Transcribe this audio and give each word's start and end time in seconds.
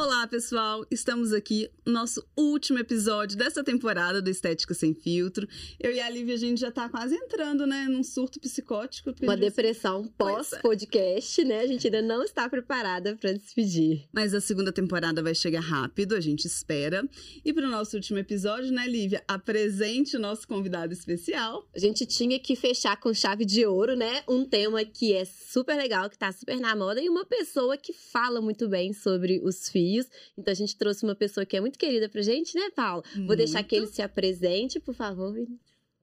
Olá, 0.00 0.26
pessoal! 0.26 0.86
Estamos 0.90 1.30
aqui 1.30 1.68
no 1.84 1.92
nosso 1.92 2.26
último 2.34 2.78
episódio 2.78 3.36
dessa 3.36 3.62
temporada 3.62 4.22
do 4.22 4.30
Estética 4.30 4.72
Sem 4.72 4.94
Filtro. 4.94 5.46
Eu 5.78 5.92
e 5.92 6.00
a 6.00 6.08
Lívia, 6.08 6.36
a 6.36 6.38
gente 6.38 6.58
já 6.58 6.70
tá 6.70 6.88
quase 6.88 7.14
entrando, 7.14 7.66
né, 7.66 7.84
num 7.86 8.02
surto 8.02 8.40
psicótico. 8.40 9.14
Uma 9.20 9.36
depressão 9.36 10.06
é. 10.06 10.08
pós-podcast, 10.16 11.44
né? 11.44 11.60
A 11.60 11.66
gente 11.66 11.86
ainda 11.86 12.00
não 12.00 12.22
está 12.22 12.48
preparada 12.48 13.14
para 13.14 13.34
despedir. 13.34 14.08
Mas 14.10 14.32
a 14.32 14.40
segunda 14.40 14.72
temporada 14.72 15.22
vai 15.22 15.34
chegar 15.34 15.60
rápido, 15.60 16.14
a 16.14 16.20
gente 16.20 16.46
espera. 16.46 17.06
E 17.44 17.52
para 17.52 17.66
o 17.66 17.70
nosso 17.70 17.94
último 17.94 18.18
episódio, 18.18 18.72
né, 18.72 18.86
Lívia, 18.86 19.22
apresente 19.28 20.16
o 20.16 20.20
nosso 20.20 20.48
convidado 20.48 20.94
especial. 20.94 21.68
A 21.76 21.78
gente 21.78 22.06
tinha 22.06 22.40
que 22.40 22.56
fechar 22.56 22.98
com 22.98 23.12
chave 23.12 23.44
de 23.44 23.66
ouro, 23.66 23.94
né? 23.94 24.22
Um 24.26 24.46
tema 24.46 24.82
que 24.82 25.12
é 25.12 25.26
super 25.26 25.76
legal, 25.76 26.08
que 26.08 26.16
tá 26.16 26.32
super 26.32 26.58
na 26.58 26.74
moda, 26.74 27.02
e 27.02 27.08
uma 27.10 27.26
pessoa 27.26 27.76
que 27.76 27.92
fala 27.92 28.40
muito 28.40 28.66
bem 28.66 28.94
sobre 28.94 29.38
os 29.44 29.68
filhos 29.68 29.89
desafios. 29.90 30.06
Então 30.36 30.52
a 30.52 30.54
gente 30.54 30.76
trouxe 30.76 31.04
uma 31.04 31.14
pessoa 31.14 31.44
que 31.44 31.56
é 31.56 31.60
muito 31.60 31.78
querida 31.78 32.08
pra 32.08 32.22
gente, 32.22 32.54
né, 32.54 32.70
Paulo? 32.74 33.02
Muito. 33.14 33.26
Vou 33.26 33.36
deixar 33.36 33.62
que 33.62 33.74
ele 33.74 33.86
se 33.86 34.02
apresente, 34.02 34.78
por 34.80 34.94
favor, 34.94 35.34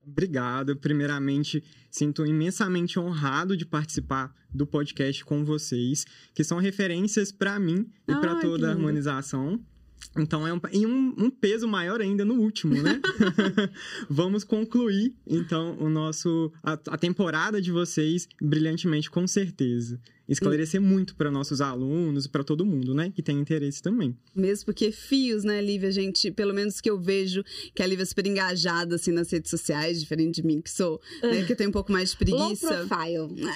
Obrigado. 0.06 0.78
Primeiramente, 0.78 1.62
sinto 1.92 2.26
imensamente 2.26 2.98
honrado 2.98 3.58
de 3.58 3.66
participar 3.66 4.34
do 4.54 4.66
podcast 4.66 5.26
com 5.26 5.44
vocês, 5.44 6.06
que 6.34 6.46
são 6.46 6.60
referências 6.60 7.30
para 7.30 7.60
mim 7.60 7.92
e 8.08 8.16
para 8.16 8.40
toda 8.40 8.70
a 8.70 8.72
harmonização. 8.72 9.62
Então 10.18 10.48
é 10.48 10.54
um, 10.54 10.62
e 10.72 10.86
um, 10.86 11.14
um, 11.18 11.30
peso 11.30 11.68
maior 11.68 12.00
ainda 12.00 12.24
no 12.24 12.36
último, 12.36 12.82
né? 12.82 13.02
Vamos 14.10 14.46
concluir 14.46 15.14
então 15.26 15.78
o 15.78 15.90
nosso 15.90 16.54
a, 16.64 16.74
a 16.74 16.98
temporada 16.98 17.62
de 17.62 17.72
vocês 17.72 18.30
brilhantemente, 18.42 19.12
com 19.12 19.28
certeza 19.28 20.00
esclarecer 20.28 20.82
muito 20.82 21.16
para 21.16 21.32
nossos 21.32 21.62
alunos 21.62 22.26
e 22.26 22.30
para 22.30 22.44
todo 22.44 22.66
mundo, 22.66 22.94
né, 22.94 23.12
que 23.14 23.22
tem 23.22 23.40
interesse 23.40 23.82
também. 23.82 24.16
Mesmo 24.36 24.66
porque 24.66 24.92
fios, 24.92 25.44
né, 25.44 25.62
Lívia, 25.62 25.92
gente, 25.92 26.32
pelo 26.32 26.54
menos 26.54 26.82
que 26.82 26.90
eu 26.90 27.00
vejo 27.00 27.44
que 27.74 27.82
a 27.82 27.88
Lívia 27.88 28.04
é 28.04 28.06
super 28.06 28.26
engajada 28.26 28.96
assim 28.96 29.12
nas 29.12 29.32
redes 29.32 29.50
sociais, 29.50 30.00
diferente 30.00 30.42
de 30.42 30.48
mim 30.48 30.62
que 30.62 30.70
sou, 30.70 31.02
né, 31.24 31.44
que 31.46 31.56
tem 31.56 31.68
um 31.68 31.72
pouco 31.72 31.92
mais 31.92 32.12
de 32.12 32.18
preguiça. 32.18 32.80
Low 32.80 32.88
profile. 32.88 33.48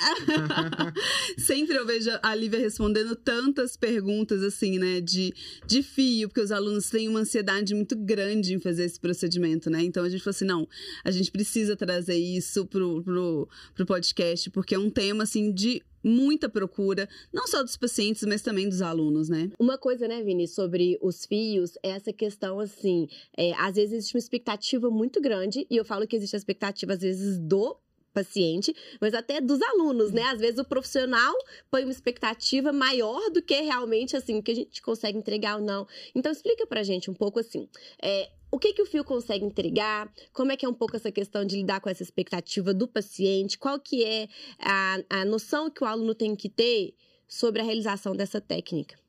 Sempre 1.38 1.76
eu 1.76 1.86
vejo 1.86 2.10
a 2.22 2.34
Lívia 2.34 2.60
respondendo 2.60 3.16
tantas 3.16 3.76
perguntas 3.76 4.44
assim, 4.44 4.80
né, 4.80 5.02
de, 5.02 5.34
de 5.68 5.84
fio, 5.84 6.30
porque 6.30 6.42
os 6.42 6.52
alunos 6.52 6.90
têm 6.90 7.10
uma 7.10 7.20
ansiedade 7.20 7.76
muito 7.76 7.96
grande 7.96 8.54
em 8.54 8.60
fazer 8.60 8.86
esse 8.86 9.00
procedimento, 9.00 9.70
né? 9.70 9.84
Então 9.84 10.04
a 10.04 10.10
gente 10.10 10.24
falou 10.24 10.32
assim, 10.32 10.46
não, 10.46 10.68
a 11.04 11.12
gente 11.12 11.32
precisa 11.32 11.76
trazer 11.76 12.16
isso 12.16 12.66
pro, 12.66 13.04
pro, 13.04 13.50
pro 13.76 13.86
podcast, 13.86 14.50
porque 14.50 14.76
é 14.76 14.80
um 14.80 14.90
tema 14.90 15.24
assim 15.24 15.52
de 15.52 15.82
muita 16.04 16.50
procura, 16.50 17.08
não 17.32 17.48
só 17.48 17.64
dos 17.64 17.78
pacientes, 17.78 18.24
mas 18.28 18.42
também 18.42 18.68
dos 18.68 18.82
alunos, 18.82 19.30
né? 19.30 19.52
Uma 19.60 19.78
coisa, 19.78 20.08
né, 20.08 20.22
Vini, 20.24 20.48
sobre 20.48 20.98
os 21.02 21.26
fios, 21.26 21.78
é 21.84 21.90
essa 21.92 22.12
questão 22.12 22.60
assim, 22.60 23.08
é, 23.38 23.54
às 23.54 23.76
vezes 23.76 23.94
existe 23.94 24.16
uma 24.16 24.20
expectativa 24.20 24.90
muito 24.90 25.22
grande, 25.22 25.66
e 25.70 25.78
eu 25.78 25.86
falo 25.86 26.08
que 26.08 26.16
existe 26.16 26.36
a 26.36 26.40
expectativa, 26.40 26.94
às 26.94 27.02
vezes, 27.02 27.38
do 27.38 27.78
paciente, 28.14 28.76
mas 29.00 29.14
até 29.14 29.42
dos 29.42 29.62
alunos, 29.62 30.12
né? 30.12 30.24
Às 30.24 30.40
vezes 30.40 30.60
o 30.60 30.66
profissional 30.66 31.34
põe 31.70 31.84
uma 31.84 31.92
expectativa 31.92 32.72
maior 32.72 33.30
do 33.32 33.42
que 33.42 33.60
realmente, 33.62 34.16
assim, 34.16 34.38
o 34.38 34.44
que 34.44 34.52
a 34.52 34.56
gente 34.56 34.82
consegue 34.82 35.18
entregar 35.18 35.58
ou 35.58 35.62
não. 35.62 35.88
Então, 36.14 36.32
explica 36.32 36.66
pra 36.68 36.84
gente 36.84 37.10
um 37.10 37.14
pouco 37.14 37.40
assim, 37.40 37.68
é, 38.02 38.30
o 38.52 38.60
que, 38.60 38.74
que 38.74 38.82
o 38.82 38.86
fio 38.86 39.04
consegue 39.04 39.46
entregar, 39.46 40.12
como 40.34 40.52
é 40.52 40.58
que 40.58 40.66
é 40.66 40.70
um 40.70 40.74
pouco 40.74 40.96
essa 40.96 41.12
questão 41.12 41.46
de 41.46 41.56
lidar 41.56 41.80
com 41.80 41.90
essa 41.90 42.04
expectativa 42.04 42.74
do 42.74 42.88
paciente, 42.88 43.58
qual 43.58 43.80
que 43.80 44.04
é 44.04 44.28
a, 44.60 44.98
a 45.10 45.26
noção 45.26 45.70
que 45.70 45.84
o 45.84 45.88
aluno 45.88 46.14
tem 46.14 46.36
que 46.36 46.50
ter 46.50 46.94
sobre 47.28 47.62
a 47.62 47.64
realização 47.64 48.14
dessa 48.14 48.42
técnica. 48.42 49.01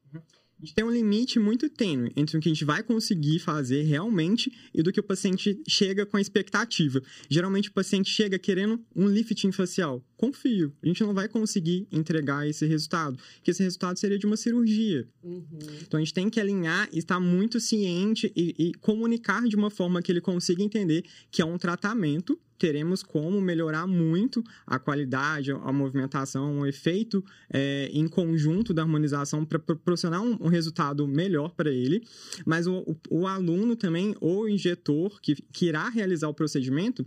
A 0.62 0.64
gente 0.64 0.74
tem 0.76 0.84
um 0.84 0.92
limite 0.92 1.40
muito 1.40 1.68
tênue 1.68 2.12
entre 2.14 2.38
o 2.38 2.40
que 2.40 2.48
a 2.48 2.52
gente 2.52 2.64
vai 2.64 2.84
conseguir 2.84 3.40
fazer 3.40 3.82
realmente 3.82 4.52
e 4.72 4.80
do 4.80 4.92
que 4.92 5.00
o 5.00 5.02
paciente 5.02 5.60
chega 5.68 6.06
com 6.06 6.16
a 6.16 6.20
expectativa. 6.20 7.02
Geralmente 7.28 7.68
o 7.68 7.72
paciente 7.72 8.08
chega 8.08 8.38
querendo 8.38 8.80
um 8.94 9.08
lifting 9.08 9.50
facial. 9.50 10.06
Confio, 10.16 10.72
a 10.80 10.86
gente 10.86 11.02
não 11.02 11.12
vai 11.12 11.28
conseguir 11.28 11.88
entregar 11.90 12.48
esse 12.48 12.64
resultado, 12.64 13.18
que 13.42 13.50
esse 13.50 13.60
resultado 13.60 13.98
seria 13.98 14.16
de 14.16 14.24
uma 14.24 14.36
cirurgia. 14.36 15.04
Uhum. 15.24 15.42
Então 15.80 15.98
a 15.98 16.00
gente 16.00 16.14
tem 16.14 16.30
que 16.30 16.38
alinhar 16.38 16.88
estar 16.92 17.18
muito 17.18 17.58
ciente 17.58 18.32
e, 18.36 18.54
e 18.56 18.74
comunicar 18.74 19.42
de 19.48 19.56
uma 19.56 19.68
forma 19.68 20.00
que 20.00 20.12
ele 20.12 20.20
consiga 20.20 20.62
entender 20.62 21.04
que 21.28 21.42
é 21.42 21.44
um 21.44 21.58
tratamento 21.58 22.38
teremos 22.62 23.02
como 23.02 23.40
melhorar 23.40 23.88
muito 23.88 24.40
a 24.64 24.78
qualidade, 24.78 25.50
a 25.50 25.72
movimentação, 25.72 26.60
o 26.60 26.66
efeito 26.66 27.24
é, 27.52 27.90
em 27.92 28.06
conjunto 28.06 28.72
da 28.72 28.82
harmonização 28.82 29.44
para 29.44 29.58
proporcionar 29.58 30.22
um, 30.22 30.38
um, 30.40 30.46
resultado 30.46 31.08
melhor 31.08 31.56
para 31.56 31.72
ele. 31.72 32.06
Mas 32.46 32.68
o, 32.68 32.84
o, 32.86 33.22
o, 33.22 33.26
aluno 33.26 33.74
também, 33.74 34.14
ou 34.20 34.44
o 34.44 34.48
injetor 34.48 35.20
que, 35.20 35.34
que 35.52 35.66
irá 35.66 35.88
realizar 35.88 36.28
o 36.28 36.34
procedimento, 36.34 37.04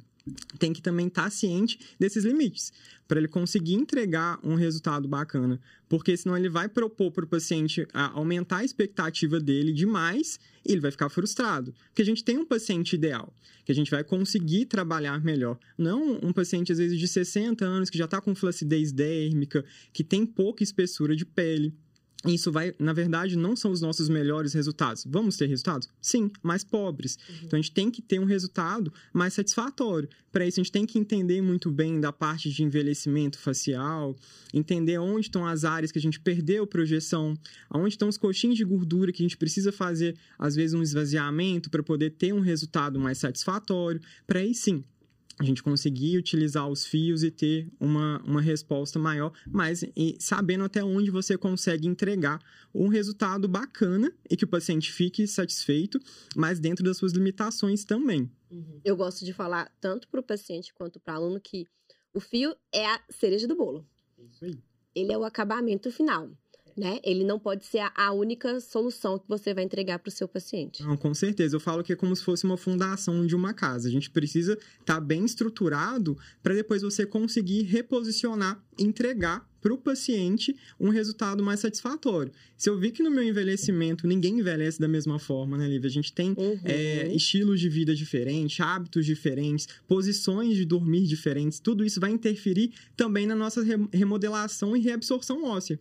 tem 0.58 0.74
que 0.74 0.82
também 0.82 1.08
estar 1.08 1.26
tá 1.26 1.30
ciente 1.30 1.80
desses 2.00 2.24
limites 2.24 2.74
para 3.08 3.20
ele 3.20 3.28
conseguir 3.28 3.76
entregar 3.76 4.40
um 4.44 4.56
resultado 4.56 5.08
bacana, 5.08 5.60
porque 5.88 6.18
senão 6.18 6.36
ele 6.36 6.50
vai 6.50 6.68
propor 6.68 7.12
para 7.12 7.26
o 7.26 7.28
paciente 7.28 7.88
aumentar 7.94 8.58
a 8.58 8.66
expectativa 8.66 9.40
dele 9.40 9.72
demais 9.72 10.40
e 10.66 10.72
ele 10.72 10.82
vai 10.82 10.90
ficar 10.90 11.10
frustrado, 11.10 11.74
porque 11.88 12.02
a 12.02 12.06
gente 12.06 12.24
tem 12.24 12.38
um 12.38 12.46
paciente 12.46 12.94
ideal, 12.94 13.32
que 13.64 13.72
a 13.72 13.76
gente 13.76 13.92
vai 13.92 14.04
conseguir 14.04 14.66
trabalhar 14.66 15.24
melhor, 15.24 15.60
não 15.78 16.20
um 16.24 16.34
paciente 16.34 16.72
às 16.72 16.80
vezes 16.80 17.00
de 17.00 17.08
60 17.08 17.64
anos 17.64 17.90
que 17.90 17.98
já 17.98 18.06
está 18.06 18.20
com 18.20 18.34
flacidez 18.34 18.92
dérmica, 18.92 19.64
que 19.94 20.04
tem 20.04 20.26
pouca 20.26 20.64
espessura 20.64 21.16
de 21.16 21.26
pele, 21.26 21.76
isso 22.34 22.52
vai, 22.52 22.74
na 22.80 22.94
verdade, 22.94 23.38
não 23.38 23.56
são 23.56 23.72
os 23.72 23.82
nossos 23.82 24.10
melhores 24.10 24.54
resultados. 24.54 25.06
Vamos 25.08 25.38
ter 25.38 25.48
resultados? 25.48 25.88
Sim, 26.02 26.32
mais 26.42 26.64
pobres. 26.64 27.18
Uhum. 27.28 27.36
Então 27.44 27.60
a 27.60 27.62
gente 27.62 27.72
tem 27.72 27.92
que 27.92 28.02
ter 28.02 28.20
um 28.20 28.26
resultado 28.26 28.92
mais 29.14 29.34
satisfatório. 29.34 30.10
Para 30.32 30.46
isso, 30.46 30.60
a 30.60 30.64
gente 30.64 30.72
tem 30.72 30.86
que 30.86 31.00
entender 31.00 31.42
muito 31.42 31.72
bem 31.72 32.00
da 32.00 32.12
parte 32.12 32.50
de 32.50 32.64
envelhecimento 32.64 33.38
facial, 33.40 34.16
entender 34.54 34.98
onde 34.98 35.28
estão 35.28 35.46
as 35.46 35.64
áreas 35.64 35.92
que 35.92 36.00
a 36.00 36.02
gente 36.02 36.20
perdeu 36.20 36.68
projeção, 36.68 37.38
onde 37.74 37.90
estão 37.90 38.10
os 38.10 38.18
coxinhos 38.18 38.58
de 38.58 38.66
gordura 38.66 39.12
que 39.12 39.24
a 39.24 39.26
gente 39.26 39.38
precisa 39.38 39.72
fazer, 39.72 40.18
às 40.38 40.56
vezes, 40.56 40.74
um 40.74 40.82
esvaziamento 40.82 41.70
para 41.70 41.82
poder 41.82 42.12
ter 42.12 42.34
um 42.34 42.42
resultado 42.42 43.00
mais 43.00 43.18
satisfatório. 43.18 44.02
Para 44.28 44.40
aí 44.40 44.54
sim 44.54 44.84
a 45.38 45.44
gente 45.44 45.62
conseguir 45.62 46.18
utilizar 46.18 46.68
os 46.68 46.86
fios 46.86 47.24
e 47.24 47.30
ter 47.30 47.68
uma, 47.80 48.22
uma 48.24 48.42
resposta 48.42 48.98
maior, 48.98 49.34
mas 49.48 49.84
e, 49.96 50.16
sabendo 50.20 50.64
até 50.64 50.84
onde 50.84 51.12
você 51.12 51.38
consegue 51.38 51.88
entregar 51.88 52.40
um 52.74 52.88
resultado 52.88 53.48
bacana 53.48 54.12
e 54.30 54.38
que 54.38 54.46
o 54.46 54.48
paciente 54.48 54.92
fique 54.92 55.28
satisfeito, 55.28 56.00
mas 56.36 56.60
dentro 56.60 56.84
das 56.84 56.98
suas 56.98 57.12
limitações 57.12 57.84
também. 57.84 58.32
Uhum. 58.50 58.80
Eu 58.84 58.96
gosto 58.96 59.26
de 59.26 59.34
falar 59.34 59.72
tanto 59.82 60.08
para 60.08 60.20
o 60.20 60.24
paciente 60.24 60.74
quanto 60.74 61.00
para 61.00 61.14
o 61.14 61.18
aluno 61.18 61.42
que 61.42 61.68
o 62.14 62.20
fio 62.20 62.56
é 62.74 62.86
a 62.86 63.02
cereja 63.10 63.48
do 63.48 63.56
bolo. 63.56 63.86
Isso 64.18 64.46
aí. 64.46 64.58
Ele 64.94 65.12
é 65.12 65.18
o 65.18 65.26
acabamento 65.26 65.92
final 65.92 66.32
né? 66.76 67.00
Ele 67.04 67.24
não 67.24 67.40
pode 67.40 67.66
ser 67.66 67.90
a 67.96 68.12
única 68.12 68.60
solução 68.60 69.18
que 69.18 69.28
você 69.28 69.54
vai 69.54 69.64
entregar 69.64 70.00
para 70.00 70.10
o 70.10 70.12
seu 70.12 70.28
paciente. 70.28 70.84
Não, 70.84 70.98
com 70.98 71.14
certeza. 71.14 71.56
Eu 71.56 71.60
falo 71.60 71.84
que 71.84 71.94
é 71.94 71.96
como 71.96 72.16
se 72.16 72.24
fosse 72.24 72.44
uma 72.44 72.58
fundação 72.58 73.26
de 73.26 73.36
uma 73.36 73.54
casa. 73.54 73.88
A 73.88 73.92
gente 73.92 74.10
precisa 74.10 74.54
estar 74.54 74.96
tá 74.96 75.00
bem 75.00 75.24
estruturado 75.24 76.18
para 76.44 76.54
depois 76.54 76.82
você 76.82 77.06
conseguir 77.06 77.64
reposicionar, 77.64 78.62
entregar 78.78 79.48
para 79.62 79.74
o 79.74 79.78
paciente 79.80 80.56
um 80.80 80.90
resultado 80.90 81.42
mais 81.42 81.60
satisfatório. 81.60 82.32
Se 82.56 82.70
eu 82.70 82.78
vi 82.78 82.92
que 82.92 83.02
no 83.02 83.10
meu 83.10 83.24
envelhecimento 83.24 84.06
ninguém 84.06 84.38
envelhece 84.40 84.80
da 84.80 84.88
mesma 84.88 85.18
forma, 85.18 85.58
né, 85.58 85.68
Lívia? 85.68 85.88
A 85.88 85.92
gente 85.92 86.14
tem 86.14 86.36
uhum. 86.38 86.60
é, 86.64 87.12
estilos 87.16 87.60
de 87.60 87.68
vida 87.68 87.96
diferentes, 87.96 88.60
hábitos 88.60 89.08
diferentes, 89.08 89.68
posições 89.88 90.56
de 90.56 90.66
dormir 90.66 91.08
diferentes. 91.08 91.60
Tudo 91.60 91.84
isso 91.84 92.00
vai 92.00 92.12
interferir 92.12 92.74
também 92.96 93.26
na 93.26 93.36
nossa 93.36 93.64
remodelação 93.92 94.78
e 94.78 94.82
reabsorção 94.82 95.44
óssea. 95.44 95.80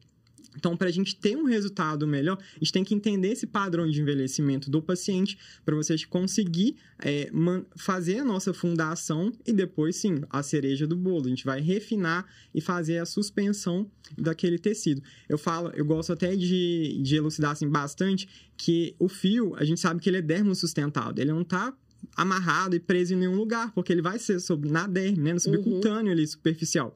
Então, 0.56 0.76
para 0.76 0.88
a 0.88 0.92
gente 0.92 1.16
ter 1.16 1.36
um 1.36 1.44
resultado 1.44 2.06
melhor, 2.06 2.38
a 2.38 2.58
gente 2.58 2.72
tem 2.72 2.84
que 2.84 2.94
entender 2.94 3.28
esse 3.28 3.46
padrão 3.46 3.88
de 3.88 4.00
envelhecimento 4.00 4.70
do 4.70 4.80
paciente 4.80 5.36
para 5.64 5.74
você 5.74 5.96
conseguir 6.06 6.76
é, 6.98 7.30
fazer 7.76 8.18
a 8.18 8.24
nossa 8.24 8.52
fundação 8.52 9.32
e 9.46 9.52
depois, 9.52 9.96
sim, 9.96 10.22
a 10.30 10.42
cereja 10.42 10.86
do 10.86 10.96
bolo. 10.96 11.26
A 11.26 11.28
gente 11.28 11.44
vai 11.44 11.60
refinar 11.60 12.26
e 12.54 12.60
fazer 12.60 12.98
a 12.98 13.06
suspensão 13.06 13.90
daquele 14.16 14.58
tecido. 14.58 15.02
Eu 15.28 15.38
falo, 15.38 15.70
eu 15.74 15.84
gosto 15.84 16.12
até 16.12 16.34
de, 16.36 17.00
de 17.02 17.16
elucidar 17.16 17.52
assim, 17.52 17.68
bastante 17.68 18.28
que 18.56 18.94
o 18.98 19.08
fio, 19.08 19.54
a 19.56 19.64
gente 19.64 19.80
sabe 19.80 20.00
que 20.00 20.08
ele 20.08 20.18
é 20.18 20.22
dermo 20.22 20.54
sustentado. 20.54 21.18
Ele 21.18 21.32
não 21.32 21.42
está 21.42 21.74
amarrado 22.16 22.76
e 22.76 22.80
preso 22.80 23.14
em 23.14 23.16
nenhum 23.16 23.34
lugar, 23.34 23.72
porque 23.72 23.92
ele 23.92 24.02
vai 24.02 24.18
ser 24.18 24.40
sobre, 24.40 24.70
na 24.70 24.86
derme, 24.86 25.18
né, 25.18 25.32
no 25.32 25.40
subcutâneo 25.40 26.06
uhum. 26.06 26.12
ali, 26.12 26.26
superficial. 26.26 26.94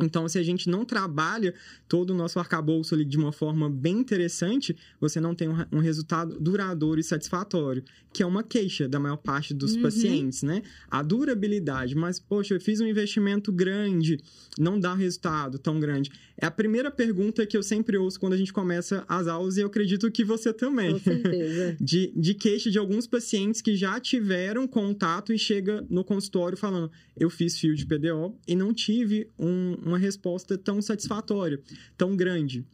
Então, 0.00 0.28
se 0.28 0.38
a 0.38 0.42
gente 0.42 0.68
não 0.68 0.84
trabalha 0.84 1.54
todo 1.88 2.10
o 2.10 2.14
nosso 2.14 2.38
arcabouço 2.38 2.94
ali 2.94 3.04
de 3.04 3.16
uma 3.16 3.32
forma 3.32 3.70
bem 3.70 3.98
interessante, 3.98 4.76
você 5.00 5.20
não 5.20 5.34
tem 5.34 5.48
um, 5.72 5.78
resultado 5.78 6.38
duradouro 6.38 7.00
e 7.00 7.02
satisfatório, 7.02 7.82
que 8.12 8.22
é 8.22 8.26
uma 8.26 8.42
queixa 8.42 8.88
da 8.88 9.00
maior 9.00 9.16
parte 9.16 9.54
dos 9.54 9.74
Uhum. 9.74 9.82
pacientes, 9.82 10.42
né? 10.42 10.62
A 10.90 11.02
durabilidade, 11.02 11.94
mas, 11.94 12.18
poxa, 12.20 12.54
eu 12.54 12.60
fiz 12.60 12.80
um 12.80 12.86
investimento 12.86 13.50
grande, 13.50 14.18
não 14.58 14.78
dá 14.78 14.94
resultado 14.94 15.58
tão 15.58 15.80
grande. 15.80 16.10
É 16.38 16.44
a 16.46 16.50
primeira 16.50 16.90
pergunta 16.90 17.46
que 17.46 17.56
eu 17.56 17.62
sempre 17.62 17.96
ouço 17.96 18.20
quando 18.20 18.34
a 18.34 18.36
gente 18.36 18.52
começa 18.52 19.04
as 19.08 19.26
aulas 19.26 19.56
e 19.56 19.60
eu 19.62 19.66
acredito 19.66 20.10
que 20.10 20.22
você 20.24 20.52
também. 20.52 20.92
Com 20.92 20.98
certeza. 20.98 21.76
De, 21.80 22.12
de 22.16 22.34
queixa 22.34 22.70
de 22.70 22.78
alguns 22.78 23.06
pacientes 23.06 23.60
que 23.62 23.74
já 23.76 23.98
tiveram 24.00 24.66
contato 24.66 25.32
e 25.32 25.38
chega 25.38 25.84
no 25.88 26.04
consultório 26.04 26.56
falando: 26.56 26.90
eu 27.16 27.30
fiz 27.30 27.58
fio 27.58 27.74
de 27.74 27.86
PDO 27.86 28.36
e 28.46 28.54
não 28.54 28.72
tive 28.74 29.28
um- 29.38 29.76
uma 29.88 29.98
resposta 29.98 30.56
tão 30.58 30.80
satisfatória, 30.82 31.60
tão 31.96 32.16
grande. 32.16 32.64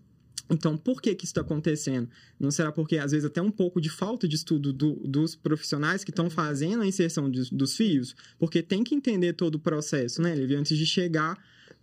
Então, 0.51 0.77
por 0.77 1.01
que, 1.01 1.15
que 1.15 1.25
isso 1.25 1.31
está 1.31 1.41
acontecendo? 1.41 2.09
Não 2.39 2.51
será 2.51 2.71
porque, 2.73 2.99
às 2.99 3.13
vezes, 3.13 3.25
até 3.25 3.41
um 3.41 3.51
pouco 3.51 3.81
de 3.81 3.89
falta 3.89 4.29
de 4.29 4.37
estudo 4.37 4.73
do- 4.73 4.97
dos 5.05 5.35
profissionais 5.35 6.05
que 6.05 6.11
estão 6.11 6.29
fazendo 6.29 6.83
a 6.83 6.87
inserção 6.87 7.31
dos, 7.31 7.49
dos 7.49 7.75
fios? 7.77 8.15
Porque 8.39 8.63
tem 8.63 8.85
que 8.85 8.95
entender 8.95 9.33
todo 9.33 9.55
o 9.55 9.59
processo, 9.59 10.21
né, 10.21 10.35
Lívia? 10.35 10.59
Antes 10.59 10.77
de 10.77 10.85
chegar 10.85 11.39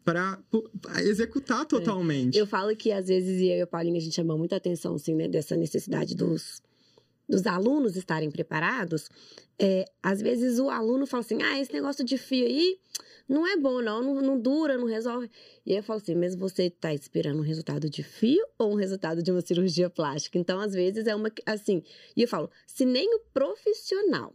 para 0.05 0.39
executar 1.03 1.65
totalmente. 1.65 2.37
Eu 2.37 2.45
falo 2.45 2.75
que 2.75 2.91
às 2.91 3.07
vezes, 3.07 3.39
e 3.41 3.45
eu 3.49 3.57
e 3.57 3.61
a 3.61 3.67
Paulinha, 3.67 3.97
a 3.97 4.01
gente 4.01 4.15
chama 4.15 4.37
muita 4.37 4.55
atenção, 4.55 4.95
assim, 4.95 5.15
né, 5.15 5.27
dessa 5.27 5.55
necessidade 5.55 6.15
dos, 6.15 6.61
dos 7.29 7.45
alunos 7.45 7.95
estarem 7.95 8.31
preparados. 8.31 9.07
É, 9.57 9.85
às 10.01 10.21
vezes 10.21 10.57
o 10.57 10.69
aluno 10.69 11.05
fala 11.05 11.21
assim: 11.21 11.41
ah, 11.43 11.59
esse 11.59 11.71
negócio 11.71 12.03
de 12.03 12.17
fio 12.17 12.45
aí 12.45 12.79
não 13.27 13.45
é 13.45 13.55
bom, 13.55 13.81
não, 13.81 14.01
não, 14.01 14.21
não 14.21 14.39
dura, 14.39 14.77
não 14.77 14.87
resolve. 14.87 15.29
E 15.65 15.73
eu 15.73 15.83
falo 15.83 15.99
assim: 16.01 16.15
mas 16.15 16.35
você 16.35 16.63
está 16.63 16.93
esperando 16.93 17.39
um 17.39 17.43
resultado 17.43 17.89
de 17.89 18.01
fio 18.01 18.43
ou 18.57 18.73
um 18.73 18.75
resultado 18.75 19.21
de 19.21 19.31
uma 19.31 19.41
cirurgia 19.41 19.89
plástica? 19.89 20.39
Então, 20.39 20.59
às 20.59 20.73
vezes, 20.73 21.05
é 21.05 21.15
uma. 21.15 21.31
Assim, 21.45 21.83
e 22.17 22.23
eu 22.23 22.27
falo: 22.27 22.49
se 22.65 22.83
nem 22.83 23.13
o 23.15 23.19
profissional 23.31 24.33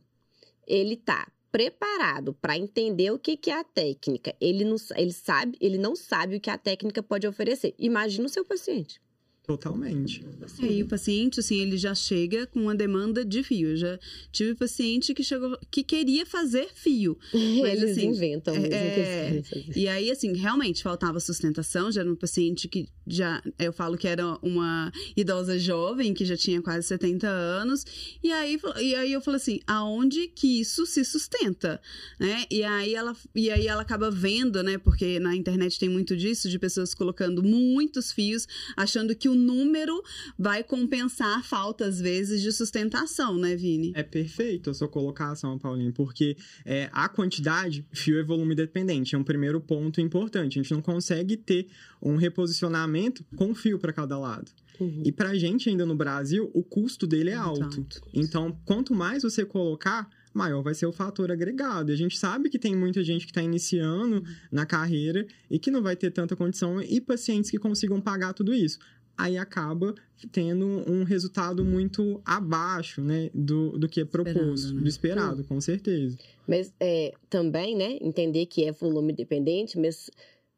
ele 0.66 0.96
tá 0.96 1.30
preparado 1.50 2.34
para 2.34 2.58
entender 2.58 3.12
o 3.12 3.18
que, 3.18 3.36
que 3.36 3.50
é 3.50 3.60
a 3.60 3.62
técnica. 3.62 4.34
Ele 4.40 4.64
não, 4.64 4.76
ele 4.96 5.12
sabe, 5.12 5.56
ele 5.60 5.78
não 5.78 5.94
sabe 5.94 6.36
o 6.36 6.40
que 6.40 6.50
a 6.50 6.58
técnica 6.58 7.00
pode 7.02 7.28
oferecer. 7.28 7.74
Imagina 7.78 8.26
o 8.26 8.28
seu 8.28 8.44
paciente. 8.44 9.00
Totalmente. 9.46 10.24
E 10.58 10.64
aí 10.64 10.82
o 10.82 10.88
paciente, 10.88 11.38
assim, 11.38 11.60
ele 11.60 11.76
já 11.76 11.94
chega 11.94 12.46
com 12.46 12.60
uma 12.60 12.74
demanda 12.74 13.22
de 13.22 13.42
fio. 13.42 13.70
Eu 13.70 13.76
já 13.76 13.98
tive 14.32 14.54
paciente 14.54 15.12
que 15.12 15.22
chegou 15.22 15.58
que 15.70 15.84
queria 15.84 16.24
fazer 16.24 16.68
fio. 16.74 17.18
Mas, 17.60 17.82
Eles 17.82 17.90
assim, 17.90 18.06
inventam 18.06 18.54
mesmo 18.54 18.74
é- 18.74 19.42
fazer. 19.42 19.72
E 19.76 19.86
aí, 19.86 20.10
assim, 20.10 20.32
realmente 20.32 20.82
faltava 20.82 21.20
sustentação. 21.20 21.92
Já 21.92 22.00
era 22.00 22.10
um 22.10 22.16
paciente 22.16 22.68
que 22.68 22.88
já, 23.06 23.42
eu 23.58 23.70
falo 23.70 23.98
que 23.98 24.08
era 24.08 24.26
uma 24.40 24.90
idosa 25.14 25.58
jovem, 25.58 26.14
que 26.14 26.24
já 26.24 26.38
tinha 26.38 26.62
quase 26.62 26.86
70 26.86 27.28
anos. 27.28 27.84
E 28.22 28.32
aí, 28.32 28.58
e 28.80 28.94
aí 28.94 29.12
eu 29.12 29.20
falo 29.20 29.36
assim, 29.36 29.60
aonde 29.66 30.26
que 30.28 30.58
isso 30.58 30.86
se 30.86 31.04
sustenta? 31.04 31.82
Né? 32.18 32.46
E, 32.50 32.64
aí 32.64 32.94
ela, 32.94 33.14
e 33.34 33.50
aí 33.50 33.66
ela 33.66 33.82
acaba 33.82 34.10
vendo, 34.10 34.62
né? 34.62 34.78
Porque 34.78 35.18
na 35.20 35.36
internet 35.36 35.78
tem 35.78 35.90
muito 35.90 36.16
disso, 36.16 36.48
de 36.48 36.58
pessoas 36.58 36.94
colocando 36.94 37.42
muitos 37.42 38.10
fios, 38.10 38.48
achando 38.74 39.14
que 39.14 39.28
o 39.28 39.33
número 39.34 40.02
vai 40.38 40.62
compensar 40.62 41.38
a 41.38 41.42
falta, 41.42 41.86
às 41.86 42.00
vezes, 42.00 42.40
de 42.42 42.52
sustentação, 42.52 43.36
né, 43.36 43.56
Vini? 43.56 43.92
É 43.94 44.02
perfeito 44.02 44.70
a 44.70 44.74
sua 44.74 44.88
colocação, 44.88 45.58
Paulinho, 45.58 45.92
porque 45.92 46.36
é, 46.64 46.88
a 46.92 47.08
quantidade, 47.08 47.86
fio 47.92 48.18
é 48.18 48.22
volume 48.22 48.54
dependente, 48.54 49.14
é 49.14 49.18
um 49.18 49.24
primeiro 49.24 49.60
ponto 49.60 50.00
importante. 50.00 50.58
A 50.58 50.62
gente 50.62 50.72
não 50.72 50.82
consegue 50.82 51.36
ter 51.36 51.68
um 52.00 52.16
reposicionamento 52.16 53.24
com 53.36 53.54
fio 53.54 53.78
para 53.78 53.92
cada 53.92 54.18
lado. 54.18 54.50
Uhum. 54.80 55.02
E 55.04 55.12
pra 55.12 55.34
gente 55.34 55.68
ainda 55.68 55.86
no 55.86 55.94
Brasil, 55.94 56.50
o 56.52 56.62
custo 56.62 57.06
dele 57.06 57.30
é 57.30 57.34
alto. 57.34 57.62
alto. 57.62 58.02
Então, 58.12 58.58
quanto 58.64 58.94
mais 58.94 59.22
você 59.22 59.44
colocar, 59.44 60.08
maior 60.32 60.62
vai 60.62 60.74
ser 60.74 60.86
o 60.86 60.92
fator 60.92 61.30
agregado. 61.30 61.90
E 61.90 61.94
a 61.94 61.96
gente 61.96 62.18
sabe 62.18 62.50
que 62.50 62.58
tem 62.58 62.74
muita 62.74 63.02
gente 63.04 63.24
que 63.24 63.30
está 63.30 63.42
iniciando 63.42 64.22
na 64.50 64.66
carreira 64.66 65.26
e 65.48 65.58
que 65.58 65.70
não 65.70 65.82
vai 65.82 65.94
ter 65.94 66.10
tanta 66.10 66.34
condição 66.34 66.82
e 66.82 67.00
pacientes 67.00 67.50
que 67.50 67.58
consigam 67.58 68.00
pagar 68.00 68.34
tudo 68.34 68.52
isso. 68.52 68.78
Aí 69.16 69.38
acaba 69.38 69.94
tendo 70.32 70.66
um 70.66 71.04
resultado 71.04 71.64
muito 71.64 72.20
abaixo, 72.24 73.02
né, 73.02 73.30
do, 73.34 73.78
do 73.78 73.88
que 73.88 74.00
é 74.00 74.04
proposto, 74.04 74.54
Esperado, 74.54 74.74
né? 74.74 74.82
do 74.82 74.88
esperado, 74.88 75.44
com 75.44 75.60
certeza. 75.60 76.18
Mas 76.48 76.72
é, 76.80 77.12
também, 77.28 77.76
né, 77.76 77.98
entender 78.00 78.46
que 78.46 78.64
é 78.64 78.72
volume 78.72 79.12
dependente, 79.12 79.78
mas 79.78 80.10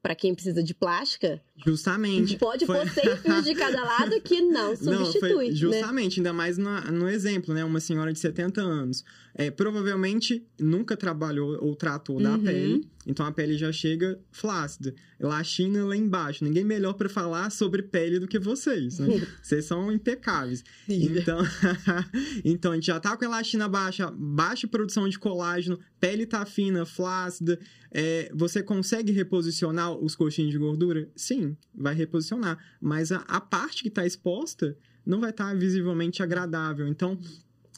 para 0.07 0.15
quem 0.15 0.33
precisa 0.33 0.63
de 0.63 0.73
plástica, 0.73 1.43
Justamente. 1.67 2.37
pode 2.37 2.65
Foi- 2.65 2.77
pôr 2.77 2.89
seis 2.91 3.19
fios 3.23 3.45
de 3.45 3.55
cada 3.57 3.83
lado 3.83 4.21
que 4.21 4.41
não 4.41 4.69
Não, 4.69 4.77
substitui, 4.77 5.33
foi 5.33 5.49
né? 5.49 5.55
justamente, 5.57 6.21
ainda 6.21 6.33
mais 6.33 6.57
na- 6.57 6.93
no 6.93 7.09
exemplo, 7.09 7.53
né? 7.53 7.65
Uma 7.65 7.81
senhora 7.81 8.13
de 8.13 8.19
70 8.21 8.61
anos. 8.61 9.03
É, 9.35 9.51
provavelmente 9.51 10.47
nunca 10.61 10.97
trabalhou 10.97 11.59
ou 11.61 11.75
tratou 11.75 12.23
da 12.23 12.33
Uhum. 12.35 12.43
pele, 12.45 12.89
então 13.05 13.27
a 13.27 13.33
pele 13.33 13.59
já 13.59 13.71
chega 13.73 14.19
flácida. 14.31 14.95
Laxina 15.19 15.85
lá 15.85 15.97
embaixo. 15.97 16.45
Ninguém 16.45 16.65
melhor 16.65 16.93
para 16.95 17.09
falar 17.09 17.51
sobre 17.51 17.83
pele 17.83 18.19
do 18.21 18.29
que 18.29 18.39
vocês, 18.39 18.99
né? 19.01 19.07
vocês 19.43 19.65
são 19.65 19.91
impecáveis. 19.91 20.63
Então, 20.89 21.39
então, 22.45 22.73
a 22.73 22.75
gente 22.77 22.87
já 22.87 23.01
tá 23.01 23.17
com 23.17 23.25
a 23.25 23.29
elastina 23.29 23.69
baixa, 23.69 24.11
baixa 24.17 24.69
produção 24.69 25.09
de 25.09 25.19
colágeno, 25.19 25.79
pele 25.99 26.27
tá 26.27 26.45
fina, 26.47 26.85
flácida. 26.87 27.59
É, 27.99 28.31
você 28.35 28.63
consegue 28.63 29.11
reposicionar 29.11 29.91
os 29.91 30.15
coxinhos 30.15 30.51
de 30.53 30.59
gordura? 30.59 31.09
Sim, 31.17 31.57
vai 31.75 31.95
reposicionar. 31.95 32.59
Mas 32.79 33.11
a, 33.11 33.21
a 33.21 33.41
parte 33.41 33.83
que 33.83 33.89
tá 33.89 34.05
exposta 34.05 34.77
não 35.05 35.19
vai 35.19 35.31
estar 35.31 35.57
visivelmente 35.57 36.23
agradável. 36.23 36.87
Então, 36.87 37.19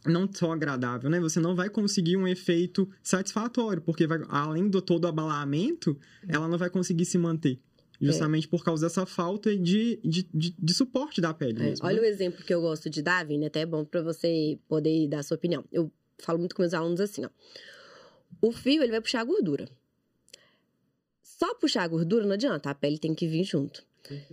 não 0.05 0.29
só 0.32 0.50
agradável, 0.50 1.09
né? 1.09 1.20
Você 1.20 1.38
não 1.38 1.55
vai 1.55 1.70
conseguir 1.70 2.17
um 2.17 2.26
efeito 2.26 2.91
satisfatório, 3.00 3.81
porque 3.81 4.09
vai- 4.09 4.20
além 4.29 4.69
do 4.69 4.82
todo 4.82 5.06
abalamento, 5.06 5.97
ela 6.26 6.49
não 6.49 6.59
vai 6.59 6.69
conseguir 6.69 7.05
se 7.05 7.17
manter. 7.17 7.61
Justamente 8.00 8.49
por 8.49 8.64
causa 8.64 8.87
dessa 8.87 9.06
falta 9.06 9.56
de, 9.56 10.00
de, 10.05 10.29
de, 10.35 10.55
de 10.59 10.75
suporte 10.75 11.21
da 11.21 11.32
pele. 11.32 11.61
É, 11.61 11.64
mesmo, 11.71 11.87
olha 11.87 12.00
né? 12.00 12.03
o 12.03 12.05
exemplo 12.05 12.44
que 12.44 12.53
eu 12.53 12.61
gosto 12.61 12.91
de 12.91 13.03
dar, 13.03 13.25
Vini, 13.25 13.47
até 13.47 13.61
é 13.61 13.67
bom 13.67 13.85
para 13.85 14.03
você 14.03 14.59
poder 14.69 15.06
dar 15.09 15.21
a 15.21 15.23
sua 15.23 15.37
opinião. 15.37 15.64
Eu 15.71 15.93
falo 16.21 16.38
muito 16.41 16.56
com 16.56 16.62
meus 16.62 16.75
alunos 16.75 17.00
assim, 17.00 17.25
ó. 17.25 17.31
O 18.41 18.53
fio, 18.53 18.82
ele 18.82 18.91
vai 18.93 19.00
puxar 19.00 19.21
a 19.21 19.25
gordura. 19.25 19.69
Só 21.38 21.55
puxar 21.55 21.82
a 21.85 21.88
gordura 21.88 22.25
não 22.26 22.32
adianta, 22.32 22.69
a 22.70 22.75
pele 22.75 22.99
tem 22.99 23.14
que 23.14 23.26
vir 23.29 23.44
junto. 23.44 23.87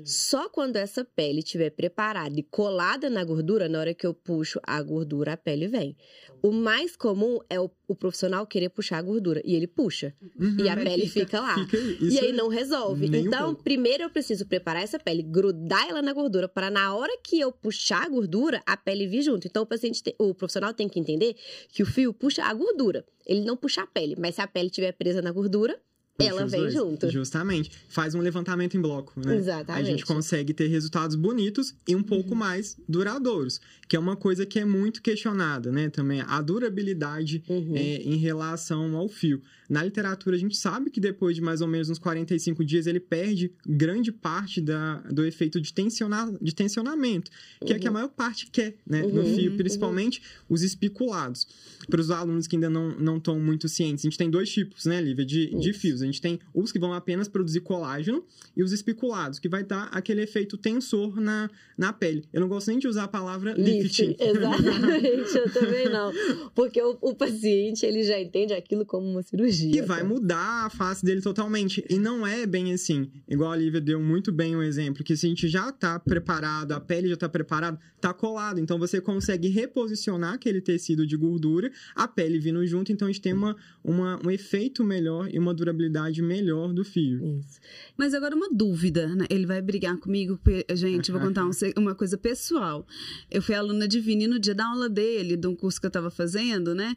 Só 0.05 0.47
quando 0.47 0.77
essa 0.77 1.03
pele 1.03 1.39
estiver 1.39 1.69
preparada 1.69 2.39
e 2.39 2.43
colada 2.43 3.09
na 3.09 3.25
gordura, 3.25 3.67
na 3.67 3.77
hora 3.79 3.93
que 3.93 4.07
eu 4.07 4.13
puxo 4.13 4.57
a 4.63 4.81
gordura, 4.81 5.33
a 5.33 5.37
pele 5.37 5.67
vem. 5.67 5.97
O 6.41 6.49
mais 6.51 6.95
comum 6.95 7.39
é 7.49 7.59
o, 7.59 7.69
o 7.85 7.93
profissional 7.93 8.47
querer 8.47 8.69
puxar 8.69 8.99
a 8.99 9.01
gordura. 9.01 9.41
E 9.43 9.53
ele 9.53 9.67
puxa. 9.67 10.15
Uhum. 10.39 10.57
e 10.63 10.69
a 10.69 10.77
pele 10.77 11.07
fica- 11.07 11.25
fica, 11.25 11.39
lá. 11.41 11.55
Fica. 11.67 11.77
E 11.77 12.17
aí 12.19 12.29
é- 12.29 12.31
não 12.31 12.47
resolve. 12.47 13.09
um 13.09 13.15
então, 13.15 13.47
pouco. 13.47 13.63
primeiro 13.63 14.03
eu 14.03 14.09
preciso 14.09 14.45
preparar 14.45 14.81
essa 14.81 14.97
pele, 14.97 15.21
grudar 15.21 15.89
ela 15.89 16.01
na 16.01 16.13
gordura, 16.13 16.47
para 16.47 16.69
na 16.69 16.95
hora 16.95 17.11
que 17.21 17.37
eu 17.37 17.51
puxar 17.51 18.05
a 18.05 18.09
gordura, 18.09 18.61
a 18.65 18.77
pele 18.77 19.05
vir 19.07 19.23
junto. 19.23 19.45
Então, 19.45 19.63
o 19.63 19.65
paciente, 19.65 20.01
te- 20.01 20.15
o 20.17 20.33
profissional 20.33 20.73
tem 20.73 20.87
que 20.87 20.99
entender 21.01 21.35
que 21.67 21.83
o 21.83 21.85
fio 21.85 22.13
puxa 22.13 22.43
a 22.45 22.53
gordura. 22.53 23.05
Ele 23.27 23.41
não 23.41 23.57
puxa 23.57 23.81
a 23.81 23.87
pele, 23.87 24.15
mas 24.17 24.35
se 24.35 24.41
a 24.41 24.47
pele 24.47 24.67
estiver 24.67 24.93
presa 24.93 25.21
na 25.21 25.33
gordura, 25.33 25.77
ela 26.17 26.45
vem 26.47 26.61
dois. 26.61 26.73
junto. 26.73 27.09
Justamente. 27.09 27.71
Faz 27.89 28.15
um 28.15 28.19
levantamento 28.21 28.77
em 28.77 28.81
bloco, 28.81 29.13
né? 29.19 29.35
Exatamente. 29.35 29.81
A 29.85 29.89
gente 29.91 30.05
consegue 30.05 30.53
ter 30.53 30.67
resultados 30.67 31.15
bonitos 31.15 31.75
e 31.87 31.95
um 31.95 32.03
pouco 32.03 32.31
Uhum. 32.31 32.35
mais 32.37 32.77
duradouros, 32.87 33.59
que 33.87 33.95
é 33.95 33.99
uma 33.99 34.15
coisa 34.15 34.45
que 34.45 34.57
é 34.59 34.65
muito 34.65 35.01
questionada, 35.01 35.71
né? 35.71 35.89
Também 35.89 36.21
a 36.21 36.41
durabilidade 36.41 37.43
Uhum. 37.47 37.73
é, 37.75 37.97
em 38.03 38.15
relação 38.15 38.95
ao 38.95 39.07
fio. 39.09 39.41
Na 39.69 39.83
literatura, 39.83 40.35
a 40.35 40.39
gente 40.39 40.55
sabe 40.55 40.91
que 40.91 40.99
depois 40.99 41.35
de 41.35 41.41
mais 41.41 41.59
ou 41.59 41.67
menos 41.67 41.89
uns 41.89 41.97
45 41.99 42.63
dias, 42.63 42.85
ele 42.87 42.99
perde 42.99 43.51
grande 43.67 44.11
parte 44.11 44.61
da, 44.61 44.97
do 45.11 45.25
efeito 45.25 45.59
de, 45.59 45.73
tensionar, 45.73 46.31
de 46.39 46.53
tensionamento, 46.53 47.31
que 47.65 47.73
é 47.73 47.79
que 47.79 47.87
a 47.87 47.91
maior 47.91 48.09
parte 48.09 48.47
quer, 48.51 48.75
né? 48.87 49.01
No 49.01 49.21
Uhum, 49.21 49.35
fio, 49.35 49.51
uhum. 49.51 49.57
principalmente 49.57 50.21
os 50.47 50.61
espiculados. 50.61 51.47
Para 51.89 51.99
os 51.99 52.09
alunos 52.11 52.47
que 52.47 52.55
ainda 52.55 52.69
não 52.69 53.17
estão 53.17 53.39
muito 53.39 53.67
cientes, 53.67 54.05
a 54.05 54.07
gente 54.09 54.17
tem 54.17 54.29
dois 54.29 54.49
tipos, 54.49 54.85
né, 54.85 55.01
Lívia, 55.01 55.25
de, 55.25 55.47
de 55.59 55.73
fios. 55.73 56.01
A 56.05 56.11
gente 56.11 56.21
tem 56.21 56.39
os 56.53 56.71
que 56.71 56.79
vão 56.79 56.93
apenas 56.93 57.27
produzir 57.27 57.61
colágeno 57.61 58.23
e 58.55 58.63
os 58.63 58.71
espiculados, 58.71 59.39
que 59.39 59.49
vai 59.49 59.63
dar 59.63 59.89
aquele 59.91 60.21
efeito 60.21 60.57
tensor 60.57 61.19
na, 61.19 61.49
na 61.77 61.91
pele. 61.91 62.23
Eu 62.31 62.41
não 62.41 62.47
gosto 62.47 62.67
nem 62.67 62.79
de 62.79 62.87
usar 62.87 63.05
a 63.05 63.07
palavra 63.07 63.53
lifting. 63.53 64.07
Lift, 64.07 64.17
exatamente, 64.23 65.37
eu 65.37 65.53
também 65.53 65.89
não. 65.89 66.11
Porque 66.53 66.81
o, 66.81 66.97
o 67.01 67.15
paciente, 67.15 67.85
ele 67.85 68.03
já 68.03 68.19
entende 68.19 68.53
aquilo 68.53 68.85
como 68.85 69.07
uma 69.07 69.23
cirurgia. 69.23 69.77
E 69.77 69.81
vai 69.81 70.03
mudar 70.03 70.65
a 70.65 70.69
face 70.69 71.03
dele 71.03 71.21
totalmente. 71.21 71.83
E 71.89 71.97
não 71.97 72.25
é 72.25 72.45
bem 72.45 72.73
assim. 72.73 73.09
Igual 73.27 73.51
a 73.51 73.55
Lívia 73.55 73.81
deu 73.81 73.99
muito 73.99 74.31
bem 74.31 74.55
um 74.55 74.61
exemplo, 74.61 75.03
que 75.03 75.15
se 75.15 75.25
a 75.25 75.29
gente 75.29 75.47
já 75.47 75.71
tá 75.71 75.99
preparado, 75.99 76.71
a 76.73 76.79
pele 76.79 77.09
já 77.09 77.17
tá 77.17 77.27
preparada, 77.27 77.79
tá 77.99 78.13
colado. 78.13 78.59
Então 78.59 78.77
você 78.77 79.01
consegue 79.01 79.47
reposicionar 79.47 80.33
aquele 80.33 80.61
tecido 80.61 81.05
de 81.05 81.17
gordura, 81.17 81.71
a 81.95 82.07
pele 82.07 82.39
vindo 82.39 82.65
junto, 82.65 82.91
então 82.91 83.07
a 83.07 83.11
gente 83.11 83.21
tem 83.21 83.33
uma, 83.33 83.55
uma, 83.83 84.19
um 84.25 84.29
efeito 84.29 84.83
melhor 84.83 85.27
e 85.31 85.39
uma 85.39 85.53
durabilidade 85.53 85.94
qualidade 85.95 86.21
melhor 86.21 86.73
do 86.73 86.83
fio. 86.83 87.39
Isso. 87.39 87.59
Mas 87.97 88.13
agora 88.13 88.35
uma 88.35 88.49
dúvida, 88.51 89.07
né? 89.15 89.25
Ele 89.29 89.45
vai 89.45 89.61
brigar 89.61 89.95
comigo, 89.97 90.37
porque, 90.43 90.65
gente, 90.75 91.11
vou 91.11 91.21
contar 91.21 91.45
um 91.45 91.51
uma 91.77 91.95
coisa 91.95 92.17
pessoal. 92.17 92.85
Eu 93.31 93.41
fui 93.41 93.55
aluna 93.55 93.87
de 93.87 93.99
Vini 93.99 94.27
no 94.27 94.37
dia 94.37 94.53
da 94.53 94.67
aula 94.67 94.89
dele, 94.89 95.37
de 95.37 95.47
um 95.47 95.55
curso 95.55 95.79
que 95.79 95.87
eu 95.87 95.91
tava 95.91 96.11
fazendo, 96.11 96.75
né? 96.75 96.95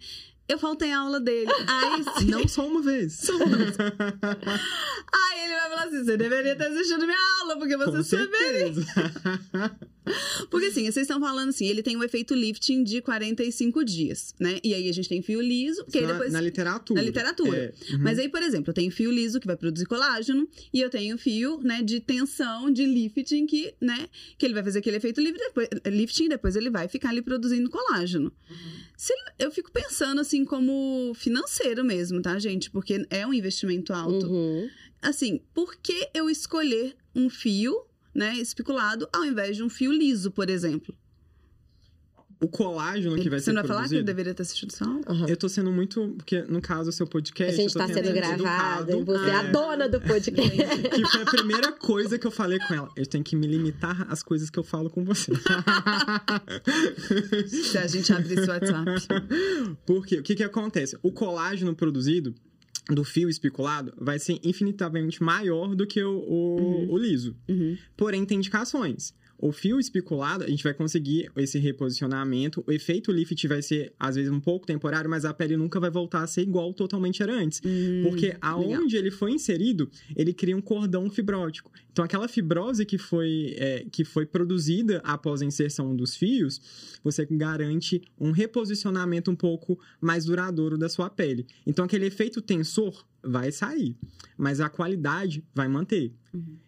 Eu 0.49 0.59
faltei 0.59 0.91
a 0.93 1.01
aula 1.01 1.21
dele. 1.21 1.51
Aí, 1.67 2.05
sim, 2.19 2.31
Não 2.31 2.49
só 2.49 2.67
uma 2.67 2.81
vez. 2.81 3.29
aí 3.29 3.37
ele 5.45 5.55
vai 5.55 5.69
falar 5.71 5.85
assim: 5.85 6.05
você 6.05 6.17
deveria 6.17 6.57
ter 6.57 6.67
assistido 6.69 7.05
minha 7.07 7.19
aula, 7.43 7.59
porque 7.59 7.77
você 7.77 7.99
Com 7.99 8.03
saberia. 8.03 8.73
Porque 10.51 10.67
assim, 10.67 10.83
vocês 10.85 10.99
estão 11.05 11.21
falando 11.21 11.51
assim, 11.51 11.67
ele 11.67 11.83
tem 11.83 11.97
o 11.97 12.03
efeito 12.05 12.35
lifting 12.35 12.83
de 12.83 13.01
45 13.03 13.85
dias, 13.85 14.35
né? 14.39 14.59
E 14.63 14.75
aí 14.75 14.89
a 14.89 14.93
gente 14.93 15.09
tem 15.09 15.23
fio 15.23 15.41
liso, 15.41 15.85
que 15.87 15.99
aí 15.99 16.07
na, 16.07 16.13
depois. 16.13 16.33
na 16.33 16.41
literatura. 16.41 17.01
Na 17.01 17.07
literatura. 17.07 17.57
É, 17.91 17.93
uhum. 17.95 18.01
Mas 18.03 18.19
aí, 18.19 18.29
por 18.29 18.43
exemplo, 18.43 18.71
eu 18.71 18.75
tenho 18.75 18.91
fio 18.91 19.11
liso 19.11 19.41
que 19.41 19.47
vai 19.47 19.57
produzir 19.57 19.87
colágeno 19.87 20.49
e 20.73 20.81
eu 20.81 20.91
tenho 20.91 21.17
fio, 21.19 21.61
né, 21.63 21.83
de 21.83 22.01
tensão, 22.01 22.71
de 22.71 22.85
lifting 22.85 23.47
que, 23.47 23.75
né, 23.81 24.09
que 24.37 24.47
ele 24.47 24.55
vai 24.55 24.63
fazer 24.63 24.79
aquele 24.81 24.97
efeito 24.97 25.21
lifting 25.87 26.25
e 26.25 26.29
depois 26.29 26.57
ele 26.57 26.71
vai 26.71 26.89
ficar 26.89 27.11
ali 27.11 27.23
produzindo 27.23 27.69
colágeno. 27.71 28.33
Se 28.97 29.13
ele- 29.13 29.23
eu 29.39 29.51
fico 29.51 29.71
pensando 29.71 30.21
assim 30.21 30.45
como 30.45 31.13
financeiro 31.15 31.85
mesmo, 31.85 32.21
tá, 32.21 32.39
gente? 32.39 32.71
Porque 32.71 33.07
é 33.11 33.27
um 33.27 33.33
investimento 33.33 33.93
alto. 33.93 34.27
Uhum. 34.27 34.69
Assim, 35.01 35.41
por 35.55 35.77
que 35.77 36.09
eu 36.13 36.29
escolher 36.29 36.97
um 37.15 37.31
fio, 37.31 37.85
né, 38.15 38.35
especulado 38.37 39.09
ao 39.13 39.25
invés 39.25 39.57
de 39.57 39.63
um 39.63 39.69
fio 39.71 39.93
liso, 39.93 40.31
por 40.31 40.49
exemplo? 40.51 40.95
O 42.41 42.47
colágeno 42.47 43.17
que 43.17 43.29
vai 43.29 43.41
Você 43.41 43.47
ser 43.47 43.53
não 43.53 43.63
vai 43.63 43.67
falar 43.67 43.81
que 43.81 43.85
eu 43.87 43.89
produzido. 43.89 44.05
deveria 44.07 44.33
ter 44.33 44.43
assistido 44.43 44.73
aula? 44.81 45.01
Aham. 45.09 45.27
Eu 45.29 45.37
tô 45.37 45.49
sendo 45.49 45.73
muito. 45.73 46.15
Porque, 46.17 46.43
no 46.43 46.61
caso, 46.63 46.91
o 46.91 46.93
seu 46.93 47.05
A 47.05 47.09
podcast. 47.11 47.57
gente 47.57 47.67
eu 47.67 47.73
tô 47.73 47.79
tá 47.81 47.87
sendo 47.89 47.97
tentando 47.97 48.15
ser 48.15 48.21
gravada 48.37 48.93
e 48.93 48.95
educado. 48.95 49.05
você 49.19 49.29
é 49.31 49.35
a 49.35 49.43
É, 49.43 49.51
dona 49.51 49.89
do 49.89 50.01
podcast. 50.01 50.57
Que 50.95 51.05
foi 51.11 51.23
a 51.23 51.27
primeira 51.27 51.73
coisa 51.73 52.17
que 52.17 52.25
eu 52.25 52.31
falei 52.31 52.61
com 52.61 52.75
ela. 52.75 52.89
Eu 52.97 53.07
tenho 53.07 53.25
que 53.25 53.35
me 53.35 53.45
limitar 53.49 54.07
às 54.09 54.23
coisas 54.23 54.51
que 54.51 54.59
eu 54.59 54.63
falo 54.63 54.89
com 54.89 55.05
você. 55.05 55.33
Se 57.49 57.77
a 57.79 57.89
gente 57.89 58.13
abrir 58.13 58.39
esse 58.39 58.49
WhatsApp. 58.49 58.85
Porque 59.85 60.19
o 60.21 60.23
que, 60.23 60.37
que 60.37 60.45
acontece? 60.45 60.97
O 61.03 61.11
colágeno 61.11 61.75
produzido 61.75 62.33
do 62.91 63.05
fio 63.05 63.29
especulado 63.29 63.93
vai 63.99 64.19
ser 64.19 64.41
infinitamente 64.43 65.23
maior 65.23 65.75
do 65.75 65.87
que 65.87 66.03
o, 66.03 66.19
o- 66.21 66.93
o 66.93 66.97
liso. 66.99 67.37
Uhum. 67.49 67.77
Porém, 67.97 68.25
tem 68.25 68.39
indicações. 68.39 69.15
O 69.39 69.53
fio 69.53 69.79
especulado, 69.79 70.43
a 70.43 70.49
gente 70.49 70.65
vai 70.65 70.75
conseguir 70.75 71.31
esse 71.37 71.59
reposicionamento. 71.61 72.65
O 72.67 72.73
efeito 72.73 73.13
lift 73.13 73.47
vai 73.47 73.63
ser, 73.63 73.93
às 73.99 74.17
vezes, 74.17 74.31
um 74.33 74.41
pouco 74.41 74.67
temporário, 74.67 75.09
mas 75.09 75.25
a 75.25 75.33
pele 75.33 75.57
nunca 75.57 75.79
vai 75.79 75.91
voltar 75.91 76.23
a 76.23 76.27
ser 76.27 76.43
igual 76.43 76.75
totalmente 76.75 77.23
era 77.23 77.33
antes. 77.33 77.63
Hum, 77.65 78.03
Porque 78.03 78.37
aonde 78.41 78.97
ele 78.97 79.13
foi 79.13 79.31
inserido, 79.31 79.89
ele 80.17 80.33
cria 80.33 80.57
um 80.57 80.61
cordão 80.61 81.09
fibrótico. 81.09 81.71
Então, 81.93 82.05
aquela 82.05 82.27
fibrose 82.27 82.85
que 82.85 82.99
foi, 82.99 83.55
é, 83.59 83.87
que 83.91 84.05
foi 84.05 84.27
produzida 84.27 85.01
após 85.05 85.41
a 85.41 85.45
inserção 85.45 85.95
dos 85.95 86.17
fios, 86.17 86.99
você 87.03 87.25
garante 87.25 88.03
um 88.19 88.33
reposicionamento 88.33 89.31
um 89.31 89.37
pouco 89.37 89.79
mais 90.01 90.25
duradouro 90.25 90.77
da 90.77 90.89
sua 90.89 91.09
pele. 91.09 91.47
Então, 91.65 91.85
aquele 91.85 92.07
efeito 92.07 92.43
tensor 92.43 93.07
vai 93.23 93.53
sair, 93.53 93.97
mas 94.37 94.61
a 94.61 94.69
qualidade 94.69 95.45
vai 95.55 95.69
manter. 95.69 96.13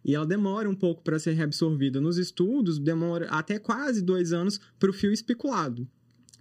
E 0.04 0.14
ela 0.14 0.26
demora 0.26 0.68
um 0.68 0.74
pouco 0.74 1.02
para 1.02 1.18
ser 1.18 1.32
reabsorvida. 1.32 2.00
Nos 2.00 2.18
estudos, 2.18 2.78
demora 2.78 3.26
até 3.28 3.58
quase 3.58 4.02
dois 4.02 4.32
anos 4.32 4.60
para 4.78 4.90
o 4.90 4.92
fio 4.92 5.12
especulado 5.12 5.86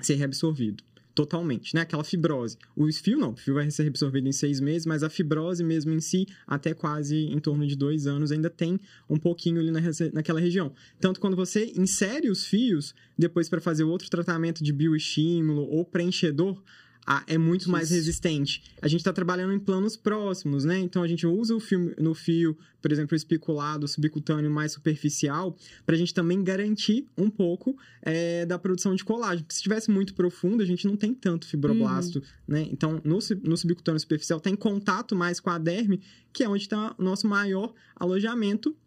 ser 0.02 0.16
reabsorvido. 0.16 0.84
Totalmente, 1.14 1.76
né? 1.76 1.82
Aquela 1.82 2.04
fibrose. 2.04 2.58
O 2.76 2.90
fio 2.94 3.18
não, 3.18 3.34
o 3.34 3.36
fio 3.36 3.56
vai 3.56 3.70
ser 3.70 3.84
reabsorvido 3.84 4.30
em 4.30 4.32
seis 4.32 4.62
meses, 4.62 4.86
mas 4.86 5.04
a 5.04 5.10
fibrose 5.10 5.62
mesmo 5.64 5.92
em 5.92 6.00
si, 6.00 6.26
até 6.48 6.74
quase 6.74 7.18
em 7.18 7.40
torno 7.40 7.68
de 7.68 7.76
dois 7.76 8.08
anos, 8.08 8.32
ainda 8.32 8.50
tem 8.50 8.80
um 9.10 9.18
pouquinho 9.18 9.60
ali 9.60 9.70
na, 9.70 9.82
naquela 10.14 10.40
região. 10.40 10.72
Tanto 10.98 11.20
quando 11.20 11.36
você 11.36 11.74
insere 11.76 12.30
os 12.30 12.46
fios, 12.46 12.96
depois 13.18 13.50
para 13.50 13.60
fazer 13.60 13.84
outro 13.84 14.10
tratamento 14.10 14.64
de 14.64 14.72
bioestímulo 14.72 15.64
ou 15.64 15.84
preenchedor, 15.84 16.64
ah, 17.12 17.24
é 17.26 17.40
muito 17.40 17.72
mais 17.72 17.86
Isso. 17.86 17.96
resistente. 17.96 18.62
A 18.80 18.88
gente 18.88 19.00
está 19.00 19.12
trabalhando 19.12 19.52
em 19.52 19.58
planos 19.58 19.98
próximos, 19.98 20.64
né? 20.64 20.78
Então 20.78 21.02
a 21.02 21.08
gente 21.08 21.26
usa 21.26 21.56
o 21.56 21.60
fio, 21.60 21.96
no 21.98 22.14
fio, 22.14 22.56
por 22.80 22.92
exemplo, 22.92 23.18
o 23.18 23.88
subcutâneo 23.88 24.52
mais 24.52 24.74
superficial, 24.74 25.58
para 25.88 25.96
a 25.96 25.98
gente 25.98 26.14
também 26.14 26.44
garantir 26.44 27.08
um 27.18 27.28
pouco 27.28 27.76
é, 28.04 28.46
da 28.46 28.60
produção 28.60 28.94
de 28.94 29.04
colágeno. 29.04 29.42
Porque 29.42 29.56
se 29.56 29.58
estivesse 29.58 29.90
muito 29.90 30.14
profundo, 30.14 30.62
a 30.62 30.66
gente 30.68 30.86
não 30.86 30.96
tem 30.96 31.16
tanto 31.16 31.48
fibroblasto, 31.48 32.22
né? 32.48 32.68
Então, 32.72 33.02
no, 33.04 33.18
no 33.44 33.58
subcutâneo 33.58 34.00
superficial, 34.00 34.40
tem 34.40 34.56
contato 34.56 35.16
mais 35.16 35.40
com 35.40 35.50
a 35.50 35.58
derme, 35.58 36.04
que 36.32 36.44
é 36.44 36.48
onde 36.48 36.62
está 36.62 36.94
o 36.96 37.04
nosso 37.04 37.28
maior 37.28 37.74
alojamento 37.96 38.78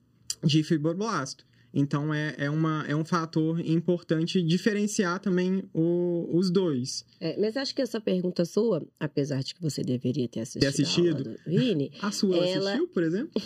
de 0.44 0.62
fibroblasto. 0.62 1.44
Então, 1.74 2.12
é, 2.12 2.34
é, 2.38 2.50
uma, 2.50 2.84
é 2.86 2.94
um 2.94 3.04
fator 3.04 3.58
importante 3.60 4.42
diferenciar 4.42 5.18
também 5.20 5.62
o- 5.72 6.28
os 6.32 6.50
dois. 6.50 7.04
É, 7.20 7.36
mas 7.40 7.56
acho 7.56 7.74
que 7.74 7.80
essa 7.80 8.00
pergunta 8.00 8.44
sua, 8.44 8.86
apesar 9.00 9.42
de 9.42 9.54
que 9.54 9.62
você 9.62 9.82
deveria 9.82 10.28
ter 10.28 10.40
assistido, 10.40 10.68
assistido? 10.68 11.36
a 11.46 11.48
Vini, 11.50 11.90
A 12.02 12.10
sua 12.12 12.36
Ela- 12.36 12.70
assistiu, 12.70 12.88
por 12.88 13.02
exemplo? 13.02 13.40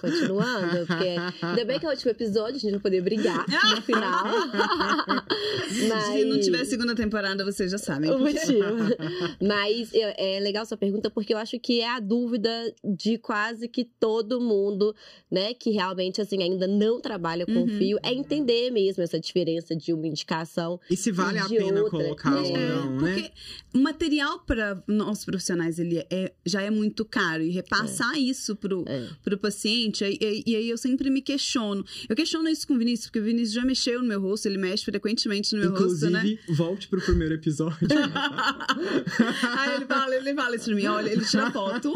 Continuando, 0.00 0.86
porque 0.86 1.16
ainda 1.42 1.64
bem 1.64 1.78
que 1.78 1.86
é 1.86 1.88
o 1.88 1.92
último 1.92 2.10
episódio, 2.10 2.56
a 2.56 2.58
gente 2.58 2.70
vai 2.72 2.80
poder 2.80 3.00
brigar 3.02 3.44
no 3.74 3.82
final. 3.82 4.24
Mas... 5.88 6.04
Se 6.06 6.24
não 6.24 6.40
tiver 6.40 6.64
segunda 6.64 6.94
temporada, 6.94 7.44
vocês 7.44 7.70
já 7.70 7.78
sabem. 7.78 8.10
O 8.10 8.18
motivo. 8.18 8.96
Mas 9.40 9.90
é 9.94 10.40
legal 10.40 10.64
sua 10.64 10.76
pergunta 10.76 11.10
porque 11.10 11.34
eu 11.34 11.38
acho 11.38 11.58
que 11.58 11.80
é 11.80 11.88
a 11.88 12.00
dúvida 12.00 12.50
de 12.84 13.18
quase 13.18 13.68
que 13.68 13.84
todo 13.84 14.40
mundo, 14.40 14.94
né, 15.30 15.54
que 15.54 15.70
realmente 15.70 16.20
assim 16.20 16.42
ainda 16.42 16.66
não 16.66 17.00
trabalha 17.00 17.44
com 17.44 17.56
Uhum. 17.56 17.78
fio, 17.78 17.98
é 18.02 18.12
entender 18.12 18.70
mesmo 18.70 19.02
essa 19.02 19.18
diferença 19.18 19.74
de 19.74 19.92
uma 19.92 20.06
indicação. 20.06 20.78
E 20.90 20.96
se 20.96 21.10
vale 21.10 21.38
a 21.38 21.46
de 21.46 21.56
pena 21.56 21.82
outra. 21.82 21.98
colocar 21.98 22.34
ou 22.36 22.44
É, 22.44 22.68
não, 22.68 22.96
né? 22.96 23.14
Porque 23.14 23.32
o 23.74 23.78
material 23.82 24.40
para 24.40 24.82
nós 24.86 25.24
profissionais 25.24 25.78
ele 25.78 26.04
é, 26.10 26.32
já 26.44 26.62
é 26.62 26.70
muito 26.70 27.04
caro 27.04 27.42
e 27.42 27.50
repassar 27.50 28.16
isso 28.18 28.54
pro, 28.56 28.84
É. 28.86 29.08
pro 29.26 29.36
paciente, 29.36 30.04
aí- 30.04 30.16
aí- 30.22 30.42
e 30.46 30.54
aí 30.54 30.70
eu 30.70 30.78
sempre 30.78 31.10
me 31.10 31.20
questiono. 31.20 31.84
Eu 32.08 32.14
questiono 32.14 32.48
isso 32.48 32.64
com 32.66 32.74
o 32.74 32.78
Vinícius, 32.78 33.06
porque 33.08 33.18
o 33.18 33.24
Vinícius 33.24 33.52
já 33.54 33.64
mexeu 33.64 34.00
no 34.00 34.06
meu 34.06 34.20
rosto, 34.20 34.46
ele 34.46 34.56
mexe 34.56 34.84
frequentemente 34.84 35.52
no 35.54 35.60
meu 35.62 35.70
Inclusive, 35.72 36.12
rosto, 36.12 36.28
né? 36.28 36.38
volte 36.54 36.86
pro 36.86 37.00
primeiro 37.00 37.34
episódio. 37.34 37.76
Aí 39.58 39.74
ele 39.74 39.84
fala, 39.86 40.14
ele 40.14 40.34
fala 40.34 40.54
isso 40.56 40.66
pra 40.66 40.74
mim, 40.76 40.86
olha, 40.86 41.10
ele 41.10 41.24
tira 41.24 41.50
foto 41.50 41.92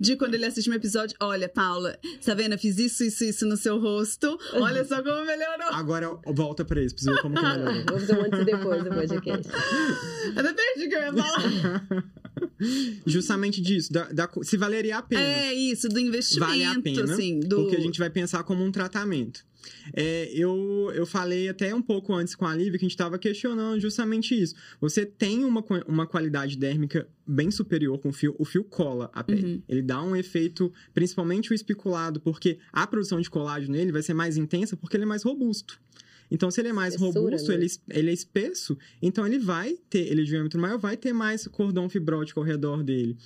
de 0.00 0.16
quando 0.16 0.34
ele 0.34 0.46
assiste 0.46 0.70
um 0.70 0.74
episódio, 0.74 1.14
olha, 1.20 1.48
Paula, 1.50 1.98
tá 2.24 2.32
vendo? 2.34 2.52
Eu 2.52 2.58
fiz 2.58 2.78
isso, 2.78 3.04
isso, 3.04 3.24
isso 3.24 3.46
no 3.46 3.56
seu 3.58 3.78
rosto, 3.78 4.38
olha 4.54 4.82
só 4.84 5.02
como 5.02 5.24
melhorou. 5.26 5.68
Agora 5.72 6.08
volta 6.26 6.64
pra 6.64 6.80
pra 6.80 6.88
você 6.96 7.10
ver 7.12 7.20
como 7.20 7.34
que 7.34 7.42
melhorou. 7.42 7.74
Vamos 7.84 8.00
fazer 8.06 8.14
um 8.18 8.24
antes 8.24 8.40
e 8.40 8.44
depois 8.44 8.84
do 8.84 8.90
podcast. 8.90 9.48
Até 10.34 10.52
perdi 10.54 10.86
o 10.86 10.88
que 10.88 10.94
eu 10.94 11.00
ia 11.02 11.12
falar. 11.12 11.86
Justamente 13.06 13.60
disso, 13.60 13.92
da- 13.92 14.10
da- 14.12 14.30
se 14.42 14.56
valeria 14.56 14.98
a 14.98 15.02
pena. 15.02 15.22
É 15.22 15.52
isso, 15.52 15.88
do 15.88 15.98
investimento, 15.98 16.48
vale 16.50 16.64
a 16.64 16.80
pena, 16.80 17.12
assim, 17.12 17.40
do... 17.40 17.56
porque 17.62 17.76
a 17.76 17.80
gente 17.80 17.98
vai 17.98 18.10
pensar 18.10 18.42
como 18.44 18.64
um 18.64 18.70
tratamento. 18.70 19.44
É, 19.92 20.30
eu, 20.32 20.90
eu 20.94 21.04
falei 21.04 21.48
até 21.48 21.74
um 21.74 21.82
pouco 21.82 22.14
antes 22.14 22.34
com 22.34 22.46
a 22.46 22.54
Lívia 22.54 22.72
que 22.78 22.84
a 22.84 22.88
gente 22.88 22.92
estava 22.92 23.18
questionando 23.18 23.78
justamente 23.78 24.34
isso. 24.40 24.54
Você 24.80 25.04
tem 25.04 25.44
uma, 25.44 25.62
uma 25.86 26.06
qualidade 26.06 26.56
dérmica 26.56 27.06
bem 27.26 27.50
superior 27.50 27.98
com 27.98 28.08
o 28.08 28.12
fio, 28.12 28.34
o 28.38 28.44
fio 28.44 28.64
cola 28.64 29.10
a 29.12 29.22
pele. 29.22 29.44
Uhum. 29.44 29.62
Ele 29.68 29.82
dá 29.82 30.02
um 30.02 30.16
efeito, 30.16 30.72
principalmente 30.94 31.50
o 31.52 31.54
especulado, 31.54 32.20
porque 32.20 32.58
a 32.72 32.86
produção 32.86 33.20
de 33.20 33.28
colágeno 33.28 33.72
nele 33.74 33.92
vai 33.92 34.02
ser 34.02 34.14
mais 34.14 34.36
intensa 34.38 34.76
porque 34.76 34.96
ele 34.96 35.04
é 35.04 35.06
mais 35.06 35.22
robusto. 35.22 35.78
Então, 36.30 36.50
se 36.50 36.60
ele 36.60 36.68
é 36.68 36.72
mais 36.72 36.94
Espessura, 36.94 37.20
robusto, 37.20 37.48
né? 37.48 37.54
ele, 37.56 37.66
ele 37.90 38.10
é 38.10 38.12
espesso, 38.12 38.76
então 39.02 39.26
ele 39.26 39.38
vai 39.38 39.74
ter, 39.88 40.06
ele 40.10 40.20
é 40.20 40.24
de 40.24 40.30
diâmetro 40.30 40.60
maior, 40.60 40.78
vai 40.78 40.96
ter 40.96 41.12
mais 41.12 41.46
cordão 41.48 41.88
fibrótico 41.88 42.38
ao 42.40 42.46
redor 42.46 42.82
dele. 42.82 43.16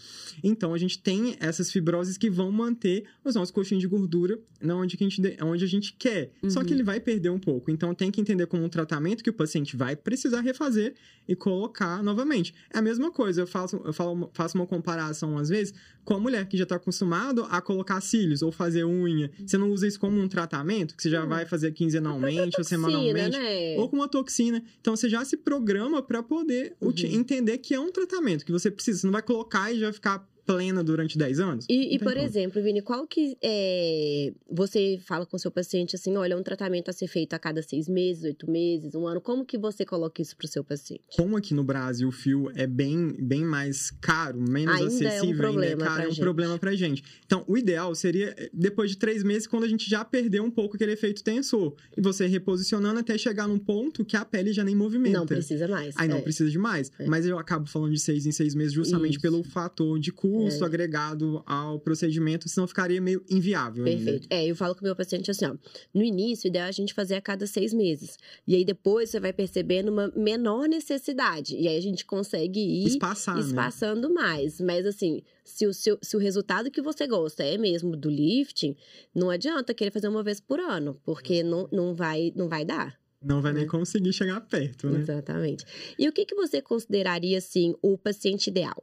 Então, 0.43 0.73
a 0.75 0.79
gente 0.79 0.99
tem 1.01 1.37
essas 1.41 1.71
fibroses 1.71 2.17
que 2.17 2.31
vão 2.31 2.51
manter 2.51 3.05
os 3.25 3.35
nossos 3.35 3.51
coxinhos 3.51 3.83
de 3.83 3.89
gordura 3.89 4.39
onde, 4.67 4.97
que 4.97 5.05
a, 5.05 5.09
gente, 5.09 5.21
de- 5.21 5.37
onde 5.43 5.63
a 5.63 5.69
gente 5.69 5.93
quer. 5.93 6.31
Só 6.49 6.61
Uhum. 6.61 6.65
que 6.67 6.73
ele 6.73 6.83
vai 6.83 6.99
perder 6.99 7.29
um 7.29 7.39
pouco. 7.39 7.71
Então, 7.71 7.95
tem 7.95 8.11
que 8.11 8.19
entender 8.21 8.47
como 8.47 8.65
um 8.65 8.69
tratamento 8.69 9.23
que 9.23 9.29
o 9.29 9.33
paciente 9.35 9.77
vai 9.77 9.95
precisar 9.95 10.41
refazer 10.41 10.95
e 11.29 11.37
colocar 11.37 12.03
novamente. 12.03 12.55
É 12.73 12.79
a 12.79 12.83
mesma 12.83 13.11
coisa, 13.11 13.43
eu 13.43 13.47
faço, 13.47 13.77
eu 13.85 13.93
falo, 13.93 14.31
faço 14.33 14.57
uma 14.57 14.67
comparação, 14.67 15.37
às 15.37 15.51
vezes, 15.51 15.75
com 16.03 16.15
a 16.15 16.19
mulher 16.21 16.47
que 16.49 16.57
já 16.57 16.63
está 16.63 16.77
acostumado 16.77 17.45
a 17.51 17.61
colocar 17.61 18.01
cílios 18.01 18.41
ou 18.41 18.51
fazer 18.51 18.85
unha. 18.85 19.31
Você 19.47 19.59
não 19.59 19.71
usa 19.71 19.87
isso 19.87 20.01
como 20.01 20.19
um 20.19 20.29
tratamento, 20.29 20.97
que 20.97 21.03
você 21.03 21.11
já 21.11 21.25
vai 21.27 21.45
fazer 21.45 21.73
quinzenalmente 21.73 22.41
ou 22.59 22.65
Toxina, 22.65 22.89
semanalmente 22.99 23.39
né? 23.39 23.77
ou 23.79 23.89
com 23.89 23.97
uma 23.97 24.09
toxina. 24.09 24.63
Então 24.81 24.97
você 24.97 25.09
já 25.09 25.25
se 25.25 25.37
programa 25.37 26.03
para 26.03 26.23
poder 26.23 26.77
Uhum. 26.81 26.93
entender 27.13 27.59
que 27.59 27.75
é 27.75 27.81
um 27.81 27.91
tratamento 27.91 28.45
que 28.45 28.53
você 28.53 28.71
precisa. 28.71 29.01
Você 29.01 29.07
não 29.07 29.13
vai 29.13 29.23
colocar 29.23 29.73
e 29.73 29.79
já 29.79 29.93
ficar 29.93 30.27
plena 30.47 30.83
durante 30.83 31.17
10 31.17 31.41
anos? 31.41 31.67
E, 31.69 31.95
e, 31.95 31.99
por 31.99 32.13
como. 32.13 32.25
exemplo, 32.25 32.63
Vini, 32.63 32.83
qual 32.83 33.07
que 33.07 33.37
é. 33.43 34.33
Você 34.51 34.99
fala 35.05 35.27
com 35.27 35.37
o 35.37 35.41
seu 35.41 35.51
paciente 35.51 35.97
assim: 35.97 36.17
olha, 36.17 36.37
um 36.37 36.43
tratamento 36.43 36.91
a 36.91 36.93
ser 36.93 37.07
feito 37.07 37.35
a 37.35 37.39
cada 37.39 37.63
seis 37.63 37.89
meses, 37.89 38.25
oito 38.25 38.51
meses, 38.51 38.95
um 38.95 39.07
ano. 39.07 39.21
Como 39.21 39.45
que 39.45 39.57
você 39.59 39.85
coloca 39.85 40.21
isso 40.21 40.37
pro 40.37 40.47
seu 40.47 40.63
paciente? 40.63 41.03
Como 41.17 41.37
aqui 41.37 41.55
no 41.55 41.65
Brasil 41.65 42.09
o 42.09 42.13
fio 42.13 42.51
é 42.55 42.67
bem, 42.67 43.15
bem 43.19 43.45
mais 43.45 43.91
caro, 43.91 44.41
menos 44.41 44.75
Ainda 44.75 44.81
é 44.81 44.85
um 44.85 44.87
acessível, 44.87 45.49
ainda 45.49 45.67
é 45.67 45.77
caro, 45.77 46.03
é 46.03 46.07
um 46.07 46.11
gente. 46.11 46.21
problema 46.21 46.59
pra 46.59 46.75
gente. 46.75 47.03
Então, 47.25 47.45
o 47.47 47.57
ideal 47.57 47.95
seria, 47.95 48.35
eh, 48.37 48.51
depois 48.53 48.91
de 48.91 48.97
três 48.97 49.23
meses, 49.23 49.47
quando 49.47 49.65
a 49.65 49.69
gente 49.69 49.89
já 49.89 50.05
perdeu 50.05 50.45
um 50.45 50.51
pouco 50.51 50.77
aquele 50.77 50.93
efeito 50.93 51.23
tensor. 51.23 51.75
E 51.97 52.01
você 52.01 52.27
reposicionando 52.27 53.01
até 53.01 53.17
chegar 53.17 53.49
num 53.49 53.59
ponto 53.59 54.05
que 54.05 54.17
a 54.17 54.25
pele 54.25 54.53
já 54.53 54.65
nem 54.65 54.75
movimenta. 54.75 55.19
Não 55.19 55.27
precisa 55.27 55.67
mais. 55.69 55.95
Aí 55.97 56.09
não 56.09 56.19
é. 56.19 56.21
precisa 56.21 56.51
de 56.51 56.59
mais. 56.59 56.91
É. 56.99 57.07
Mas 57.07 57.27
eu 57.27 57.39
acabo 57.39 57.67
falando 57.67 57.93
de 57.93 58.01
seis 58.01 58.27
em 58.27 58.33
seis 58.33 58.55
meses 58.55 58.73
justamente 58.73 59.13
Isso. 59.13 59.21
pelo 59.21 59.43
fator 59.43 59.99
de 59.99 60.13
custo 60.13 60.34
É. 60.43 60.65
agregado 60.65 61.43
ao 61.47 61.79
procedimento, 61.79 62.49
senão 62.49 62.67
ficaria 62.67 63.01
meio 63.01 63.25
inviável 63.31 63.85
ainda. 63.85 64.05
Perfeito. 64.05 64.29
É, 64.31 64.47
eu 64.47 64.57
falo 64.57 64.75
com 64.75 64.81
o 64.81 64.85
meu 64.85 64.97
paciente 64.97 65.31
assim, 65.31 65.47
ó. 65.47 65.57
No 65.93 66.03
início, 66.03 66.47
o 66.47 66.49
ideal 66.49 66.67
é 66.67 66.69
a 66.69 66.73
gente 66.73 66.95
fazer 66.95 67.15
a 67.15 67.21
cada 67.21 67.47
seis 67.47 67.73
meses. 67.73 68.19
E 68.47 68.55
aí 68.55 68.65
depois 68.65 69.11
você 69.11 69.21
vai 69.21 69.33
percebendo 69.33 69.91
uma 69.91 70.09
menor 70.17 70.69
necessidade. 70.69 71.57
E 71.57 71.69
aí 71.69 71.77
a 71.77 71.83
gente 71.83 72.05
consegue 72.05 72.61
ir 72.61 72.87
Espaçar, 72.87 73.37
né? 73.37 73.43
espaçando 73.43 74.13
mais. 74.13 74.61
Mas 74.61 74.87
assim, 74.87 75.23
se 75.45 75.67
o, 75.67 75.75
seu, 75.75 75.99
se 76.03 76.17
o 76.17 76.21
resultado 76.21 76.71
que 76.71 76.81
você 76.81 77.07
gosta 77.07 77.45
é 77.45 77.59
mesmo 77.59 77.97
do 77.97 78.09
lifting, 78.09 78.77
não 79.15 79.31
adianta 79.31 79.75
querer 79.75 79.91
fazer 79.91 80.09
uma 80.09 80.23
vez 80.23 80.41
por 80.41 80.59
ano, 80.59 80.99
porque 81.05 81.43
não, 81.43 81.69
não, 81.71 81.95
vai, 81.95 82.33
não 82.35 82.49
vai 82.49 82.65
dar. 82.65 82.99
Não 83.23 83.41
vai 83.41 83.53
nem 83.55 83.63
né? 83.63 83.69
conseguir 83.69 84.13
chegar 84.13 84.41
perto, 84.43 84.91
né? 84.91 85.01
Exatamente. 85.01 85.65
E 85.99 86.07
o 86.07 86.13
que, 86.13 86.27
que 86.27 86.35
você 86.35 86.61
consideraria, 86.61 87.39
assim, 87.39 87.75
o 87.81 87.97
paciente 87.97 88.49
ideal? 88.49 88.83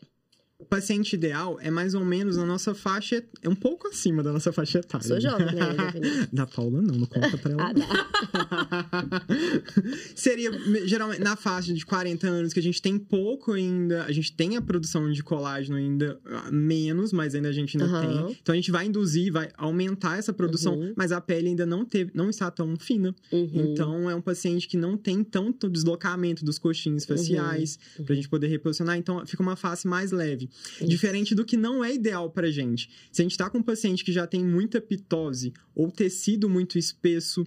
O 0.61 0.65
paciente 0.71 1.13
ideal 1.13 1.57
é 1.59 1.69
mais 1.71 1.93
ou 1.93 2.05
menos 2.05 2.37
na 2.37 2.45
nossa 2.45 2.73
faixa, 2.75 3.23
é 3.41 3.49
um 3.49 3.55
pouco 3.55 3.87
acima 3.87 4.21
da 4.23 4.31
nossa 4.31 4.53
faixa 4.53 4.79
etária. 4.79 5.05
Sou 5.07 5.19
jovem, 5.19 5.47
né, 5.47 5.51
da 6.31 6.45
Paula 6.45 6.81
não, 6.81 6.95
não 6.99 7.05
conta 7.07 7.37
pra 7.37 7.51
ela. 7.51 7.71
Ah. 7.71 9.21
Seria 10.15 10.51
me- 10.51 10.87
geralmente 10.87 11.21
na 11.21 11.35
faixa 11.35 11.73
de 11.73 11.85
40 11.85 12.27
anos 12.27 12.53
que 12.53 12.59
a 12.59 12.63
gente 12.63 12.81
tem 12.81 12.97
pouco 12.97 13.53
ainda, 13.53 14.03
a 14.05 14.11
gente 14.11 14.31
tem 14.33 14.55
a 14.55 14.61
produção 14.61 15.11
de 15.11 15.23
colágeno 15.23 15.77
ainda 15.77 16.19
ah, 16.25 16.51
menos, 16.51 17.11
mas 17.11 17.33
ainda 17.35 17.49
a 17.49 17.51
gente 17.51 17.75
ainda 17.81 17.89
Aham. 17.91 18.25
tem. 18.27 18.37
Então 18.41 18.53
a 18.53 18.55
gente 18.55 18.71
vai 18.71 18.85
induzir, 18.85 19.31
vai 19.33 19.49
aumentar 19.57 20.17
essa 20.19 20.31
produção, 20.31 20.75
Uhum. 20.77 20.93
mas 20.95 21.11
a 21.11 21.19
pele 21.19 21.49
ainda 21.49 21.65
não 21.65 21.83
teve, 21.83 22.11
não 22.13 22.29
está 22.29 22.49
tão 22.51 22.75
fina. 22.77 23.15
Uhum. 23.31 23.49
Então 23.73 24.09
é 24.09 24.15
um 24.15 24.21
paciente 24.21 24.67
que 24.67 24.77
não 24.77 24.95
tem 24.95 25.23
tanto 25.23 25.67
deslocamento 25.69 26.45
dos 26.45 26.59
coxins 26.59 27.03
faciais 27.03 27.79
Uhum. 27.97 28.05
pra 28.05 28.15
gente 28.15 28.29
poder 28.29 28.47
reposicionar, 28.47 28.95
então 28.97 29.25
fica 29.25 29.41
uma 29.41 29.55
face 29.55 29.87
mais 29.87 30.11
leve. 30.11 30.50
Diferente 30.85 31.33
do 31.35 31.45
que 31.45 31.55
não 31.57 31.83
é 31.83 31.93
ideal 31.93 32.29
pra 32.29 32.49
gente. 32.51 32.89
Se 33.11 33.21
a 33.21 33.23
gente 33.23 33.37
tá 33.37 33.49
com 33.49 33.59
um 33.59 33.63
paciente 33.63 34.03
que 34.03 34.11
já 34.11 34.25
tem 34.27 34.43
muita 34.45 34.81
pitose 34.81 35.53
ou 35.75 35.91
tecido 35.91 36.49
muito 36.49 36.77
espesso, 36.77 37.45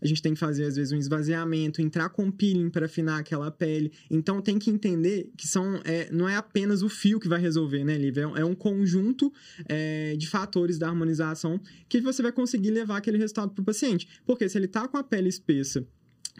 a 0.00 0.06
gente 0.06 0.20
tem 0.22 0.34
que 0.34 0.38
fazer 0.40 0.64
às 0.64 0.76
vezes 0.76 0.92
um 0.92 0.96
esvaziamento, 0.96 1.80
entrar 1.80 2.08
com 2.10 2.30
peeling 2.30 2.70
para 2.70 2.86
afinar 2.86 3.18
aquela 3.18 3.50
pele. 3.50 3.92
Então 4.10 4.40
tem 4.42 4.58
que 4.58 4.70
entender 4.70 5.30
que 5.36 5.46
são 5.48 5.80
é, 5.84 6.10
não 6.12 6.28
é 6.28 6.36
apenas 6.36 6.82
o 6.82 6.88
fio 6.88 7.18
que 7.18 7.28
vai 7.28 7.40
resolver, 7.40 7.84
né, 7.84 7.96
Lívia? 7.96 8.22
É 8.22 8.26
um- 8.26 8.36
É 8.36 8.44
um 8.44 8.54
conjunto 8.54 9.32
é, 9.68 10.16
de 10.16 10.26
fatores 10.28 10.78
da 10.78 10.88
harmonização 10.88 11.60
que 11.88 12.00
você 12.00 12.22
vai 12.22 12.32
conseguir 12.32 12.70
levar 12.70 12.96
aquele 12.96 13.16
resultado 13.18 13.52
pro 13.52 13.64
paciente. 13.64 14.06
Porque 14.26 14.48
se 14.48 14.58
ele 14.58 14.66
tá 14.68 14.86
com 14.88 14.96
a 14.96 15.02
pele 15.04 15.28
espessa, 15.28 15.86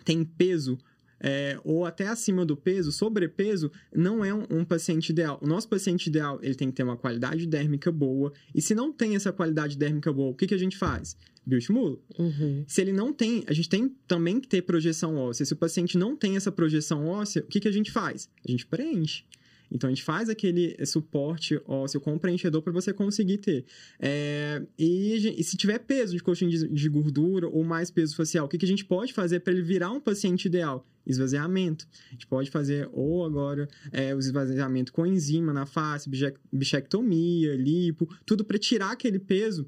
tem 0.04 0.24
peso, 0.24 0.78
é, 1.22 1.58
ou 1.62 1.86
até 1.86 2.08
acima 2.08 2.44
do 2.44 2.56
peso, 2.56 2.90
sobrepeso, 2.90 3.70
não 3.94 4.24
é 4.24 4.34
um, 4.34 4.44
um 4.50 4.64
paciente 4.64 5.10
ideal. 5.10 5.38
O 5.40 5.46
nosso 5.46 5.68
paciente 5.68 6.08
ideal, 6.08 6.40
ele 6.42 6.56
tem 6.56 6.68
que 6.68 6.74
ter 6.74 6.82
uma 6.82 6.96
qualidade 6.96 7.46
dérmica 7.46 7.92
boa. 7.92 8.32
E 8.52 8.60
se 8.60 8.74
não 8.74 8.92
tem 8.92 9.14
essa 9.14 9.32
qualidade 9.32 9.78
dérmica 9.78 10.12
boa, 10.12 10.32
o 10.32 10.34
que, 10.34 10.48
que 10.48 10.54
a 10.54 10.58
gente 10.58 10.76
faz? 10.76 11.16
Bioestimula. 11.46 11.96
Uhum. 12.18 12.64
Se 12.66 12.80
ele 12.80 12.92
não 12.92 13.12
tem, 13.12 13.44
a 13.46 13.52
gente 13.52 13.68
tem 13.68 13.94
também 14.06 14.40
que 14.40 14.48
ter 14.48 14.62
projeção 14.62 15.16
óssea. 15.16 15.46
Se 15.46 15.52
o 15.52 15.56
paciente 15.56 15.96
não 15.96 16.16
tem 16.16 16.36
essa 16.36 16.50
projeção 16.50 17.06
óssea, 17.06 17.42
o 17.42 17.46
que, 17.46 17.60
que 17.60 17.68
a 17.68 17.72
gente 17.72 17.90
faz? 17.90 18.28
A 18.46 18.50
gente 18.50 18.66
preenche. 18.66 19.24
Então, 19.72 19.88
a 19.88 19.90
gente 19.90 20.02
faz 20.02 20.28
aquele 20.28 20.76
suporte 20.84 21.60
ósseo 21.66 22.00
com 22.00 22.18
preenchedor 22.18 22.60
para 22.60 22.72
você 22.72 22.92
conseguir 22.92 23.38
ter. 23.38 23.64
É, 23.98 24.62
e, 24.78 25.34
e 25.38 25.42
se 25.42 25.56
tiver 25.56 25.78
peso 25.78 26.14
de 26.14 26.22
coxinha 26.22 26.50
de, 26.50 26.68
de 26.68 26.88
gordura 26.88 27.48
ou 27.48 27.64
mais 27.64 27.90
peso 27.90 28.14
facial, 28.14 28.44
o 28.44 28.48
que, 28.48 28.58
que 28.58 28.66
a 28.66 28.68
gente 28.68 28.84
pode 28.84 29.12
fazer 29.12 29.40
para 29.40 29.52
ele 29.52 29.62
virar 29.62 29.90
um 29.90 30.00
paciente 30.00 30.44
ideal? 30.44 30.86
Esvaziamento. 31.06 31.88
A 32.10 32.12
gente 32.12 32.26
pode 32.26 32.50
fazer 32.50 32.88
ou 32.92 33.24
agora 33.24 33.66
é, 33.90 34.14
o 34.14 34.18
esvaziamento 34.18 34.92
com 34.92 35.06
enzima 35.06 35.52
na 35.52 35.66
face, 35.66 36.08
bichec- 36.08 36.38
bichectomia, 36.52 37.56
lipo, 37.56 38.08
tudo 38.26 38.44
para 38.44 38.58
tirar 38.58 38.92
aquele 38.92 39.18
peso 39.18 39.66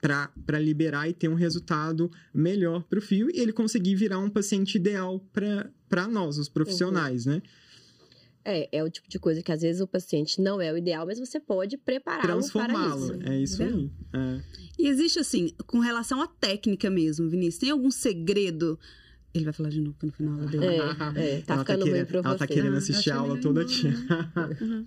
para 0.00 0.58
liberar 0.58 1.08
e 1.08 1.14
ter 1.14 1.28
um 1.28 1.34
resultado 1.34 2.10
melhor 2.32 2.82
para 2.82 2.98
o 2.98 3.02
fio 3.02 3.30
e 3.30 3.40
ele 3.40 3.52
conseguir 3.54 3.94
virar 3.94 4.18
um 4.18 4.28
paciente 4.28 4.74
ideal 4.74 5.18
para 5.32 6.06
nós, 6.06 6.36
os 6.36 6.46
profissionais, 6.48 7.24
né? 7.24 7.40
É, 8.44 8.68
é 8.70 8.84
o 8.84 8.90
tipo 8.90 9.08
de 9.08 9.18
coisa 9.18 9.42
que 9.42 9.50
às 9.50 9.62
vezes 9.62 9.80
o 9.80 9.86
paciente 9.86 10.40
não 10.40 10.60
é 10.60 10.70
o 10.72 10.76
ideal, 10.76 11.06
mas 11.06 11.18
você 11.18 11.40
pode 11.40 11.78
prepará-lo 11.78 12.22
para 12.22 12.32
Transformá-lo. 12.34 13.04
isso. 13.04 13.28
É 13.30 13.38
isso 13.40 13.62
aí. 13.62 13.90
É. 14.12 14.40
E 14.78 14.86
existe 14.88 15.18
assim, 15.18 15.54
com 15.66 15.78
relação 15.78 16.20
à 16.20 16.26
técnica 16.26 16.90
mesmo, 16.90 17.28
Vinícius, 17.30 17.58
tem 17.58 17.70
algum 17.70 17.90
segredo? 17.90 18.78
Ele 19.32 19.44
vai 19.44 19.52
falar 19.52 19.70
de 19.70 19.80
novo 19.80 19.96
no 20.02 20.12
final 20.12 20.36
dele. 20.46 20.64
É, 20.66 20.76
é, 21.38 21.40
tá 21.40 21.54
ela 21.54 21.62
ficando 21.64 21.78
tá 21.80 21.84
querendo, 21.86 22.06
pra 22.06 22.18
Ela 22.18 22.38
tá 22.38 22.46
querendo 22.46 22.74
Ah, 22.74 22.78
assistir 22.78 23.10
a 23.10 23.14
achei 23.14 23.28
aula 23.28 23.40
toda 23.40 23.62
aqui. 23.62 23.82
Uhum. 24.62 24.86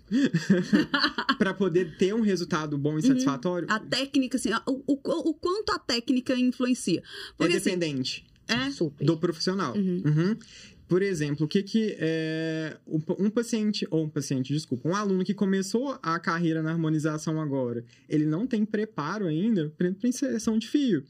para 1.38 1.54
poder 1.54 1.98
ter 1.98 2.14
um 2.14 2.22
resultado 2.22 2.78
bom 2.78 2.98
e 2.98 3.02
satisfatório, 3.02 3.68
A 3.70 3.80
técnica, 3.80 4.38
assim, 4.38 4.50
o, 4.66 4.84
o, 4.94 5.30
o 5.30 5.34
quanto 5.34 5.72
a 5.72 5.80
técnica 5.80 6.34
influencia. 6.36 7.00
é 7.00 7.04
Porque, 7.38 7.58
assim, 7.58 7.72
dependente 7.72 8.26
é, 8.48 8.72
Super. 8.72 9.06
do 9.06 9.18
profissional. 9.18 9.76
Uhum. 9.76 10.02
Uhum. 10.06 10.38
Por 10.88 11.02
exemplo, 11.02 11.46
o 11.46 11.50
que 11.50 11.62
que 11.64 11.98
é 12.00 12.78
um 13.20 13.30
paciente 13.30 13.86
ou 13.92 14.06
um 14.06 14.10
paciente, 14.10 14.54
desculpa, 14.54 14.88
um 14.88 14.96
aluno 14.96 15.24
que 15.24 15.34
começou 15.34 16.00
a 16.02 16.18
carreira 16.18 16.64
na 16.64 16.72
harmonização 16.72 17.42
agora, 17.42 17.84
ele 18.08 18.26
não 18.26 18.48
tem 18.48 18.64
preparo 18.64 19.28
ainda 19.28 19.70
para 19.78 19.94
inserção 20.04 20.58
de 20.58 20.68
fio, 20.68 21.04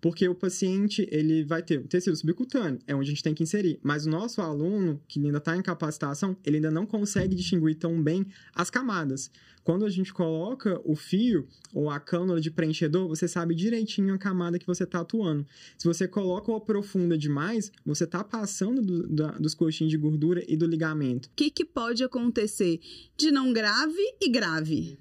porque 0.00 0.26
o 0.26 0.34
paciente 0.34 1.06
ele 1.10 1.44
vai 1.44 1.62
ter 1.62 1.82
tecido 1.86 2.16
subcutâneo, 2.16 2.78
é 2.86 2.94
onde 2.94 3.08
a 3.08 3.10
gente 3.10 3.22
tem 3.22 3.34
que 3.34 3.42
inserir, 3.42 3.78
mas 3.82 4.06
o 4.06 4.10
nosso 4.10 4.40
aluno 4.40 4.98
que 5.06 5.20
ainda 5.20 5.38
está 5.38 5.54
em 5.54 5.62
capacitação, 5.62 6.34
ele 6.44 6.56
ainda 6.56 6.70
não 6.70 6.86
consegue 6.86 7.34
distinguir 7.34 7.74
tão 7.74 8.02
bem 8.02 8.26
as 8.54 8.70
camadas. 8.70 9.30
Quando 9.64 9.84
a 9.84 9.90
gente 9.90 10.12
coloca 10.14 10.80
o 10.84 10.94
fio 10.96 11.46
ou 11.74 11.90
a 11.90 12.00
cânula 12.00 12.40
de 12.40 12.50
preenchedor, 12.50 13.06
você 13.08 13.28
sabe 13.28 13.54
direitinho 13.54 14.14
a 14.14 14.18
camada 14.18 14.58
que 14.58 14.66
você 14.66 14.84
está 14.84 15.00
atuando. 15.00 15.46
Se 15.76 15.86
você 15.86 16.08
coloca 16.08 16.50
ou 16.50 16.56
aprofunda 16.56 17.18
demais, 17.18 17.70
você 17.84 18.04
está 18.04 18.24
passando 18.24 18.80
do- 18.80 19.06
da- 19.08 19.32
dos 19.32 19.54
coxinhos 19.54 19.90
de 19.90 19.96
gordura 19.98 20.42
e 20.48 20.56
do 20.56 20.66
ligamento. 20.66 21.26
o 21.26 21.30
que, 21.36 21.50
que 21.50 21.64
pode 21.64 22.02
acontecer 22.02 22.80
de 23.16 23.30
não 23.30 23.52
grave 23.52 23.98
e 24.20 24.28
grave? 24.28 24.98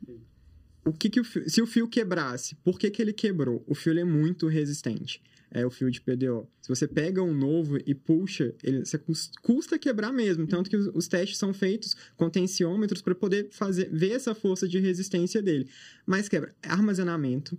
O 0.86 0.91
que 0.93 1.10
que 1.10 1.20
o 1.20 1.24
fio- 1.24 1.50
se 1.50 1.62
o 1.62 1.67
fio 1.67 1.88
quebrasse, 1.88 2.56
por 2.63 2.80
que, 2.80 2.89
que 2.89 3.02
ele 3.02 3.12
quebrou? 3.13 3.63
O 3.67 3.76
fio 3.76 3.98
é 3.98 4.04
muito 4.04 4.48
resistente. 4.48 5.22
É 5.50 5.66
o 5.66 5.70
fio 5.70 5.90
de 5.90 6.02
PDO. 6.02 6.48
Se 6.62 6.68
você 6.68 6.86
pega 6.88 7.24
um 7.24 7.34
novo 7.34 7.78
e 7.86 7.96
puxa, 7.96 8.54
ele 8.62 8.86
você 8.86 8.98
cus- 8.98 9.32
custa 9.42 9.80
quebrar 9.80 10.12
mesmo. 10.12 10.46
Tanto 10.46 10.70
que 10.70 10.76
os, 10.76 10.88
os 10.94 11.08
testes 11.08 11.38
são 11.38 11.54
feitos 11.54 11.96
com 12.18 12.30
tensiômetros 12.30 13.02
para 13.02 13.16
poder 13.16 13.48
fazer 13.52 13.90
ver 13.92 14.12
essa 14.12 14.36
força 14.36 14.68
de 14.68 14.78
resistência 14.80 15.42
dele. 15.42 15.70
Mas 16.06 16.28
quebra. 16.28 16.54
Armazenamento. 16.64 17.58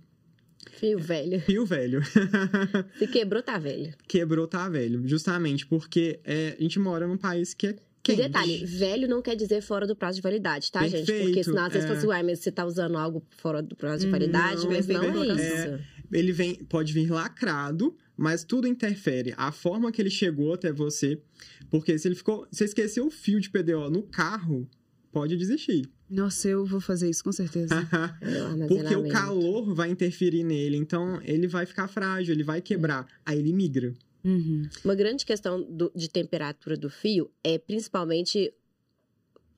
Fio 0.79 0.99
velho. 0.99 1.39
Fio 1.45 1.65
velho. 1.65 2.01
Se 2.99 3.07
quebrou, 3.07 3.41
tá 3.41 3.57
velho. 3.57 3.93
Quebrou, 4.07 4.47
tá 4.47 4.69
velho. 4.69 5.01
Justamente 5.07 5.65
porque 5.65 6.19
é, 6.23 6.55
a 6.59 6.61
gente 6.61 6.77
mora 6.79 7.07
num 7.07 7.17
país 7.17 7.53
que 7.53 7.67
é 7.67 7.69
E 7.71 7.75
quente. 8.03 8.21
detalhe, 8.21 8.65
velho 8.65 9.07
não 9.07 9.21
quer 9.21 9.35
dizer 9.35 9.61
fora 9.61 9.87
do 9.87 9.95
prazo 9.95 10.17
de 10.17 10.21
validade, 10.21 10.71
tá, 10.71 10.81
gente? 10.87 11.05
Porque 11.05 11.11
Perfeito, 11.11 11.43
senão 11.45 11.65
às 11.65 11.73
vezes 11.73 11.85
é. 11.85 11.87
fala 11.99 12.13
assim, 12.15 12.25
mas 12.25 12.39
você 12.39 12.51
tá 12.51 12.65
usando 12.65 12.97
algo 12.97 13.23
fora 13.37 13.61
do 13.61 13.75
prazo 13.75 14.05
de 14.05 14.11
validade, 14.11 14.63
não, 14.63 14.71
mas 14.71 14.87
não 14.87 14.99
perfeito, 15.01 15.23
é 15.23 15.41
é. 15.41 15.75
isso. 15.77 15.98
Ele 16.11 16.31
vem, 16.31 16.55
pode 16.65 16.91
vir 16.93 17.09
lacrado, 17.11 17.95
mas 18.17 18.43
tudo 18.43 18.67
interfere. 18.67 19.33
A 19.37 19.51
forma 19.51 19.91
que 19.91 20.01
ele 20.01 20.09
chegou 20.09 20.53
até 20.53 20.71
você, 20.71 21.21
porque 21.69 21.97
se 21.97 22.07
ele 22.07 22.15
ficou, 22.15 22.45
se 22.51 22.57
você 22.59 22.65
esqueceu 22.65 23.07
o 23.07 23.11
fio 23.11 23.39
de 23.39 23.49
PDO 23.49 23.89
no 23.89 24.03
carro, 24.03 24.67
pode 25.11 25.35
desistir. 25.37 25.89
Nossa, 26.09 26.47
eu 26.49 26.65
vou 26.65 26.81
fazer 26.81 27.09
isso 27.09 27.23
com 27.23 27.31
certeza. 27.31 27.75
É 28.21 28.67
porque 28.67 28.95
o 28.95 29.07
calor 29.09 29.73
vai 29.75 29.89
interferir 29.91 30.43
nele, 30.43 30.75
então 30.77 31.21
ele 31.23 31.47
vai 31.47 31.65
ficar 31.65 31.87
frágil, 31.87 32.33
ele 32.33 32.43
vai 32.43 32.61
quebrar, 32.61 33.05
aí 33.25 33.37
ele 33.39 33.53
migra. 33.53 33.93
Uhum. 34.23 34.63
Uma 34.83 34.95
grande 34.95 35.25
questão 35.25 35.61
do- 35.61 35.91
de 35.95 36.09
temperatura 36.09 36.75
do 36.75 36.89
fio 36.89 37.31
é 37.43 37.57
principalmente 37.57 38.51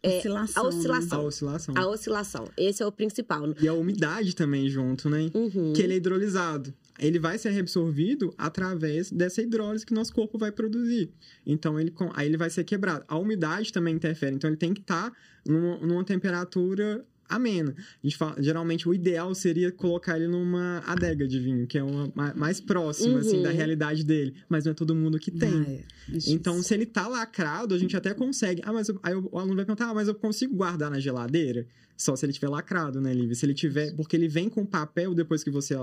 É, 0.04 0.18
oscilação. 0.18 0.64
a 0.64 0.68
oscilação. 0.68 1.20
A 1.20 1.24
oscilação. 1.24 1.76
a 1.78 1.88
oscilação. 1.88 2.48
Esse 2.58 2.82
é 2.82 2.86
o 2.86 2.92
principal. 2.92 3.54
E 3.62 3.68
a 3.68 3.74
umidade 3.74 4.36
também 4.36 4.68
junto, 4.68 5.10
né? 5.10 5.30
Uhum. 5.34 5.74
Que 5.74 5.82
ele 5.84 5.94
é 5.94 5.98
hidrolisado. 5.98 6.74
Ele 6.98 7.20
vai 7.20 7.38
ser 7.38 7.52
reabsorvido 7.52 8.34
através 8.38 9.12
dessa 9.12 9.42
hidrólise 9.42 9.86
que 9.86 9.94
nosso 9.94 10.14
corpo 10.14 10.38
vai 10.38 10.52
produzir. 10.52 11.12
Então, 11.46 11.80
ele, 11.80 11.94
aí 12.14 12.28
ele 12.28 12.38
vai 12.38 12.50
ser 12.50 12.64
quebrado. 12.64 13.04
A 13.08 13.18
umidade 13.18 13.72
também 13.72 13.96
interfere. 13.96 14.36
Então, 14.36 14.50
ele 14.50 14.58
tem 14.58 14.74
que 14.74 14.82
estar 14.82 15.12
numa, 15.46 15.78
numa 15.78 16.04
temperatura 16.04 17.04
amena. 17.36 17.74
A 17.78 18.08
gente 18.08 18.17
fala, 18.17 18.36
geralmente 18.41 18.88
o 18.88 18.94
ideal 18.94 19.34
seria 19.36 19.72
colocar 19.72 20.17
ele 20.17 20.28
numa 20.28 20.80
adega 20.86 21.28
de 21.28 21.39
vinho, 21.39 21.65
que 21.67 21.78
é 21.78 21.84
uma 21.84 22.12
ma- 22.15 22.34
mais 22.36 22.60
próxima 22.62 23.20
assim 23.20 23.38
Uhum. 23.38 23.44
da 23.44 23.52
realidade 23.52 24.04
dele, 24.04 24.36
mas 24.50 24.65
não 24.65 24.72
é 24.72 24.76
todo 24.76 24.94
mundo 24.96 25.17
que 25.20 25.32
tem. 25.32 25.50
Ah, 25.54 25.72
é. 25.72 25.84
Então, 26.28 26.62
se 26.62 26.74
ele 26.74 26.86
tá 26.86 27.08
lacrado, 27.08 27.74
a 27.74 27.78
gente 27.78 27.96
até 27.96 28.13
consegue. 28.13 28.62
Ah, 28.65 28.74
mas 28.74 28.89
eu- 28.89 29.00
aí 29.04 29.13
o 29.15 29.38
aluno 29.39 29.56
vai 29.56 29.65
perguntar: 29.65 29.89
ah, 29.89 29.94
mas 29.94 30.08
eu 30.08 30.15
consigo 30.15 30.56
guardar 30.56 30.89
na 30.91 31.00
geladeira? 31.00 31.65
Só 31.98 32.15
se 32.15 32.26
ele 32.26 32.34
tiver 32.34 32.50
lacrado, 32.50 33.00
né, 33.00 33.13
Lívia? 33.13 33.36
Se 33.36 33.46
ele 33.46 33.54
tiver. 33.54 33.96
Porque 33.96 34.15
ele 34.15 34.28
vem 34.28 34.50
com 34.50 34.65
papel 34.65 35.13
depois 35.13 35.44
que 35.44 35.52
você 35.52 35.76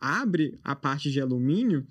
abre 0.00 0.58
a 0.64 0.74
parte 0.74 1.10
de 1.10 1.20
alumínio, 1.20 1.86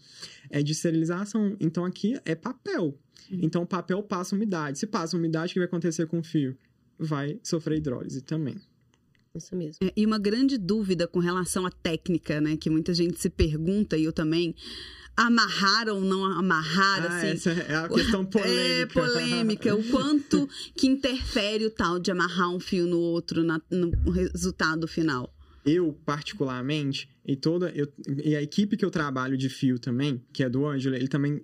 é 0.50 0.62
de 0.64 0.72
esterilização. 0.72 1.56
Então, 1.60 1.86
aqui 1.86 2.20
é 2.26 2.34
papel. 2.36 2.98
Então, 3.32 3.62
o 3.64 3.68
papel 3.68 4.02
passa 4.04 4.36
umidade. 4.36 4.80
Se 4.80 4.88
passa 4.88 5.16
umidade, 5.16 5.52
o 5.52 5.54
que 5.54 5.60
vai 5.60 5.68
acontecer 5.68 6.06
com 6.08 6.20
o 6.20 6.24
fio? 6.24 6.58
Vai 7.00 7.40
sofrer 7.44 7.78
hidrólise 7.78 8.22
também. 8.22 8.56
Isso 9.36 9.56
mesmo. 9.56 9.78
É, 9.88 9.94
E 9.96 10.06
uma 10.06 10.20
grande 10.20 10.58
dúvida 10.58 11.08
com 11.08 11.20
relação 11.20 11.66
à 11.66 11.72
técnica, 11.72 12.42
né? 12.42 12.58
Que 12.58 12.70
muita 12.70 12.94
gente 12.94 13.20
se 13.20 13.30
pergunta, 13.30 13.98
e 13.98 14.04
eu 14.04 14.12
também. 14.14 14.54
Amarrar 15.16 15.90
ou 15.90 16.00
não 16.00 16.24
amarrar, 16.24 17.04
Ah, 17.04 17.18
assim. 17.18 17.28
essa 17.28 17.50
é 17.52 17.76
a 17.76 17.88
questão 17.90 18.24
polêmica. 18.26 18.82
É 18.82 18.86
polêmica. 18.86 19.76
o 19.76 19.84
quanto 19.90 20.48
que 20.74 20.88
interfere 20.88 21.66
o 21.66 21.70
tal 21.70 22.00
de 22.00 22.10
amarrar 22.12 22.50
um 22.50 22.60
fio 22.62 22.88
no 22.88 22.98
outro 22.98 23.44
na- 23.44 23.62
no 23.70 23.92
resultado 24.10 24.88
final. 24.88 25.34
eu, 25.66 25.94
particularmente, 26.06 27.08
e 27.26 27.36
toda. 27.36 27.70
Eu, 27.76 27.88
e 28.24 28.36
a 28.36 28.42
equipe 28.42 28.76
que 28.78 28.84
eu 28.86 28.90
trabalho 28.90 29.38
de 29.38 29.48
fio 29.50 29.78
também, 29.78 30.20
que 30.34 30.44
é 30.44 30.50
do 30.50 30.66
Ângelo, 30.66 30.96
ele 30.96 31.08
também 31.10 31.34
é, 31.36 31.40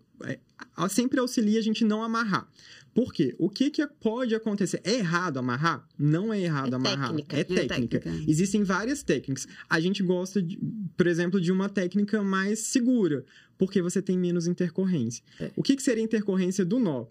sempre 0.89 1.19
auxilia 1.19 1.59
a 1.59 1.63
gente 1.63 1.83
não 1.85 2.01
amarrar. 2.03 2.47
Por 2.93 3.13
quê? 3.13 3.35
O 3.37 3.47
que, 3.47 3.69
que 3.69 3.85
pode 4.01 4.33
acontecer? 4.33 4.81
É 4.83 4.95
errado 4.95 5.37
amarrar? 5.37 5.87
Não 5.99 6.33
é 6.33 6.39
errado 6.41 6.73
É 6.73 6.75
amarrar. 6.75 7.09
técnica. 7.09 7.37
É 7.37 7.39
É 7.41 7.43
técnica. 7.43 7.99
técnica. 7.99 8.31
Existem 8.31 8.63
várias 8.63 9.03
técnicas. 9.03 9.47
A 9.69 9.79
gente 9.79 10.01
gosta, 10.01 10.41
de, 10.41 10.57
por 10.95 11.05
exemplo, 11.05 11.39
de 11.39 11.51
uma 11.51 11.69
técnica 11.69 12.23
mais 12.23 12.59
segura, 12.59 13.23
porque 13.55 13.81
você 13.83 14.01
tem 14.01 14.17
menos 14.17 14.47
intercorrência. 14.47 15.23
É. 15.39 15.51
O 15.55 15.61
que, 15.61 15.75
que 15.75 15.83
seria 15.83 16.03
intercorrência 16.03 16.65
do 16.65 16.79
nó? 16.79 17.05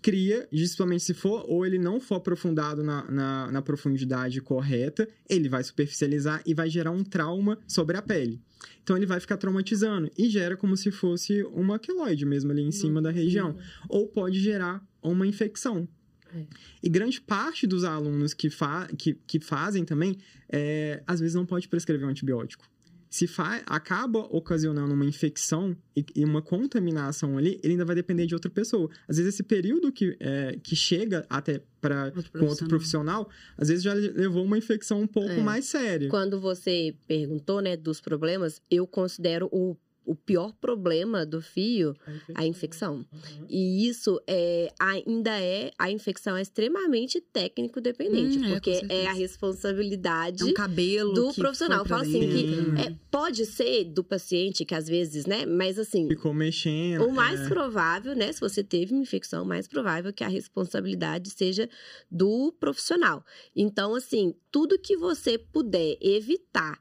Cria, 0.00 0.46
principalmente 0.50 1.02
se 1.02 1.14
for, 1.14 1.44
ou 1.48 1.66
ele 1.66 1.78
não 1.78 2.00
for 2.00 2.16
aprofundado 2.16 2.82
na, 2.82 3.10
na, 3.10 3.52
na 3.52 3.62
profundidade 3.62 4.40
correta, 4.40 5.08
ele 5.28 5.48
vai 5.48 5.62
superficializar 5.62 6.42
e 6.46 6.54
vai 6.54 6.68
gerar 6.70 6.90
um 6.90 7.02
trauma 7.02 7.58
sobre 7.66 7.96
a 7.96 8.02
pele. 8.02 8.40
Então 8.82 8.96
ele 8.96 9.06
vai 9.06 9.20
ficar 9.20 9.36
traumatizando 9.36 10.10
e 10.16 10.28
gera 10.28 10.56
como 10.56 10.76
se 10.76 10.90
fosse 10.90 11.42
uma 11.44 11.78
queloide 11.78 12.24
mesmo 12.24 12.50
ali 12.50 12.62
em 12.62 12.72
cima 12.72 13.00
da 13.02 13.10
região. 13.10 13.56
Ou 13.88 14.08
pode 14.08 14.40
gerar 14.40 14.84
uma 15.02 15.26
infecção. 15.26 15.88
É. 16.34 16.44
E 16.82 16.88
grande 16.88 17.20
parte 17.20 17.66
dos 17.66 17.84
alunos 17.84 18.34
que, 18.34 18.50
fa 18.50 18.88
que, 18.96 19.14
que 19.26 19.40
fazem 19.40 19.84
também, 19.84 20.18
é, 20.48 21.02
às 21.06 21.20
vezes 21.20 21.34
não 21.34 21.46
pode 21.46 21.68
prescrever 21.68 22.06
um 22.06 22.10
antibiótico. 22.10 22.68
Se 23.10 23.26
acaba 23.66 24.20
ocasionando 24.30 24.92
uma 24.92 25.04
infecção 25.04 25.76
e, 25.96 26.04
e 26.14 26.24
uma 26.24 26.42
contaminação 26.42 27.38
ali, 27.38 27.58
ele 27.62 27.72
ainda 27.72 27.84
vai 27.84 27.94
depender 27.96 28.26
de 28.26 28.34
outra 28.34 28.50
pessoa. 28.50 28.90
Às 29.08 29.16
vezes 29.16 29.34
esse 29.34 29.42
período 29.42 29.90
que, 29.90 30.16
é, 30.20 30.58
que 30.62 30.76
chega 30.76 31.24
até 31.28 31.62
para 31.80 32.12
com 32.32 32.44
outro 32.46 32.66
profissional, 32.68 33.28
às 33.56 33.68
vezes 33.68 33.82
já 33.84 33.94
levou 33.94 34.44
uma 34.44 34.58
infecção 34.58 35.00
um 35.00 35.06
pouco 35.06 35.30
É. 35.30 35.40
mais 35.40 35.64
séria. 35.66 36.08
Quando 36.08 36.40
você 36.40 36.94
perguntou, 37.06 37.60
né, 37.60 37.76
dos 37.76 38.00
problemas, 38.00 38.60
eu 38.70 38.86
considero 38.86 39.48
o, 39.52 39.76
o 40.08 40.14
pior 40.14 40.54
problema 40.58 41.26
do 41.26 41.40
fio 41.42 41.94
a 42.34 42.46
infecção. 42.46 43.04
E 43.48 43.86
isso 43.86 44.18
é, 44.26 44.72
ainda 44.80 45.38
é, 45.38 45.70
a 45.78 45.90
infecção 45.90 46.34
é 46.34 46.40
extremamente 46.40 47.20
técnico 47.20 47.78
dependente, 47.80 48.38
Hum, 48.38 48.44
é, 48.46 48.50
porque 48.52 48.70
é, 48.70 48.74
certeza. 48.80 49.10
a 49.10 49.12
responsabilidade 49.12 50.42
É 50.42 50.46
um 50.46 50.54
cabelo 50.54 51.12
do 51.12 51.34
profissional. 51.34 51.84
Fala 51.84 52.02
assim 52.02 52.20
que 52.20 52.44
é, 52.80 52.94
pode 53.10 53.44
ser 53.44 53.84
do 53.84 54.02
paciente, 54.02 54.64
que 54.64 54.74
às 54.74 54.86
vezes, 54.88 55.26
né, 55.26 55.44
mas 55.44 55.78
assim, 55.78 56.08
Ficou 56.08 56.32
mexendo. 56.32 57.04
o 57.04 57.12
mais 57.12 57.40
é. 57.42 57.48
provável, 57.48 58.14
né, 58.16 58.32
se 58.32 58.40
você 58.40 58.64
teve 58.64 58.94
uma 58.94 59.02
infecção, 59.02 59.44
o 59.44 59.46
mais 59.46 59.68
provável 59.68 60.10
que 60.12 60.24
a 60.24 60.28
responsabilidade 60.28 61.30
seja 61.30 61.68
do 62.10 62.50
profissional. 62.58 63.22
Então, 63.54 63.94
assim, 63.94 64.34
tudo 64.50 64.78
que 64.78 64.96
você 64.96 65.36
puder 65.36 65.98
evitar 66.00 66.78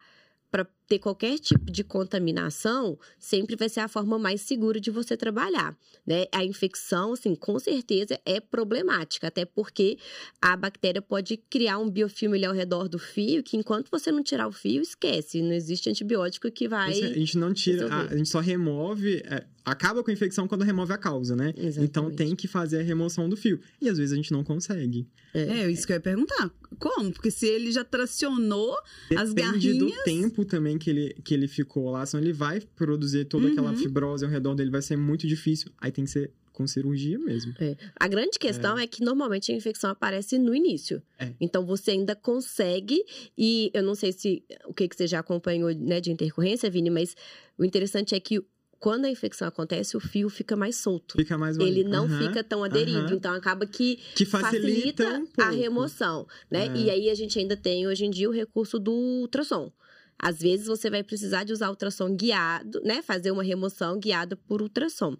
para 0.49 0.65
ter 0.87 0.99
qualquer 0.99 1.37
tipo 1.39 1.69
de 1.69 1.83
contaminação, 1.83 2.97
sempre 3.19 3.55
vai 3.55 3.67
ser 3.67 3.81
a 3.81 3.87
forma 3.87 4.17
mais 4.17 4.41
segura 4.41 4.79
de 4.79 4.89
você 4.89 5.17
trabalhar, 5.17 5.77
né? 6.05 6.25
A 6.31 6.43
infecção, 6.45 7.13
assim, 7.13 7.35
com 7.35 7.59
certeza 7.59 8.19
é 8.25 8.39
problemática, 8.39 9.27
até 9.27 9.43
porque 9.43 9.97
a 10.41 10.55
bactéria 10.55 11.01
pode 11.01 11.37
criar 11.49 11.77
um 11.79 11.89
biofilme 11.89 12.37
ali 12.37 12.45
ao 12.45 12.53
redor 12.53 12.87
do 12.87 12.97
fio, 12.97 13.43
que 13.43 13.57
enquanto 13.57 13.89
você 13.91 14.11
não 14.11 14.23
tirar 14.23 14.47
o 14.47 14.51
fio, 14.51 14.81
esquece, 14.81 15.41
não 15.41 15.51
existe 15.53 15.89
antibiótico 15.89 16.49
que 16.49 16.67
vai... 16.67 16.91
A 16.91 17.13
gente 17.13 17.37
não 17.37 17.53
tira, 17.53 17.87
a, 17.93 18.01
a 18.03 18.17
gente 18.17 18.29
só 18.29 18.39
remove, 18.39 19.17
é, 19.25 19.45
acaba 19.65 20.01
com 20.01 20.09
a 20.09 20.13
infecção 20.13 20.47
quando 20.47 20.63
remove 20.63 20.93
a 20.93 20.97
causa, 20.97 21.35
né? 21.35 21.49
Então 21.57 21.67
Exatamente. 21.67 22.15
tem 22.15 22.35
que 22.35 22.47
fazer 22.47 22.79
a 22.79 22.83
remoção 22.83 23.27
do 23.27 23.35
fio. 23.35 23.59
E 23.81 23.89
às 23.89 23.97
vezes 23.97 24.13
a 24.13 24.15
gente 24.15 24.31
não 24.31 24.43
consegue. 24.43 25.05
É, 25.33 25.69
isso 25.69 25.85
que 25.85 25.91
eu 25.91 25.97
ia 25.97 26.01
perguntar. 26.01 26.49
Como? 26.79 27.11
Porque 27.11 27.29
se 27.29 27.45
ele 27.45 27.71
já 27.71 27.83
tracionou 27.83 28.75
as 29.15 29.33
Depende 29.33 29.73
do 29.73 29.85
garrinhas. 29.87 30.03
tempo 30.03 30.45
também 30.45 30.76
que 30.77 30.89
ele, 30.89 31.13
que 31.23 31.33
ele 31.33 31.47
ficou 31.47 31.89
lá, 31.89 32.05
senão 32.05 32.23
ele 32.23 32.33
vai 32.33 32.59
produzir 32.75 33.25
toda 33.25 33.47
aquela 33.47 33.71
Uhum. 33.71 33.75
fibrose 33.77 34.23
ao 34.25 34.31
redor 34.31 34.55
dele, 34.55 34.69
vai 34.71 34.81
ser 34.81 34.95
muito 34.97 35.27
difícil. 35.27 35.71
Aí 35.79 35.91
tem 35.91 36.05
que 36.05 36.11
ser 36.11 36.31
com 36.53 36.65
cirurgia 36.65 37.19
mesmo. 37.19 37.53
A 37.99 38.07
grande 38.07 38.39
questão 38.39 38.77
é. 38.79 38.87
que 38.87 39.03
normalmente 39.03 39.51
a 39.51 39.55
infecção 39.55 39.91
aparece 39.91 40.39
no 40.39 40.55
início. 40.55 41.03
É. 41.19 41.31
Então 41.39 41.63
você 41.63 41.91
ainda 41.91 42.15
consegue, 42.15 43.03
e 43.37 43.69
eu 43.75 43.83
não 43.83 43.93
sei 43.93 44.11
se 44.11 44.43
o 44.65 44.73
que, 44.73 44.87
que 44.87 44.95
você 44.95 45.05
já 45.05 45.19
acompanhou 45.19 45.69
né, 45.75 46.01
de 46.01 46.11
intercorrência, 46.11 46.67
Vini, 46.69 46.89
mas 46.89 47.15
o 47.59 47.63
interessante 47.63 48.15
é 48.15 48.19
que 48.19 48.41
quando 48.79 49.05
a 49.05 49.09
infecção 49.09 49.47
acontece, 49.47 49.97
o 49.97 49.99
fio 49.99 50.29
fica 50.29 50.55
mais 50.55 50.75
solto. 50.77 51.15
Fica 51.15 51.35
mais 51.37 51.57
Ele 51.57 51.83
bonito. 51.83 51.89
não 51.89 52.05
Aham, 52.05 52.27
fica 52.27 52.43
tão 52.43 52.63
aderido, 52.63 52.97
aham. 52.99 53.13
então 53.15 53.33
acaba 53.33 53.65
que 53.65 53.99
Que 54.15 54.23
facilita, 54.25 55.03
facilita 55.03 55.19
um 55.39 55.43
a 55.43 55.49
remoção, 55.49 56.27
né? 56.49 56.67
É. 56.67 56.77
E 56.77 56.89
aí 56.89 57.09
a 57.09 57.15
gente 57.15 57.37
ainda 57.39 57.55
tem 57.57 57.87
hoje 57.87 58.05
em 58.05 58.09
dia 58.09 58.29
o 58.29 58.31
recurso 58.33 58.77
do 58.79 58.91
ultrassom. 58.91 59.71
Às 60.19 60.39
vezes 60.39 60.67
você 60.67 60.89
vai 60.89 61.03
precisar 61.03 61.43
de 61.43 61.53
usar 61.53 61.69
ultrassom 61.69 62.15
guiado, 62.15 62.81
né? 62.83 63.01
Fazer 63.01 63.31
uma 63.31 63.43
remoção 63.43 63.99
guiada 63.99 64.35
por 64.35 64.61
ultrassom. 64.61 65.15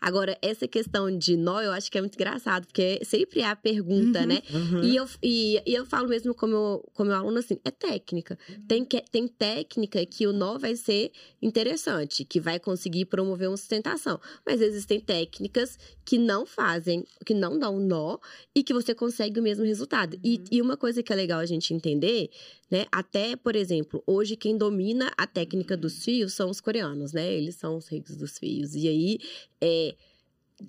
Agora, 0.00 0.36
essa 0.42 0.66
questão 0.66 1.16
de 1.16 1.36
nó, 1.36 1.60
eu 1.60 1.72
acho 1.72 1.90
que 1.90 1.98
é 1.98 2.00
muito 2.00 2.14
engraçado, 2.14 2.66
porque 2.66 3.00
sempre 3.04 3.42
há 3.42 3.52
a 3.52 3.56
pergunta, 3.56 4.20
Uhum. 4.20 4.26
né? 4.26 4.42
Aham. 4.52 4.82
E 4.84 4.96
eu, 4.96 5.06
e, 5.22 5.62
e 5.66 5.74
eu 5.74 5.84
falo 5.86 6.08
mesmo 6.08 6.34
com 6.34 6.46
o 6.46 6.48
meu, 6.48 6.90
com 6.94 7.04
meu 7.04 7.14
aluno 7.14 7.38
assim, 7.38 7.58
é 7.64 7.70
técnica. 7.70 8.38
Tem, 8.66 8.84
que, 8.84 9.00
tem 9.10 9.28
técnica 9.28 10.04
que 10.06 10.26
o 10.26 10.32
nó 10.32 10.58
vai 10.58 10.74
ser 10.76 11.12
interessante, 11.40 12.24
que 12.24 12.40
vai 12.40 12.58
conseguir 12.58 13.04
promover 13.06 13.48
uma 13.48 13.56
sustentação. 13.56 14.20
Mas 14.46 14.60
existem 14.60 15.00
técnicas 15.00 15.78
que 16.04 16.18
não 16.18 16.44
fazem, 16.46 17.04
que 17.24 17.34
não 17.34 17.58
dão 17.58 17.78
nó 17.78 18.18
e 18.54 18.62
que 18.62 18.72
você 18.72 18.94
consegue 18.94 19.38
o 19.38 19.42
mesmo 19.42 19.64
resultado. 19.64 20.18
E, 20.24 20.40
e 20.50 20.60
uma 20.60 20.76
coisa 20.76 21.02
que 21.02 21.12
é 21.12 21.16
legal 21.16 21.40
a 21.40 21.46
gente 21.46 21.72
entender, 21.74 22.30
né? 22.70 22.86
Até, 22.90 23.36
por 23.36 23.54
exemplo, 23.56 24.02
hoje 24.06 24.36
quem 24.40 24.56
domina 24.56 25.12
a 25.16 25.26
técnica 25.26 25.76
dos 25.76 26.04
fios 26.04 26.32
são 26.32 26.50
os 26.50 26.60
coreanos, 26.60 27.12
né? 27.12 27.32
Eles 27.32 27.56
são 27.56 27.76
os 27.76 27.86
reis 27.86 28.16
dos 28.16 28.38
fios. 28.38 28.74
E 28.74 28.88
aí, 28.88 29.18
é, 29.60 29.94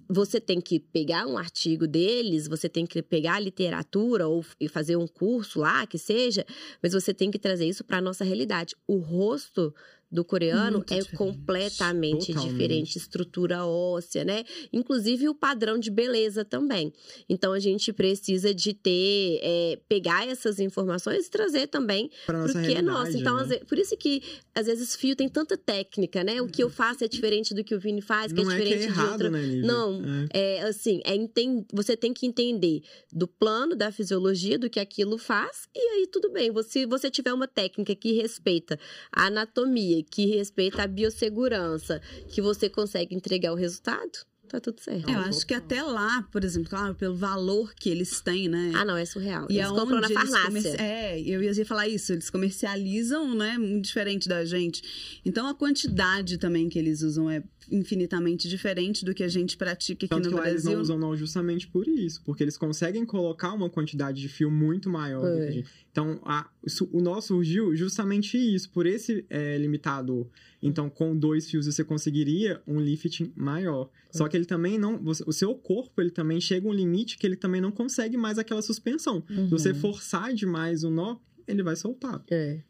você 0.09 0.39
tem 0.39 0.59
que 0.61 0.79
pegar 0.79 1.25
um 1.25 1.37
artigo 1.37 1.87
deles, 1.87 2.47
você 2.47 2.69
tem 2.69 2.85
que 2.85 3.01
pegar 3.01 3.35
a 3.35 3.39
literatura 3.39 4.27
ou 4.27 4.43
fazer 4.69 4.95
um 4.95 5.07
curso 5.07 5.59
lá, 5.59 5.87
que 5.87 5.97
seja, 5.97 6.45
mas 6.81 6.93
você 6.93 7.13
tem 7.13 7.31
que 7.31 7.39
trazer 7.39 7.67
isso 7.67 7.83
para 7.83 8.01
nossa 8.01 8.23
realidade. 8.23 8.75
O 8.87 8.97
rosto 8.97 9.73
do 10.11 10.25
coreano 10.25 10.79
Muito 10.79 10.93
é 10.93 10.97
diferente. 10.97 11.17
completamente 11.17 12.27
Totalmente. 12.27 12.51
diferente, 12.51 12.97
estrutura 12.97 13.65
óssea, 13.65 14.23
né? 14.25 14.43
Inclusive 14.73 15.29
o 15.29 15.33
padrão 15.35 15.77
de 15.77 15.89
beleza 15.89 16.43
também. 16.43 16.91
Então 17.29 17.53
a 17.53 17.59
gente 17.59 17.93
precisa 17.93 18.53
de 18.53 18.73
ter, 18.73 19.39
é, 19.41 19.79
pegar 19.87 20.27
essas 20.27 20.59
informações 20.59 21.27
e 21.27 21.31
trazer 21.31 21.67
também 21.67 22.09
Pra 22.25 22.39
nossa 22.39 22.53
porque 22.59 22.73
é 22.73 22.81
nosso. 22.81 23.17
Então, 23.17 23.37
né? 23.37 23.43
vezes- 23.45 23.63
por 23.63 23.77
isso 23.79 23.95
que 23.95 24.21
às 24.53 24.65
vezes 24.67 24.95
fio 24.95 25.15
tem 25.15 25.29
tanta 25.29 25.55
técnica, 25.57 26.23
né? 26.23 26.41
O 26.41 26.47
que 26.47 26.61
eu 26.61 26.69
faço 26.69 27.03
é 27.03 27.07
diferente 27.07 27.53
do 27.53 27.63
que 27.63 27.73
o 27.73 27.79
Vini 27.79 28.01
faz, 28.01 28.33
que 28.33 28.43
não 28.43 28.51
é 28.51 28.55
é 28.55 28.57
que 28.57 28.63
diferente 28.65 28.83
é 28.83 28.87
de 28.87 28.93
errado, 28.93 29.11
outra. 29.11 29.29
né, 29.29 29.41
Lívia? 29.41 29.61
Não, 29.61 30.01
É. 30.33 30.51
É 30.51 30.61
assim, 30.63 30.99
é 31.05 31.15
enten... 31.15 31.65
você 31.71 31.95
tem 31.95 32.13
que 32.13 32.25
entender 32.25 32.81
do 33.13 33.27
plano, 33.27 33.75
da 33.75 33.91
fisiologia, 33.91 34.57
do 34.59 34.69
que 34.69 34.79
aquilo 34.79 35.17
faz, 35.17 35.69
e 35.73 35.79
aí 35.79 36.07
tudo 36.07 36.29
bem. 36.31 36.51
Se 36.63 36.85
você 36.85 37.09
tiver 37.09 37.33
uma 37.33 37.47
técnica 37.47 37.95
que 37.95 38.11
respeita 38.13 38.77
a 39.11 39.27
anatomia, 39.27 40.00
que 40.03 40.25
respeita 40.25 40.83
a 40.83 40.87
biossegurança, 40.87 42.01
que 42.29 42.41
você 42.41 42.69
consegue 42.69 43.15
entregar 43.15 43.51
o 43.51 43.55
resultado, 43.55 44.11
tá 44.49 44.59
tudo 44.59 44.81
certo. 44.81 45.09
É, 45.09 45.13
eu 45.15 45.19
acho 45.19 45.47
que 45.47 45.53
até 45.53 45.81
lá, 45.81 46.23
por 46.31 46.43
exemplo, 46.43 46.69
claro, 46.69 46.93
pelo 46.93 47.15
valor 47.15 47.73
que 47.73 47.89
eles 47.89 48.19
têm, 48.19 48.49
né? 48.49 48.71
Ah, 48.75 48.83
não, 48.83 48.97
é 48.97 49.05
surreal. 49.05 49.47
E 49.49 49.57
Eles 49.57 49.71
compram 49.71 50.01
na 50.01 50.09
farmácia. 50.09 50.45
comerci- 50.47 50.75
É, 50.81 51.19
eu 51.21 51.41
ia 51.41 51.65
falar 51.65 51.87
isso, 51.87 52.11
eles 52.11 52.29
comercializam, 52.29 53.33
né, 53.33 53.57
muito 53.57 53.85
diferente 53.85 54.27
da 54.27 54.43
gente. 54.43 55.19
Então 55.25 55.47
a 55.47 55.53
quantidade 55.55 56.37
também 56.37 56.67
que 56.67 56.77
eles 56.77 57.01
usam 57.01 57.29
é 57.29 57.41
infinitamente 57.71 58.49
diferente 58.49 59.05
do 59.05 59.13
que 59.13 59.23
a 59.23 59.27
gente 59.29 59.55
pratica 59.55 60.05
aqui 60.05 60.09
Tanto 60.09 60.29
no 60.29 60.35
que 60.35 60.41
lá 60.41 60.49
eles 60.49 60.63
Brasil. 60.63 60.75
não 60.77 60.81
usam 60.81 60.97
nó 60.97 61.15
justamente 61.15 61.67
por 61.67 61.87
isso, 61.87 62.21
porque 62.25 62.43
eles 62.43 62.57
conseguem 62.57 63.05
colocar 63.05 63.53
uma 63.53 63.69
quantidade 63.69 64.19
de 64.19 64.27
fio 64.27 64.51
muito 64.51 64.89
maior 64.89 65.21
do 65.21 65.37
que 65.37 65.43
a 65.43 65.51
É. 65.51 65.53
Então, 65.91 66.21
a, 66.23 66.49
o 66.91 67.01
nosso 67.01 67.27
surgiu 67.27 67.75
justamente 67.75 68.37
isso, 68.37 68.69
por 68.71 68.85
esse 68.85 69.25
é, 69.29 69.57
limitador. 69.57 70.27
Então, 70.61 70.89
com 70.89 71.15
dois 71.15 71.49
fios 71.49 71.65
você 71.65 71.83
conseguiria 71.83 72.61
um 72.65 72.79
lifting 72.79 73.33
maior. 73.35 73.89
Só 74.09 74.27
que 74.27 74.37
ele 74.37 74.45
também 74.45 74.77
não. 74.77 75.01
O 75.03 75.33
seu 75.33 75.53
corpo, 75.55 76.01
ele 76.01 76.11
também 76.11 76.39
chega 76.39 76.67
a 76.67 76.69
um 76.69 76.73
limite 76.73 77.17
que 77.17 77.27
ele 77.27 77.35
também 77.35 77.59
não 77.59 77.71
consegue 77.71 78.17
mais 78.17 78.37
aquela 78.37 78.61
suspensão. 78.61 79.23
Uhum. 79.29 79.45
Se 79.45 79.51
você 79.51 79.73
forçar 79.73 80.33
demais 80.33 80.83
o 80.83 80.89
nó, 80.89 81.17
ele 81.47 81.63
vai 81.63 81.75
soltar. 81.75 82.23
É, 82.29 82.61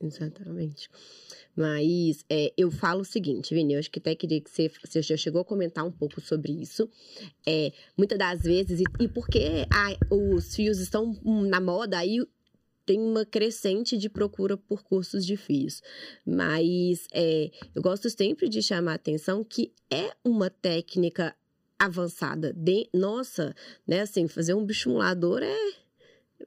exatamente. 0.00 0.88
Mas 1.56 2.22
é, 2.28 2.52
eu 2.56 2.70
falo 2.70 3.00
o 3.00 3.04
seguinte, 3.04 3.54
Vini, 3.54 3.72
eu 3.72 3.78
acho 3.78 3.90
que 3.90 3.98
até 3.98 4.14
queria 4.14 4.40
que 4.42 4.50
você, 4.50 4.70
você 4.84 5.00
já 5.00 5.16
chegou 5.16 5.40
a 5.40 5.44
comentar 5.44 5.86
um 5.86 5.90
pouco 5.90 6.20
sobre 6.20 6.52
isso. 6.52 6.88
É, 7.48 7.72
muitas 7.96 8.18
das 8.18 8.42
vezes, 8.42 8.78
e, 8.78 8.84
e 9.02 9.08
porque 9.08 9.66
a, 9.72 10.14
os 10.14 10.54
fios 10.54 10.78
estão 10.78 11.18
na 11.24 11.60
moda, 11.60 11.96
aí 11.98 12.18
tem 12.86 13.00
uma 13.00 13.26
crescente 13.26 13.98
de 13.98 14.08
procura 14.08 14.56
por 14.56 14.84
cursos 14.84 15.26
de 15.26 15.36
fios. 15.36 15.82
Mas 16.24 17.08
é, 17.12 17.50
eu 17.74 17.82
gosto 17.82 18.08
sempre 18.08 18.48
de 18.48 18.62
chamar 18.62 18.92
a 18.92 18.94
atenção 18.94 19.44
que 19.44 19.72
é 19.90 20.12
uma 20.24 20.48
técnica 20.48 21.34
avançada. 21.78 22.52
De, 22.54 22.88
nossa, 22.94 23.54
né, 23.86 24.00
assim, 24.00 24.28
fazer 24.28 24.54
um 24.54 24.64
bioestimulador 24.64 25.42
é 25.42 25.85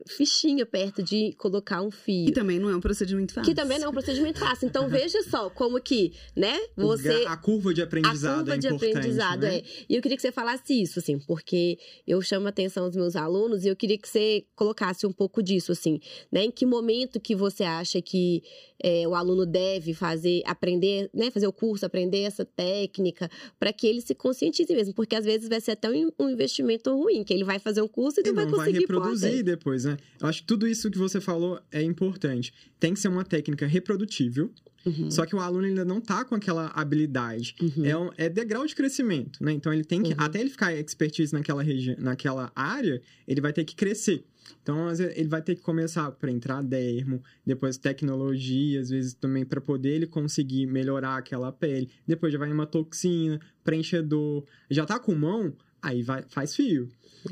fichinha 0.08 0.66
perto 0.66 1.02
de 1.02 1.34
colocar 1.38 1.82
um 1.82 1.92
fio. 1.92 2.28
Que 2.28 2.32
também 2.32 2.60
não 2.60 2.70
é 2.70 2.76
um 2.76 2.80
procedimento 2.80 3.34
fácil. 3.34 3.50
Que 3.50 3.56
também 3.56 3.80
não 3.80 3.88
é 3.88 3.90
um 3.90 3.94
procedimento 3.94 4.40
fácil. 4.40 4.68
Então 4.68 4.88
veja 4.90 5.22
só 5.24 5.50
como 5.50 5.80
que, 5.82 6.14
né, 6.36 6.58
você 6.76 7.26
a 7.28 7.38
curva 7.38 7.74
de 7.74 7.82
aprendizado 7.82 8.34
a 8.34 8.38
curva 8.38 8.56
é 8.56 8.58
de 8.58 8.68
importante, 8.68 8.98
aprendizado 8.98 9.42
né? 9.42 9.58
é. 9.58 9.64
E 9.90 9.96
eu 9.96 10.02
queria 10.02 10.16
que 10.16 10.22
você 10.22 10.32
falasse 10.32 10.82
isso, 10.82 11.00
assim, 11.00 11.20
porque 11.20 11.78
eu 12.08 12.22
chamo 12.22 12.46
a 12.46 12.50
atenção 12.50 12.88
dos 12.88 12.96
meus 12.96 13.16
alunos 13.16 13.66
e 13.66 13.68
eu 13.68 13.76
queria 13.76 13.98
que 13.98 14.08
você 14.08 14.46
colocasse 14.56 15.06
um 15.06 15.12
pouco 15.12 15.42
disso, 15.42 15.72
assim, 15.72 16.00
né? 16.32 16.44
Em 16.44 16.52
que 16.52 16.66
momento 16.66 17.20
que 17.20 17.36
você 17.36 17.64
acha 17.64 18.02
que 18.02 18.44
é, 18.82 19.08
o 19.08 19.14
aluno 19.16 19.46
deve 19.46 19.94
fazer, 19.94 20.42
aprender, 20.46 21.10
né? 21.14 21.32
Fazer 21.32 21.48
o 21.48 21.54
curso, 21.54 21.86
aprender 21.86 22.22
essa 22.22 22.46
técnica, 22.46 23.30
para 23.60 23.74
que 23.74 23.88
ele 23.88 24.02
se 24.02 24.16
conscientize 24.16 24.74
mesmo, 24.74 24.94
porque 24.94 25.16
às 25.16 25.26
vezes 25.26 25.50
vai 25.50 25.60
ser 25.60 25.72
até 25.72 25.90
um 25.90 26.30
investimento 26.30 26.96
ruim, 26.96 27.24
que 27.24 27.34
ele 27.34 27.44
vai 27.44 27.60
fazer 27.60 27.82
um 27.82 27.88
curso 27.88 28.20
e 28.20 28.24
não, 28.24 28.32
E 28.32 28.36
vai 28.36 28.46
não 28.46 28.52
vai 28.52 28.60
conseguir 28.60 28.88
pôr 28.88 28.96
reproduzir 28.96 29.34
até. 29.34 29.44
depois, 29.44 29.79
né? 29.86 29.98
Eu 30.20 30.28
acho 30.28 30.42
que 30.42 30.48
tudo 30.48 30.68
isso 30.68 30.90
que 30.92 30.98
você 30.98 31.20
falou 31.22 31.60
é 31.72 31.82
importante. 31.82 32.54
Tem 32.80 32.94
que 32.94 33.00
ser 33.00 33.08
uma 33.08 33.24
técnica 33.24 33.66
reprodutível, 33.68 34.52
Uhum, 34.86 35.12
só 35.12 35.26
que 35.26 35.36
o 35.36 35.40
aluno 35.40 35.66
ainda 35.66 35.84
não 35.84 36.00
tá 36.00 36.24
com 36.24 36.34
aquela 36.36 36.68
habilidade. 36.68 37.54
uhum, 37.62 37.86
É, 37.86 37.98
um- 37.98 38.12
é 38.18 38.30
degrau 38.30 38.66
de 38.66 38.74
crescimento, 38.74 39.44
né? 39.44 39.52
Então 39.52 39.74
ele 39.74 39.84
tem 39.84 40.02
que, 40.02 40.12
Uhum. 40.14 40.16
até 40.20 40.40
ele 40.40 40.50
ficar 40.50 40.74
expertise 40.74 41.34
naquela 41.34 41.62
região, 41.62 41.98
naquela 42.00 42.50
área, 42.56 43.02
ele 43.28 43.42
vai 43.42 43.52
ter 43.52 43.66
que 43.66 43.76
crescer. 43.76 44.24
Então, 44.64 44.88
às 44.88 44.98
vezes, 45.00 45.16
ele 45.18 45.28
vai 45.28 45.42
ter 45.42 45.56
que 45.56 45.62
começar 45.62 46.10
para 46.12 46.32
entrar 46.32 46.64
dermo, 46.64 47.22
depois 47.46 47.78
tecnologia, 47.78 48.80
às 48.82 48.90
vezes 48.90 49.14
também 49.14 49.46
para 49.46 49.60
poder 49.62 49.90
ele 49.90 50.08
conseguir 50.08 50.66
melhorar 50.66 51.18
aquela 51.18 51.52
pele. 51.52 51.90
Depois 52.08 52.32
já 52.34 52.40
vai 52.40 52.52
uma 52.52 52.66
toxina, 52.66 53.40
preenchedor. 53.64 54.46
Já 54.72 54.86
tá 54.86 54.98
com 54.98 55.14
mão, 55.14 55.54
aí 55.82 56.04
vai, 56.04 56.24
faz 56.30 56.56
fio. 56.56 56.90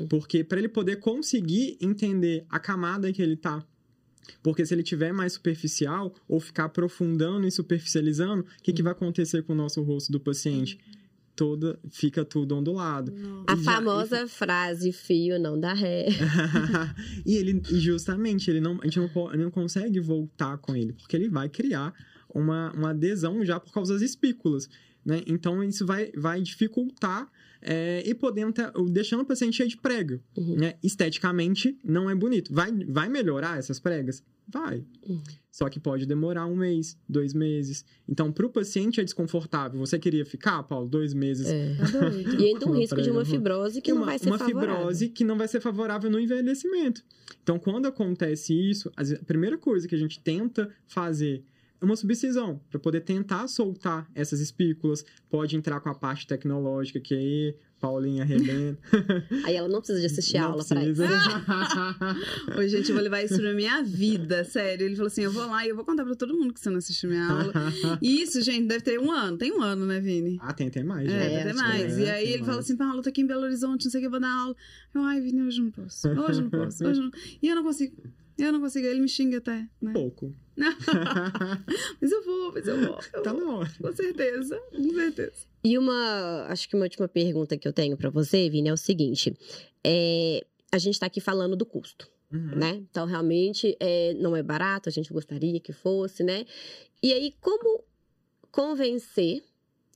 Porque 0.08 0.44
para 0.44 0.58
ele 0.58 0.68
poder 0.68 0.96
conseguir 0.96 1.78
entender 1.80 2.44
a 2.48 2.58
camada 2.58 3.12
que 3.12 3.22
ele 3.22 3.36
tá. 3.36 3.64
Porque 4.42 4.64
se 4.66 4.74
ele 4.74 4.82
tiver 4.82 5.12
mais 5.12 5.32
superficial 5.32 6.14
ou 6.28 6.38
ficar 6.38 6.64
aprofundando 6.64 7.46
e 7.46 7.50
superficializando, 7.50 8.42
o 8.42 8.62
que, 8.62 8.72
que 8.72 8.82
vai 8.82 8.92
acontecer 8.92 9.42
com 9.42 9.54
o 9.54 9.56
nosso 9.56 9.82
rosto 9.82 10.12
do 10.12 10.20
paciente? 10.20 10.78
Toda, 11.34 11.78
fica 11.90 12.24
tudo 12.24 12.56
ondulado. 12.56 13.14
A 13.46 13.54
E 13.54 13.56
já- 13.62 13.72
famosa 13.72 14.26
frase 14.26 14.92
fio 14.92 15.38
não 15.38 15.58
dá 15.58 15.72
ré. 15.72 16.08
e 17.24 17.36
ele 17.36 17.62
e 17.70 17.78
justamente 17.78 18.50
ele 18.50 18.60
não, 18.60 18.78
a 18.82 18.84
gente 18.84 18.98
não, 18.98 19.08
não 19.36 19.50
consegue 19.50 20.00
voltar 20.00 20.58
com 20.58 20.74
ele, 20.76 20.92
porque 20.92 21.16
ele 21.16 21.28
vai 21.28 21.48
criar 21.48 21.94
uma, 22.34 22.72
uma 22.72 22.90
adesão 22.90 23.44
já 23.44 23.58
por 23.58 23.72
causa 23.72 23.94
das 23.94 24.02
espículas. 24.02 24.68
Né? 25.04 25.22
Então 25.26 25.62
isso 25.64 25.86
vai, 25.86 26.10
vai 26.14 26.42
dificultar 26.42 27.30
é, 27.60 28.02
e 28.06 28.14
podendo 28.14 28.52
ter- 28.52 28.72
deixando 28.90 29.20
o 29.22 29.24
paciente 29.26 29.56
cheio 29.56 29.68
de 29.68 29.76
prega. 29.76 30.20
Uhum. 30.36 30.56
Né? 30.56 30.74
Esteticamente 30.82 31.76
não 31.84 32.08
é 32.10 32.14
bonito. 32.14 32.52
Vai, 32.52 32.72
vai 32.86 33.08
melhorar 33.08 33.58
essas 33.58 33.78
pregas? 33.80 34.22
Vai. 34.50 34.82
Uhum. 35.06 35.20
Só 35.50 35.68
que 35.68 35.78
pode 35.80 36.06
demorar 36.06 36.46
um 36.46 36.54
mês, 36.56 36.96
dois 37.08 37.34
meses. 37.34 37.84
Então, 38.08 38.30
para 38.32 38.46
o 38.46 38.50
paciente 38.50 39.00
é 39.00 39.04
desconfortável. 39.04 39.78
Você 39.80 39.98
queria 39.98 40.24
ficar, 40.24 40.62
Paulo, 40.62 40.88
dois 40.88 41.12
meses 41.12 41.46
É. 41.48 41.74
Tá. 41.92 42.08
E 42.38 42.46
ainda 42.46 42.64
um 42.66 42.70
Uma 42.70 42.78
risco 42.78 43.02
de 43.02 43.10
uma 43.10 43.20
prega, 43.22 43.36
fibrose 43.36 43.82
que 43.82 43.90
e 43.90 43.92
não 43.94 44.00
uma, 44.02 44.06
vai 44.06 44.18
ser 44.18 44.26
uma 44.28 44.38
favorável. 44.38 44.76
fibrose 44.76 45.08
que 45.08 45.24
não 45.24 45.36
vai 45.36 45.48
ser 45.48 45.60
favorável 45.60 46.10
no 46.10 46.18
envelhecimento. 46.20 47.04
Então, 47.42 47.58
quando 47.58 47.86
acontece 47.86 48.54
isso, 48.54 48.90
a 48.96 49.24
primeira 49.24 49.58
coisa 49.58 49.86
que 49.88 49.94
a 49.94 49.98
gente 49.98 50.20
tenta 50.20 50.70
fazer 50.86 51.42
uma 51.80 51.96
subcisão, 51.96 52.60
para 52.70 52.78
poder 52.80 53.00
tentar 53.02 53.46
soltar 53.48 54.08
essas 54.14 54.40
espículas. 54.40 55.04
Pode 55.30 55.56
entrar 55.56 55.80
com 55.80 55.88
a 55.88 55.94
parte 55.94 56.26
tecnológica, 56.26 56.98
que 57.00 57.14
aí 57.14 57.54
Paulinha 57.80 58.24
arrebenta. 58.24 58.80
Aí 59.46 59.54
ela 59.54 59.68
não 59.68 59.78
precisa 59.78 60.00
de 60.00 60.06
assistir 60.06 60.36
a 60.38 60.42
Não 60.42 60.50
aula 60.50 60.64
pra 60.64 60.82
isso. 60.84 61.00
precisa. 61.00 62.56
Oi, 62.58 62.68
gente, 62.68 62.88
eu 62.88 62.94
vou 62.96 63.04
levar 63.04 63.22
isso 63.22 63.40
pra 63.40 63.54
minha 63.54 63.82
vida, 63.84 64.42
sério. 64.42 64.84
Ele 64.84 64.96
falou 64.96 65.06
assim: 65.06 65.22
eu 65.22 65.30
vou 65.30 65.46
lá 65.46 65.64
e 65.64 65.68
eu 65.68 65.76
vou 65.76 65.84
contar 65.84 66.04
pra 66.04 66.16
todo 66.16 66.34
mundo 66.36 66.52
que 66.52 66.58
você 66.58 66.70
não 66.70 66.78
assistiu 66.78 67.08
minha 67.10 67.24
aula. 67.24 67.52
E 68.02 68.18
isso, 68.22 68.40
gente, 68.42 68.66
deve 68.66 68.82
ter 68.82 68.98
um 68.98 69.12
ano. 69.12 69.38
Tem 69.38 69.52
um 69.52 69.62
ano, 69.62 69.86
né, 69.86 70.00
Vini? 70.00 70.38
ah, 70.40 70.52
tem 70.52 70.66
até 70.66 70.82
mais. 70.82 71.08
É, 71.08 71.28
deve 71.28 71.44
ter 71.44 71.54
mais. 71.54 71.98
É, 71.98 72.00
e 72.02 72.10
aí 72.10 72.24
tem 72.24 72.32
ele 72.34 72.38
fala 72.40 72.54
mais. 72.54 72.64
assim: 72.64 72.76
Paulo, 72.76 73.00
tô 73.00 73.10
aqui 73.10 73.20
em 73.20 73.26
Belo 73.26 73.42
Horizonte, 73.42 73.84
não 73.84 73.92
sei 73.92 74.00
o 74.00 74.02
que, 74.02 74.06
eu 74.06 74.10
vou 74.10 74.20
dar 74.20 74.32
aula. 74.32 74.56
Eu, 74.92 75.02
ai, 75.02 75.20
Vini, 75.20 75.42
hoje 75.42 75.60
não 75.62 75.70
posso. 75.70 76.08
Hoje 76.08 76.42
não 76.42 76.50
posso. 76.50 76.84
Hoje 76.84 77.00
não... 77.00 77.10
E 77.40 77.48
eu 77.48 77.54
não 77.54 77.62
consigo. 77.62 77.94
Eu 78.38 78.52
não 78.52 78.60
consigo. 78.60 78.86
Ele 78.86 79.00
me 79.00 79.08
xinga 79.08 79.38
até, 79.38 79.66
né? 79.82 79.92
Pouco. 79.92 80.32
mas 82.00 82.12
eu 82.12 82.24
vou, 82.24 82.52
mas 82.52 82.66
eu 82.68 82.78
vou. 82.86 82.98
Eu 83.12 83.22
tá 83.22 83.32
vou. 83.32 83.40
na 83.44 83.56
hora. 83.58 83.70
Com 83.80 83.92
certeza, 83.92 84.56
com 84.70 84.90
certeza. 84.94 85.46
E 85.64 85.76
uma, 85.76 86.46
acho 86.48 86.68
que 86.68 86.76
uma 86.76 86.84
última 86.84 87.08
pergunta 87.08 87.56
que 87.56 87.66
eu 87.66 87.72
tenho 87.72 87.96
pra 87.96 88.10
você, 88.10 88.48
Vini, 88.48 88.68
é 88.68 88.72
o 88.72 88.76
seguinte: 88.76 89.36
é, 89.84 90.44
a 90.72 90.78
gente 90.78 90.98
tá 90.98 91.06
aqui 91.06 91.20
falando 91.20 91.56
do 91.56 91.66
custo, 91.66 92.08
Uhum. 92.32 92.56
né? 92.56 92.74
Então 92.90 93.06
realmente 93.06 93.76
é, 93.80 94.14
não 94.14 94.36
é 94.36 94.42
barato, 94.42 94.88
a 94.88 94.92
gente 94.92 95.12
gostaria 95.12 95.58
que 95.60 95.72
fosse, 95.72 96.22
né? 96.22 96.44
E 97.02 97.12
aí 97.12 97.34
como 97.40 97.82
convencer 98.50 99.42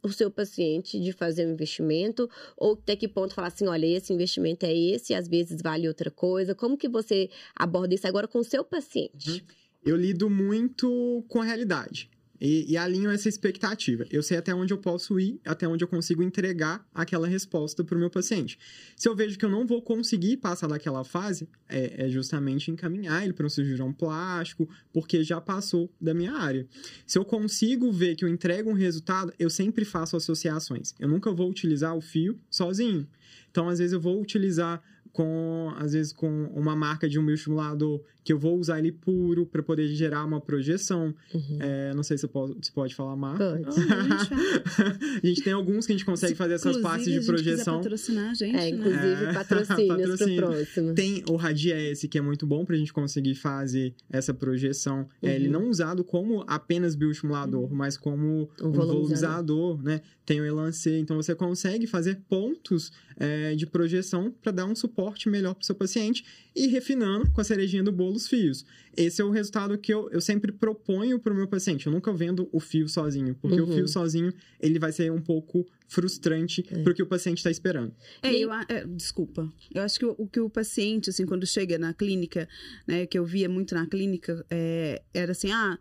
o 0.03 0.09
seu 0.11 0.31
paciente 0.31 0.99
de 0.99 1.13
fazer 1.13 1.47
um 1.47 1.53
investimento 1.53 2.29
ou 2.57 2.73
até 2.73 2.97
que 2.97 3.07
ponto 3.07 3.35
falar 3.35 3.49
assim, 3.49 3.67
olha, 3.67 3.87
esse 3.87 4.13
investimento 4.13 4.67
é 4.67 4.75
esse, 4.75 5.15
às 5.15 5.29
vezes 5.29 5.63
vale 5.63 5.87
outra 5.87 6.11
coisa. 6.11 6.55
Como 6.55 6.77
que 6.77 6.89
você 6.89 7.31
aborda 7.55 7.95
isso 7.95 8.07
agora 8.07 8.27
com 8.27 8.39
o 8.39 8.45
seu 8.45 8.65
paciente? 8.65 9.45
eu 9.85 9.97
lido 9.97 10.31
muito 10.31 11.25
com 11.29 11.41
a 11.41 11.45
realidade. 11.45 12.09
E, 12.45 12.73
e 12.73 12.77
alinho 12.77 13.09
essa 13.09 13.29
expectativa. 13.29 14.05
Eu 14.11 14.21
sei 14.21 14.37
até 14.37 14.53
onde 14.53 14.75
eu 14.75 14.79
posso 14.79 15.21
ir, 15.21 15.41
até 15.45 15.69
onde 15.69 15.85
eu 15.85 15.89
consigo 15.89 16.25
entregar 16.25 16.85
aquela 16.93 17.29
resposta 17.29 17.85
para 17.85 17.95
o 17.95 18.01
meu 18.01 18.11
paciente. 18.11 18.59
Se 18.97 19.09
eu 19.09 19.15
vejo 19.15 19.39
que 19.39 19.45
eu 19.45 19.49
não 19.49 19.65
vou 19.65 19.81
conseguir 19.81 20.39
passar 20.39 20.67
daquela 20.67 21.05
fase, 21.05 21.49
é, 21.69 22.07
é 22.07 22.09
justamente 22.09 22.69
encaminhar 22.69 23.23
ele 23.23 23.33
para 23.33 23.47
um 23.47 23.49
cirurgião 23.49 23.93
plástico, 23.93 24.69
porque 24.93 25.23
já 25.23 25.41
passou 25.41 25.89
da 26.01 26.13
minha 26.13 26.33
área. 26.33 26.67
Se 27.07 27.17
eu 27.17 27.25
consigo 27.25 27.93
ver 27.93 28.17
que 28.17 28.25
eu 28.25 28.29
entrego 28.29 28.71
um 28.71 28.75
resultado, 28.75 29.33
eu 29.39 29.49
sempre 29.49 29.85
faço 29.85 30.17
associações. 30.17 30.97
Eu 30.99 31.07
nunca 31.07 31.31
vou 31.31 31.49
utilizar 31.49 31.97
o 31.97 32.01
fio 32.01 32.37
sozinho. 32.51 33.07
Então, 33.53 33.69
às 33.69 33.79
vezes, 33.79 33.93
eu 33.93 34.01
vou 34.01 34.21
utilizar 34.21 34.83
com, 35.13 35.73
às 35.77 35.93
vezes, 35.93 36.13
com 36.13 36.45
uma 36.55 36.75
marca 36.75 37.09
de 37.09 37.19
um 37.19 37.27
bioestimulador, 37.27 38.01
que 38.25 38.33
eu 38.33 38.39
vou 38.39 38.57
usar 38.59 38.79
ele 38.79 38.93
puro 38.93 39.45
para 39.45 39.63
poder 39.63 39.87
gerar 39.89 40.25
uma 40.25 40.41
projeção. 40.41 41.13
Uhum. 41.35 41.59
É, 41.61 41.93
não 41.93 42.03
sei 42.03 42.17
se, 42.17 42.29
se 42.63 42.73
pode 42.73 42.95
falar 42.95 43.17
marca. 43.17 43.61
Pode. 43.65 43.77
a 45.23 45.27
gente 45.27 45.43
tem 45.43 45.53
alguns 45.53 45.87
que 45.87 45.93
a 45.93 45.97
gente 45.97 46.05
consegue 46.05 46.35
fazer 46.35 46.55
essas 46.55 46.77
Inclusive, 46.77 46.83
partes 46.89 47.09
a 47.09 47.11
de 47.11 47.19
quiser 47.19 47.33
projeção. 47.33 47.77
patrocinar 47.81 48.31
a 48.31 48.35
gente, 48.35 48.55
É, 48.57 48.59
né? 48.61 48.69
inclusive 48.69 49.25
É. 49.25 49.33
patrocínios 49.33 49.87
pro 49.89 49.97
Patrocínio. 50.09 50.43
próximo. 50.43 50.95
Tem 50.95 51.23
o 51.29 51.37
Radies, 51.37 52.07
que 52.09 52.17
é 52.19 52.21
muito 52.21 52.47
bom 52.47 52.65
pra 52.65 52.77
gente 52.77 52.93
conseguir 52.93 53.35
fazer 53.35 53.93
essa 54.11 54.33
projeção. 54.33 55.07
É, 55.23 55.35
ele 55.35 55.47
Uhum. 55.47 55.53
não 55.63 55.69
usado 55.69 56.05
como 56.05 56.45
apenas 56.47 56.95
bioestimulador, 56.95 57.73
mas 57.73 57.97
como 57.97 58.49
Um 58.63 58.69
um 58.69 58.73
volumizador. 58.73 58.87
volumizador, 58.87 59.83
né? 59.83 60.01
Tem 60.25 60.41
o 60.41 60.45
Elancê, 60.45 60.99
então 60.99 61.17
você 61.17 61.35
consegue 61.35 61.87
fazer 61.87 62.21
pontos 62.29 62.93
é, 63.25 63.55
de 63.55 63.65
projeção 63.67 64.35
para 64.43 64.51
dar 64.51 64.67
um 64.67 64.75
suporte 64.75 65.29
melhor 65.29 65.55
para 65.55 65.63
o 65.63 65.65
seu 65.65 65.77
paciente 65.77 66.25
e 66.57 66.67
refinando 66.67 67.31
com 67.31 67.41
a 67.41 67.45
cerejinha 67.45 67.85
do 67.85 67.93
bolo 67.93 68.17
os 68.17 68.27
fios. 68.27 68.67
Esse 68.97 69.23
é 69.23 69.25
o 69.25 69.31
resultado 69.31 69.79
que 69.79 69.95
eu, 69.95 70.11
eu 70.11 70.21
sempre 70.21 70.51
proponho 70.51 71.21
para 71.21 71.33
o 71.33 71.37
meu 71.37 71.47
paciente. 71.47 71.87
Eu 71.87 71.93
nunca 71.93 72.13
vendo 72.13 72.49
o 72.51 72.59
fio 72.59 72.89
sozinho, 72.89 73.37
porque 73.41 73.61
Uhum. 73.61 73.71
o 73.71 73.73
fio 73.73 73.87
sozinho 73.87 74.33
ele 74.61 74.79
vai 74.81 74.91
ser 74.91 75.13
um 75.13 75.21
pouco 75.21 75.65
frustrante 75.93 76.65
É. 76.71 76.83
para 76.83 76.93
o 76.93 76.95
que 76.95 77.03
o 77.03 77.07
paciente 77.07 77.39
está 77.39 77.51
esperando. 77.51 77.95
É, 78.23 78.33
E- 78.33 78.43
eu, 78.43 78.53
é, 78.53 78.85
desculpa. 78.87 79.53
Eu 79.75 79.83
acho 79.83 79.99
que 79.99 80.07
o, 80.07 80.15
o 80.19 80.27
que 80.27 80.41
o 80.41 80.49
paciente, 80.49 81.11
assim, 81.11 81.27
quando 81.27 81.47
chega 81.47 81.77
na 81.79 81.93
clínica, 81.93 82.49
né, 82.87 83.07
que 83.07 83.19
eu 83.19 83.25
via 83.25 83.49
muito 83.49 83.75
na 83.75 83.87
clínica, 83.87 84.45
é, 84.51 85.03
era 85.13 85.33
assim, 85.33 85.51
ah, 85.53 85.79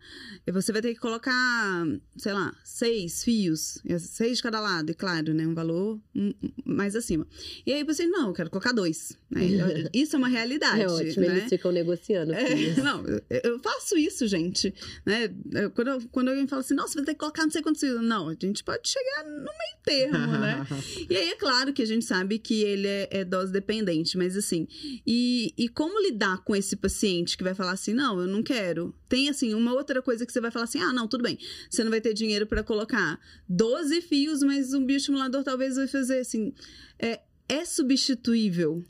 você 0.52 0.70
vai 0.72 0.82
ter 0.82 0.92
que 0.94 1.00
colocar, 1.00 1.86
sei 2.16 2.32
lá, 2.32 2.54
seis 2.62 3.24
fios, 3.24 3.80
seis 3.98 4.36
de 4.36 4.42
cada 4.42 4.60
lado, 4.60 4.90
e 4.90 4.94
claro, 4.94 5.32
né, 5.32 5.46
um 5.46 5.54
valor 5.54 5.98
hum, 6.14 6.32
hum, 6.42 6.50
mais 6.64 6.94
acima. 6.94 7.26
E 7.66 7.72
aí 7.72 7.82
você, 7.84 8.06
não, 8.06 8.28
eu 8.28 8.32
quero 8.34 8.50
colocar 8.50 8.72
dois. 8.72 9.16
né? 9.30 9.40
Isso 9.94 10.14
é 10.16 10.18
uma 10.18 10.28
realidade, 10.28 10.82
É 10.82 10.86
ótimo, 10.88 11.26
né? 11.26 11.38
eles 11.38 11.48
ficam 11.48 11.72
negociando. 11.72 12.32
É, 12.34 12.74
não, 12.82 13.04
eu- 13.06 13.58
faço 13.62 13.96
isso, 13.96 14.26
gente. 14.26 14.74
Né? 15.06 15.28
Quando, 15.74 16.08
quando 16.08 16.28
alguém 16.28 16.46
fala 16.48 16.60
assim, 16.60 16.74
nossa, 16.74 16.94
vai 16.94 17.04
ter 17.04 17.12
que 17.14 17.20
colocar 17.20 17.42
não 17.44 17.50
sei 17.50 17.62
quantos 17.62 17.80
fios. 17.80 18.02
Não, 18.02 18.28
a 18.28 18.34
gente 18.34 18.64
pode 18.64 18.88
chegar 18.88 19.24
no 19.24 19.42
meio 19.44 19.76
termo, 19.84 20.01
né? 20.10 20.66
E 21.08 21.16
aí 21.16 21.30
é 21.30 21.36
claro 21.36 21.72
que 21.72 21.82
a 21.82 21.86
gente 21.86 22.04
sabe 22.04 22.38
que 22.38 22.62
ele 22.62 22.86
é, 22.86 23.08
é 23.10 23.24
dose 23.24 23.52
dependente, 23.52 24.16
mas 24.16 24.36
assim, 24.36 24.66
e, 25.06 25.52
e 25.56 25.68
como 25.68 26.00
lidar 26.02 26.38
com 26.44 26.54
esse 26.54 26.76
paciente 26.76 27.36
que 27.36 27.44
vai 27.44 27.54
falar 27.54 27.72
assim, 27.72 27.92
não, 27.92 28.20
eu 28.20 28.26
não 28.26 28.42
quero. 28.42 28.94
Tem 29.08 29.28
assim, 29.28 29.54
uma 29.54 29.72
outra 29.72 30.02
coisa 30.02 30.24
que 30.24 30.32
você 30.32 30.40
vai 30.40 30.50
falar 30.50 30.64
assim, 30.64 30.80
ah, 30.80 30.92
não, 30.92 31.06
tudo 31.06 31.22
bem, 31.22 31.38
você 31.70 31.84
não 31.84 31.90
vai 31.90 32.00
ter 32.00 32.14
dinheiro 32.14 32.46
para 32.46 32.62
colocar 32.62 33.20
12 33.48 34.00
fios, 34.02 34.42
mas 34.42 34.72
um 34.72 34.84
bioestimulador 34.84 35.42
talvez 35.42 35.76
vai 35.76 35.86
fazer 35.86 36.20
assim. 36.20 36.52
É, 36.98 37.20
é 37.48 37.64
substituível? 37.64 38.82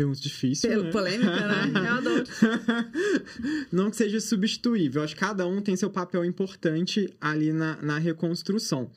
Pergunta 0.00 0.18
difícil, 0.20 0.70
Pelo- 0.70 0.84
né? 0.84 0.90
polêmica, 0.90 1.30
né? 1.46 1.72
Eu 1.90 1.94
adoro. 1.94 2.24
Não 3.70 3.90
que 3.90 3.96
seja 3.96 4.18
substituível. 4.18 5.02
Acho 5.02 5.14
que 5.14 5.20
cada 5.20 5.46
um 5.46 5.60
tem 5.60 5.76
seu 5.76 5.90
papel 5.90 6.24
importante 6.24 7.12
ali 7.20 7.52
na, 7.52 7.76
na 7.82 7.98
reconstrução. 7.98 8.90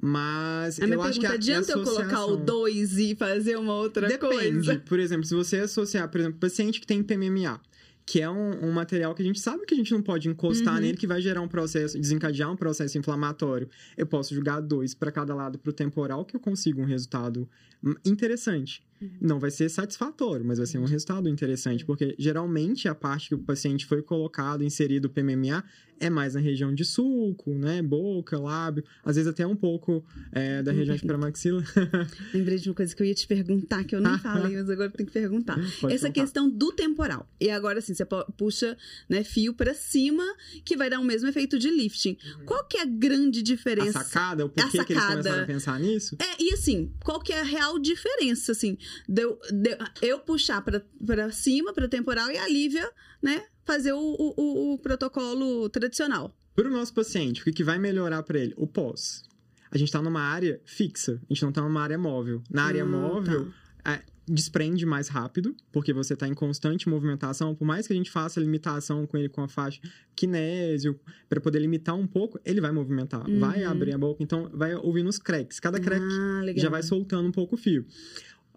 Mas 0.00 0.78
A 0.78 0.84
minha 0.84 0.94
eu 0.96 1.02
acho 1.02 1.18
que 1.18 1.26
a, 1.26 1.32
adianta 1.32 1.72
eu 1.72 1.82
colocar 1.82 2.20
o 2.26 2.34
associação- 2.34 2.44
2 2.44 2.98
e 2.98 3.16
fazer 3.16 3.56
uma 3.56 3.74
outra 3.74 4.06
Depende. 4.06 4.34
coisa? 4.66 4.78
Por 4.86 5.00
exemplo, 5.00 5.24
se 5.24 5.34
você 5.34 5.58
associar, 5.58 6.08
por 6.08 6.20
exemplo, 6.20 6.38
paciente 6.38 6.80
que 6.80 6.86
tem 6.86 7.02
PMMA, 7.02 7.60
que 8.04 8.20
é 8.20 8.30
um, 8.30 8.66
um 8.68 8.70
material 8.72 9.14
que 9.16 9.22
a 9.22 9.24
gente 9.24 9.40
sabe 9.40 9.66
que 9.66 9.74
a 9.74 9.76
gente 9.76 9.90
não 9.92 10.00
pode 10.02 10.28
encostar 10.28 10.74
Uhum. 10.74 10.80
nele, 10.80 10.96
que 10.96 11.08
vai 11.08 11.20
gerar 11.20 11.40
um 11.40 11.48
processo, 11.48 11.98
desencadear 11.98 12.52
um 12.52 12.56
processo 12.56 12.96
inflamatório. 12.96 13.68
Eu 13.96 14.06
posso 14.06 14.32
jogar 14.32 14.60
dois 14.60 14.94
para 14.94 15.10
cada 15.10 15.34
lado 15.34 15.58
pro 15.58 15.72
temporal, 15.72 16.24
que 16.24 16.36
eu 16.36 16.40
consigo 16.40 16.82
um 16.82 16.84
resultado 16.84 17.48
hum, 17.82 17.94
interessante. 18.04 18.85
Uhum. 19.00 19.10
Não 19.20 19.38
vai 19.38 19.50
ser 19.50 19.68
satisfatório, 19.68 20.44
mas 20.44 20.58
vai 20.58 20.66
ser 20.66 20.78
um 20.78 20.84
resultado 20.86 21.28
interessante, 21.28 21.84
porque 21.84 22.14
geralmente 22.18 22.88
a 22.88 22.94
parte 22.94 23.28
que 23.28 23.34
o 23.34 23.38
paciente 23.38 23.84
foi 23.84 24.00
colocado, 24.02 24.64
inserido 24.64 25.06
o 25.06 25.10
PMMA, 25.10 25.62
é 25.98 26.10
mais 26.10 26.34
na 26.34 26.40
região 26.40 26.74
de 26.74 26.84
sulco, 26.84 27.54
né? 27.54 27.80
Boca, 27.82 28.38
lábio, 28.38 28.84
às 29.02 29.16
vezes 29.16 29.30
até 29.30 29.46
um 29.46 29.56
pouco 29.56 30.04
é, 30.32 30.62
da 30.62 30.70
região 30.72 30.94
de 30.96 31.02
premaxila. 31.06 31.62
Lembrei 32.34 32.58
de 32.58 32.68
uma 32.68 32.74
coisa 32.74 32.94
que 32.94 33.02
eu 33.02 33.06
ia 33.06 33.14
te 33.14 33.26
perguntar, 33.26 33.82
que 33.84 33.94
eu 33.96 34.00
nem 34.00 34.18
falei, 34.18 34.56
mas 34.56 34.68
agora 34.68 34.90
tenho 34.90 35.06
que 35.06 35.12
perguntar. 35.12 35.56
Pode 35.80 35.94
Essa 35.94 36.08
contar. 36.08 36.20
questão 36.20 36.50
do 36.50 36.72
temporal. 36.72 37.26
E 37.40 37.48
agora, 37.50 37.78
assim, 37.78 37.94
você 37.94 38.04
pu- 38.04 38.30
puxa 38.36 38.76
né, 39.08 39.24
fio 39.24 39.54
pra 39.54 39.72
cima, 39.74 40.22
que 40.64 40.76
vai 40.76 40.90
dar 40.90 41.00
o 41.00 41.04
mesmo 41.04 41.28
efeito 41.28 41.58
de 41.58 41.70
lifting. 41.70 42.16
Qual 42.44 42.64
que 42.66 42.76
é 42.78 42.82
a 42.82 42.86
grande 42.86 43.40
A 43.40 43.42
diferença? 43.42 43.92
sacada, 44.04 44.44
o 44.44 44.48
A 44.48 44.50
porquê 44.50 44.84
que 44.84 44.92
eles 44.92 45.02
sacada. 45.02 45.12
começaram 45.22 45.42
a 45.42 45.46
pensar 45.46 45.80
nisso? 45.80 46.16
É, 46.20 46.42
e 46.42 46.52
assim, 46.52 46.92
qual 47.04 47.20
que 47.20 47.32
é 47.32 47.40
a 47.40 47.44
real 47.44 47.78
diferença, 47.78 48.52
assim, 48.52 48.76
de 49.08 49.22
eu, 49.22 49.38
de 49.52 49.76
eu 50.02 50.18
puxar 50.20 50.62
pra, 50.62 50.82
pra 51.04 51.30
cima, 51.30 51.72
pra 51.72 51.88
temporal, 51.88 52.30
e 52.30 52.38
a 52.38 52.48
Lívia, 52.48 52.88
né, 53.22 53.42
fazer 53.64 53.92
o, 53.92 53.98
o- 53.98 54.74
o- 54.74 54.78
protocolo 54.78 55.68
tradicional. 55.68 56.36
Para 56.54 56.68
o 56.68 56.70
nosso 56.70 56.94
paciente, 56.94 57.42
o 57.42 57.44
que 57.44 57.52
que 57.52 57.64
vai 57.64 57.78
melhorar 57.78 58.22
para 58.22 58.38
ele? 58.38 58.54
O 58.56 58.66
pós. 58.66 59.22
A 59.70 59.76
gente 59.78 59.88
está 59.88 60.00
numa 60.00 60.20
área 60.22 60.60
fixa, 60.64 61.20
a 61.28 61.32
gente 61.34 61.42
não 61.42 61.50
está 61.50 61.60
numa 61.60 61.82
área 61.82 61.98
móvel. 61.98 62.42
Na 62.50 62.64
área 62.64 62.82
Ah, 62.82 62.86
móvel, 62.86 63.52
é, 63.84 64.00
desprende 64.28 64.86
mais 64.86 65.08
rápido, 65.08 65.54
porque 65.70 65.92
você 65.92 66.14
está 66.14 66.26
em 66.26 66.34
constante 66.34 66.88
movimentação. 66.88 67.54
Por 67.54 67.64
mais 67.64 67.86
que 67.86 67.92
a 67.92 67.96
gente 67.96 68.10
faça 68.10 68.40
limitação 68.40 69.06
com 69.06 69.16
ele 69.18 69.28
com 69.28 69.42
a 69.42 69.48
faixa 69.48 69.80
kinésio, 70.14 70.98
para 71.28 71.40
poder 71.40 71.58
limitar 71.58 71.94
um 71.94 72.06
pouco, 72.06 72.40
ele 72.44 72.60
vai 72.60 72.72
movimentar, 72.72 73.28
Uhum. 73.28 73.38
vai 73.38 73.62
abrir 73.64 73.92
a 73.94 73.98
boca, 73.98 74.22
então 74.22 74.48
vai 74.52 74.74
ouvindo 74.74 75.08
os 75.08 75.18
cracks. 75.18 75.60
Cada 75.60 75.78
crack 75.78 76.02
Ah, 76.04 76.42
já 76.56 76.68
vai 76.70 76.82
soltando 76.82 77.28
um 77.28 77.32
pouco 77.32 77.54
o 77.54 77.58
fio. 77.58 77.84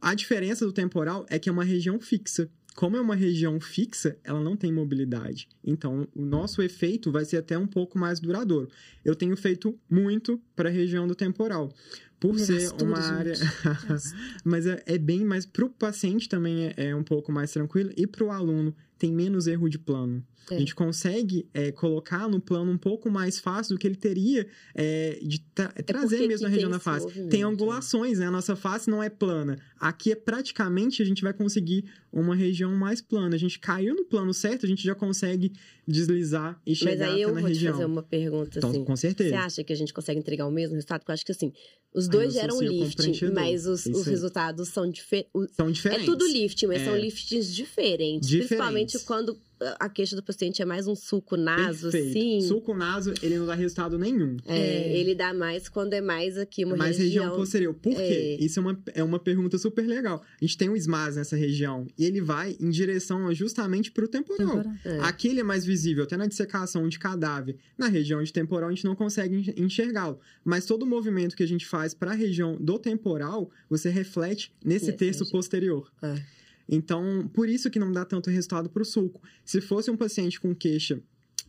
A 0.01 0.13
diferença 0.13 0.65
do 0.65 0.71
temporal 0.71 1.25
é 1.29 1.37
que 1.37 1.49
é 1.49 1.51
uma 1.51 1.63
região 1.63 1.99
fixa. 1.99 2.49
Como 2.75 2.95
é 2.95 3.01
uma 3.01 3.15
região 3.15 3.59
fixa, 3.59 4.17
ela 4.23 4.39
não 4.39 4.55
tem 4.55 4.71
mobilidade. 4.71 5.49
Então, 5.63 6.07
o 6.15 6.21
nosso 6.21 6.61
efeito 6.61 7.11
vai 7.11 7.25
ser 7.25 7.37
até 7.37 7.57
um 7.57 7.67
pouco 7.67 7.99
mais 7.99 8.19
duradouro. 8.19 8.69
Eu 9.03 9.15
tenho 9.15 9.35
feito 9.35 9.77
muito 9.89 10.41
para 10.55 10.69
a 10.69 10.71
região 10.71 11.05
do 11.05 11.13
temporal. 11.13 11.73
Por 12.19 12.39
ser 12.39 12.71
uma 12.81 12.99
área. 12.99 13.33
Mas 14.43 14.65
é, 14.65 14.81
é 14.85 14.97
bem 14.97 15.25
mais. 15.25 15.45
Para 15.45 15.65
o 15.65 15.69
paciente 15.69 16.29
também 16.29 16.67
é, 16.67 16.73
é 16.77 16.95
um 16.95 17.03
pouco 17.03 17.31
mais 17.31 17.51
tranquilo. 17.51 17.91
E 17.97 18.05
para 18.05 18.23
o 18.23 18.31
aluno, 18.31 18.75
tem 18.97 19.11
menos 19.11 19.47
erro 19.47 19.69
de 19.69 19.79
plano. 19.79 20.25
É. 20.51 20.55
A 20.55 20.59
gente 20.59 20.73
consegue 20.73 21.47
é, 21.53 21.71
colocar 21.71 22.27
no 22.27 22.39
plano 22.39 22.71
um 22.71 22.77
pouco 22.77 23.09
mais 23.09 23.39
fácil 23.39 23.75
do 23.75 23.79
que 23.79 23.85
ele 23.87 23.95
teria 23.95 24.47
é, 24.73 25.19
de 25.21 25.39
tra- 25.53 25.69
trazer 25.85 26.15
porque 26.17 26.27
mesmo 26.27 26.47
a 26.47 26.49
região 26.49 26.69
da 26.71 26.79
face. 26.79 27.07
Tem 27.29 27.41
né? 27.41 27.45
angulações, 27.47 28.19
né? 28.19 28.25
A 28.27 28.31
nossa 28.31 28.55
face 28.55 28.89
não 28.89 29.01
é 29.03 29.09
plana. 29.09 29.59
Aqui 29.79 30.11
é 30.11 30.15
praticamente 30.15 31.01
a 31.01 31.05
gente 31.05 31.21
vai 31.21 31.33
conseguir 31.33 31.85
uma 32.11 32.35
região 32.35 32.73
mais 32.75 33.01
plana. 33.01 33.35
A 33.35 33.39
gente 33.39 33.59
caiu 33.59 33.95
no 33.95 34.03
plano 34.05 34.33
certo, 34.33 34.65
a 34.65 34.69
gente 34.69 34.83
já 34.83 34.95
consegue 34.95 35.51
deslizar 35.87 36.59
e 36.65 36.71
Mas 36.71 36.77
chegar 36.77 37.11
aí 37.13 37.21
eu 37.21 37.29
vou 37.33 37.41
te 37.43 37.47
região. 37.49 37.73
fazer 37.73 37.85
uma 37.85 38.03
pergunta, 38.03 38.57
Então, 38.57 38.69
assim. 38.69 38.83
com 38.83 38.95
certeza. 38.95 39.29
Você 39.29 39.35
acha 39.35 39.63
que 39.63 39.73
a 39.73 39.75
gente 39.75 39.93
consegue 39.93 40.19
entregar 40.19 40.45
o 40.47 40.51
mesmo 40.51 40.75
resultado? 40.75 40.99
Porque 41.01 41.11
eu 41.11 41.13
acho 41.13 41.25
que 41.25 41.31
assim, 41.31 41.51
os 41.93 42.07
dois 42.07 42.33
geram 42.33 42.59
lifting, 42.61 42.95
preenchedor. 42.97 43.35
mas 43.35 43.65
os, 43.65 43.85
os 43.87 44.05
resultados 44.05 44.69
são 44.69 44.89
diferentes. 44.89 45.31
São 45.55 45.67
É 45.67 45.71
diferentes. 45.71 46.05
tudo 46.05 46.25
lifting, 46.27 46.67
mas 46.67 46.83
são 46.83 46.95
É. 46.95 46.99
diferentes. 46.99 47.49
Diferentes. 47.55 48.29
Principalmente 48.29 48.99
quando 48.99 49.37
a 49.79 49.89
queixa 49.89 50.15
do 50.15 50.23
paciente 50.23 50.61
é 50.61 50.65
mais 50.65 50.87
um 50.87 50.95
suco 50.95 51.35
naso, 51.35 51.89
Perfeito. 51.91 52.17
assim. 52.17 52.41
Suco 52.47 52.73
naso, 52.73 53.13
ele 53.21 53.37
não 53.37 53.45
dá 53.45 53.53
resultado 53.55 53.97
nenhum. 53.97 54.37
É, 54.45 54.97
ele 54.97 55.13
dá 55.15 55.33
mais 55.33 55.67
quando 55.67 55.93
é 55.93 56.01
mais 56.01 56.37
aqui 56.37 56.63
uma 56.65 56.77
mais 56.77 56.97
região, 56.97 57.23
região. 57.25 57.37
posterior. 57.39 57.73
Por 57.73 57.93
quê? 57.95 58.37
É. 58.39 58.43
Isso 58.43 58.59
é 58.59 58.61
uma, 58.61 58.83
é 58.93 59.03
uma 59.03 59.19
pergunta 59.19 59.57
super 59.57 59.85
legal. 59.85 60.21
A 60.41 60.45
gente 60.45 60.57
tem 60.57 60.69
um 60.69 60.75
SMAS 60.75 61.15
nessa 61.17 61.35
região 61.35 61.85
e 61.97 62.05
ele 62.05 62.21
vai 62.21 62.55
em 62.59 62.69
direção 62.69 63.33
justamente 63.33 63.91
para 63.91 64.05
o 64.05 64.07
temporal. 64.07 64.63
É. 64.85 64.99
Aqui 65.01 65.27
ele 65.27 65.39
é 65.41 65.43
mais 65.43 65.65
visível, 65.65 66.03
até 66.03 66.15
na 66.17 66.25
dissecação 66.27 66.87
de 66.87 66.97
cadáver. 66.99 67.57
Na 67.77 67.87
região 67.87 68.23
de 68.23 68.31
temporal 68.31 68.69
a 68.69 68.71
gente 68.73 68.85
não 68.85 68.95
consegue 68.95 69.35
enx- 69.35 69.53
enxergá-lo. 69.57 70.19
Mas 70.43 70.65
todo 70.65 70.83
o 70.83 70.85
movimento 70.85 71.35
que 71.35 71.43
a 71.43 71.47
gente 71.47 71.65
faz 71.65 71.93
para 71.93 72.11
a 72.11 72.15
região 72.15 72.55
do 72.59 72.79
temporal, 72.79 73.49
você 73.69 73.89
reflete 73.89 74.51
nesse 74.63 74.85
Nessa 74.87 74.97
terço 74.97 75.19
região. 75.23 75.31
posterior. 75.31 75.91
É. 76.01 76.38
Então, 76.69 77.27
por 77.33 77.49
isso 77.49 77.69
que 77.69 77.79
não 77.79 77.91
dá 77.91 78.05
tanto 78.05 78.29
resultado 78.29 78.69
para 78.69 78.81
o 78.83 78.85
sulco. 78.85 79.21
Se 79.43 79.59
fosse 79.59 79.89
um 79.89 79.97
paciente 79.97 80.39
com 80.39 80.53
queixa 80.55 81.01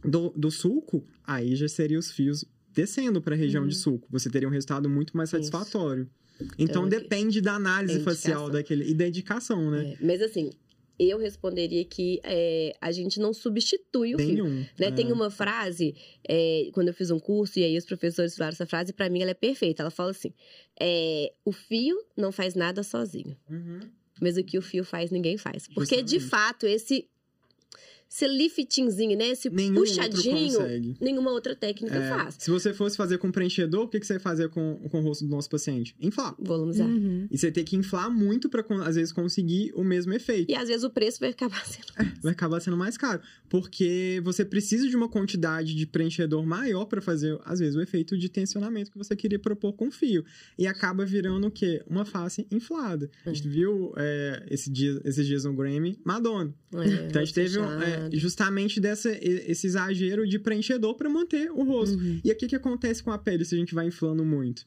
do, 0.05 0.31
do 0.31 0.51
sulco, 0.51 1.05
aí 1.25 1.55
já 1.55 1.69
seria 1.69 1.99
os 1.99 2.11
fios 2.11 2.45
descendo 2.73 3.21
para 3.21 3.35
a 3.35 3.39
região 3.39 3.67
de 3.67 3.75
sulco. 3.75 4.09
Você 4.11 4.31
teria 4.31 4.49
um 4.49 4.53
resultado 4.53 4.89
muito 4.89 5.17
mais 5.17 5.29
Isso. 5.29 5.37
satisfatório. 5.37 6.09
Então, 6.41 6.55
Então, 6.59 6.83
aqui- 6.85 6.91
depende 7.01 7.41
da 7.43 7.55
análise 7.55 7.97
Tem 7.97 8.05
facial 8.05 8.49
daquele 8.49 8.89
e 8.91 8.95
da 8.95 9.07
indicação, 9.07 9.71
né? 9.71 9.93
É, 10.01 10.05
Mas 10.05 10.23
assim, 10.23 10.51
eu 10.99 11.19
responderia 11.19 11.85
que 11.85 12.19
é, 12.25 12.73
a 12.81 12.91
gente 12.93 13.21
não 13.21 13.35
substitui 13.35 14.15
o 14.15 14.19
fio. 14.19 14.45
Nenhum. 14.45 14.61
Né? 14.79 14.87
É. 14.87 14.91
Tem 14.91 15.13
uma 15.13 15.31
frase, 15.31 15.95
é, 16.27 16.71
quando 16.73 16.89
eu 16.89 16.95
fiz 16.95 17.11
um 17.11 17.19
curso, 17.19 17.59
e 17.59 17.65
aí 17.65 17.77
os 17.77 17.85
professores 17.85 18.35
falaram 18.37 18.55
essa 18.55 18.65
frase, 18.67 18.93
pra 18.95 19.11
mim 19.11 19.21
ela 19.21 19.33
é 19.33 19.35
perfeita. 19.35 19.83
Ela 19.83 19.91
fala 19.91 20.13
assim: 20.13 20.33
é, 20.81 21.31
o 21.45 21.53
fio 21.53 21.97
não 22.17 22.33
faz 22.33 22.55
nada 22.55 22.83
sozinho, 22.83 23.37
Uhum. 23.51 23.81
Mas 24.21 24.37
o 24.37 24.45
que 24.45 24.59
o 24.59 24.63
fio 24.63 24.85
faz, 24.85 25.11
ninguém 25.11 25.37
faz. 25.37 25.67
Porque, 25.69 26.03
de 26.03 26.19
Justamente. 26.19 26.29
fato, 26.31 26.67
esse, 26.67 27.09
esse 28.13 28.27
liftingzinho, 28.27 29.17
né? 29.17 29.29
Esse 29.29 29.49
Nenhum 29.49 29.75
puxadinho, 29.77 30.59
consegue. 30.59 30.97
nenhuma 31.01 31.31
outra 31.31 31.55
técnica 31.55 31.95
É, 31.95 32.09
faz. 32.09 32.37
Se 32.41 32.51
você 32.51 32.75
fosse 32.75 32.97
fazer 32.97 33.19
com 33.19 33.31
preenchedor, 33.31 33.85
o 33.85 33.89
que, 33.89 34.01
que 34.01 34.07
você 34.07 34.15
ia 34.15 34.21
fazer 34.21 34.49
com, 34.49 34.77
com 34.91 34.99
o 34.99 35.03
rosto 35.03 35.25
do 35.25 35.31
nosso 35.31 35.49
paciente? 35.49 35.95
Inflar. 36.01 36.35
Volumizar. 36.39 36.89
Uhum. 36.89 37.29
E 37.31 37.39
você 37.39 37.53
tem 37.53 37.65
que 37.65 37.77
inflar 37.77 38.11
muito 38.11 38.49
para 38.49 38.65
às 38.85 38.97
vezes 38.97 39.13
conseguir 39.13 39.71
o 39.77 39.85
mesmo 39.85 40.13
efeito. 40.13 40.51
E 40.51 40.57
às 40.57 40.67
vezes 40.69 40.83
o 40.83 40.91
preço 40.91 41.21
vai 41.21 41.31
acabar 41.31 41.65
sendo. 41.65 41.87
Vai 42.21 42.33
acabar 42.33 42.59
sendo 42.61 42.77
mais 42.77 42.97
caro, 42.97 43.21
porque 43.49 44.21
você 44.25 44.45
precisa 44.45 44.89
de 44.89 44.97
uma 44.97 45.09
quantidade 45.09 45.75
de 45.75 45.87
preenchedor 45.87 46.45
maior 46.45 46.87
para 46.87 47.01
fazer 47.01 47.39
às 47.45 47.61
vezes 47.61 47.77
o 47.77 47.81
efeito 47.81 48.19
de 48.19 48.29
tensionamento 48.29 48.91
que 48.91 48.99
você 48.99 49.15
queria 49.15 49.39
propor 49.39 49.73
com 49.75 49.87
o 49.89 49.91
fio 49.93 50.25
e 50.59 50.67
acaba 50.67 51.05
virando 51.05 51.47
o 51.47 51.51
quê? 51.51 51.83
Uma 51.87 52.05
face 52.05 52.47
inflada. 52.51 53.09
A 53.25 53.33
gente 53.33 53.49
viu 53.49 53.93
é, 53.97 54.47
esse 54.51 54.69
dia, 54.71 55.01
esses 55.05 55.25
dias 55.27 55.45
no 55.45 55.55
Grammy 55.55 55.97
Madonna. 56.05 56.53
É, 56.75 57.07
Então 57.09 57.23
a 57.23 57.25
gente 57.25 57.35
teve 57.35 57.59
um, 57.59 57.65
é, 58.13 58.17
justamente 58.17 58.81
dessa, 58.81 59.11
esse 59.11 59.67
exagero 59.67 60.27
de 60.27 60.39
preenchedor 60.39 60.95
para 60.95 61.09
manter 61.09 61.51
o 61.51 61.63
rosto. 61.65 61.97
Uhum. 61.99 62.21
E 62.25 62.31
aqui 62.31 62.47
o 62.47 62.49
que 62.49 62.57
acontece 62.57 63.03
com 63.03 63.11
a 63.11 63.19
pele 63.19 63.45
se 63.45 63.55
a 63.55 63.59
gente 63.59 63.75
vai 63.75 63.87
inflando 63.87 64.25
muito? 64.25 64.67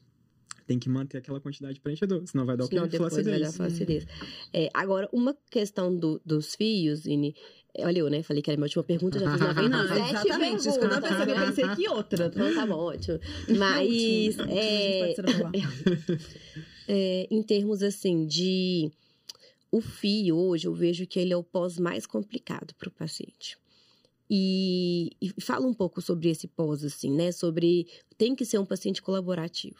Tem 0.65 0.79
que 0.79 0.87
manter 0.87 1.17
aquela 1.17 1.41
quantidade 1.41 1.73
de 1.75 1.81
preenchedor, 1.81 2.25
senão 2.25 2.45
vai 2.45 2.55
dar 2.55 2.63
o? 2.63 2.67
Senão 2.67 2.87
depois 2.87 3.13
vai 3.13 3.23
dar 3.23 3.51
Flacidez. 3.51 3.55
flacidez. 3.57 4.07
É, 4.53 4.69
agora, 4.73 5.09
uma 5.11 5.35
questão 5.51 5.93
do- 5.93 6.21
dos 6.25 6.55
fios, 6.55 7.05
Ini. 7.05 7.35
Olha, 7.79 7.99
eu, 7.99 8.07
né? 8.09 8.21
Falei 8.23 8.41
que 8.41 8.49
era 8.51 8.55
a 8.55 8.59
minha 8.59 8.65
última 8.67 8.83
pergunta, 8.83 9.19
já 9.19 9.29
fiz 9.31 9.41
97 9.41 9.67
Não, 9.69 9.83
exatamente. 9.83 10.59
Isso 10.69 10.79
que 10.79 10.85
eu 10.85 10.89
perguntas, 10.89 11.09
pensando, 11.09 11.29
eu 11.29 11.39
né? 11.39 11.45
pensei 11.47 11.67
que 11.75 11.89
outra. 11.89 12.25
Então 12.27 12.53
tá 12.55 12.65
bom, 12.67 12.75
ótimo. 12.75 13.19
Mas, 13.57 14.37
Último. 14.37 14.57
é, 14.57 15.13
é, 16.87 17.27
em 17.29 17.43
termos 17.43 17.81
assim 17.83 18.25
de. 18.25 18.91
O 19.73 19.81
fio, 19.81 20.37
hoje, 20.37 20.67
eu 20.67 20.73
vejo 20.75 21.07
que 21.07 21.19
ele 21.19 21.33
é 21.33 21.35
o 21.35 21.41
pós 21.41 21.79
mais 21.79 22.05
complicado 22.05 22.75
para 22.75 22.89
o 22.89 22.91
paciente. 22.91 23.57
E, 24.29 25.09
e 25.19 25.41
fala 25.41 25.65
um 25.65 25.73
pouco 25.73 25.99
sobre 25.99 26.29
esse 26.29 26.47
pós, 26.47 26.83
assim, 26.83 27.09
né? 27.09 27.31
Sobre. 27.31 27.87
Tem 28.15 28.35
que 28.35 28.45
ser 28.45 28.59
um 28.59 28.67
paciente 28.67 29.01
colaborativo. 29.01 29.79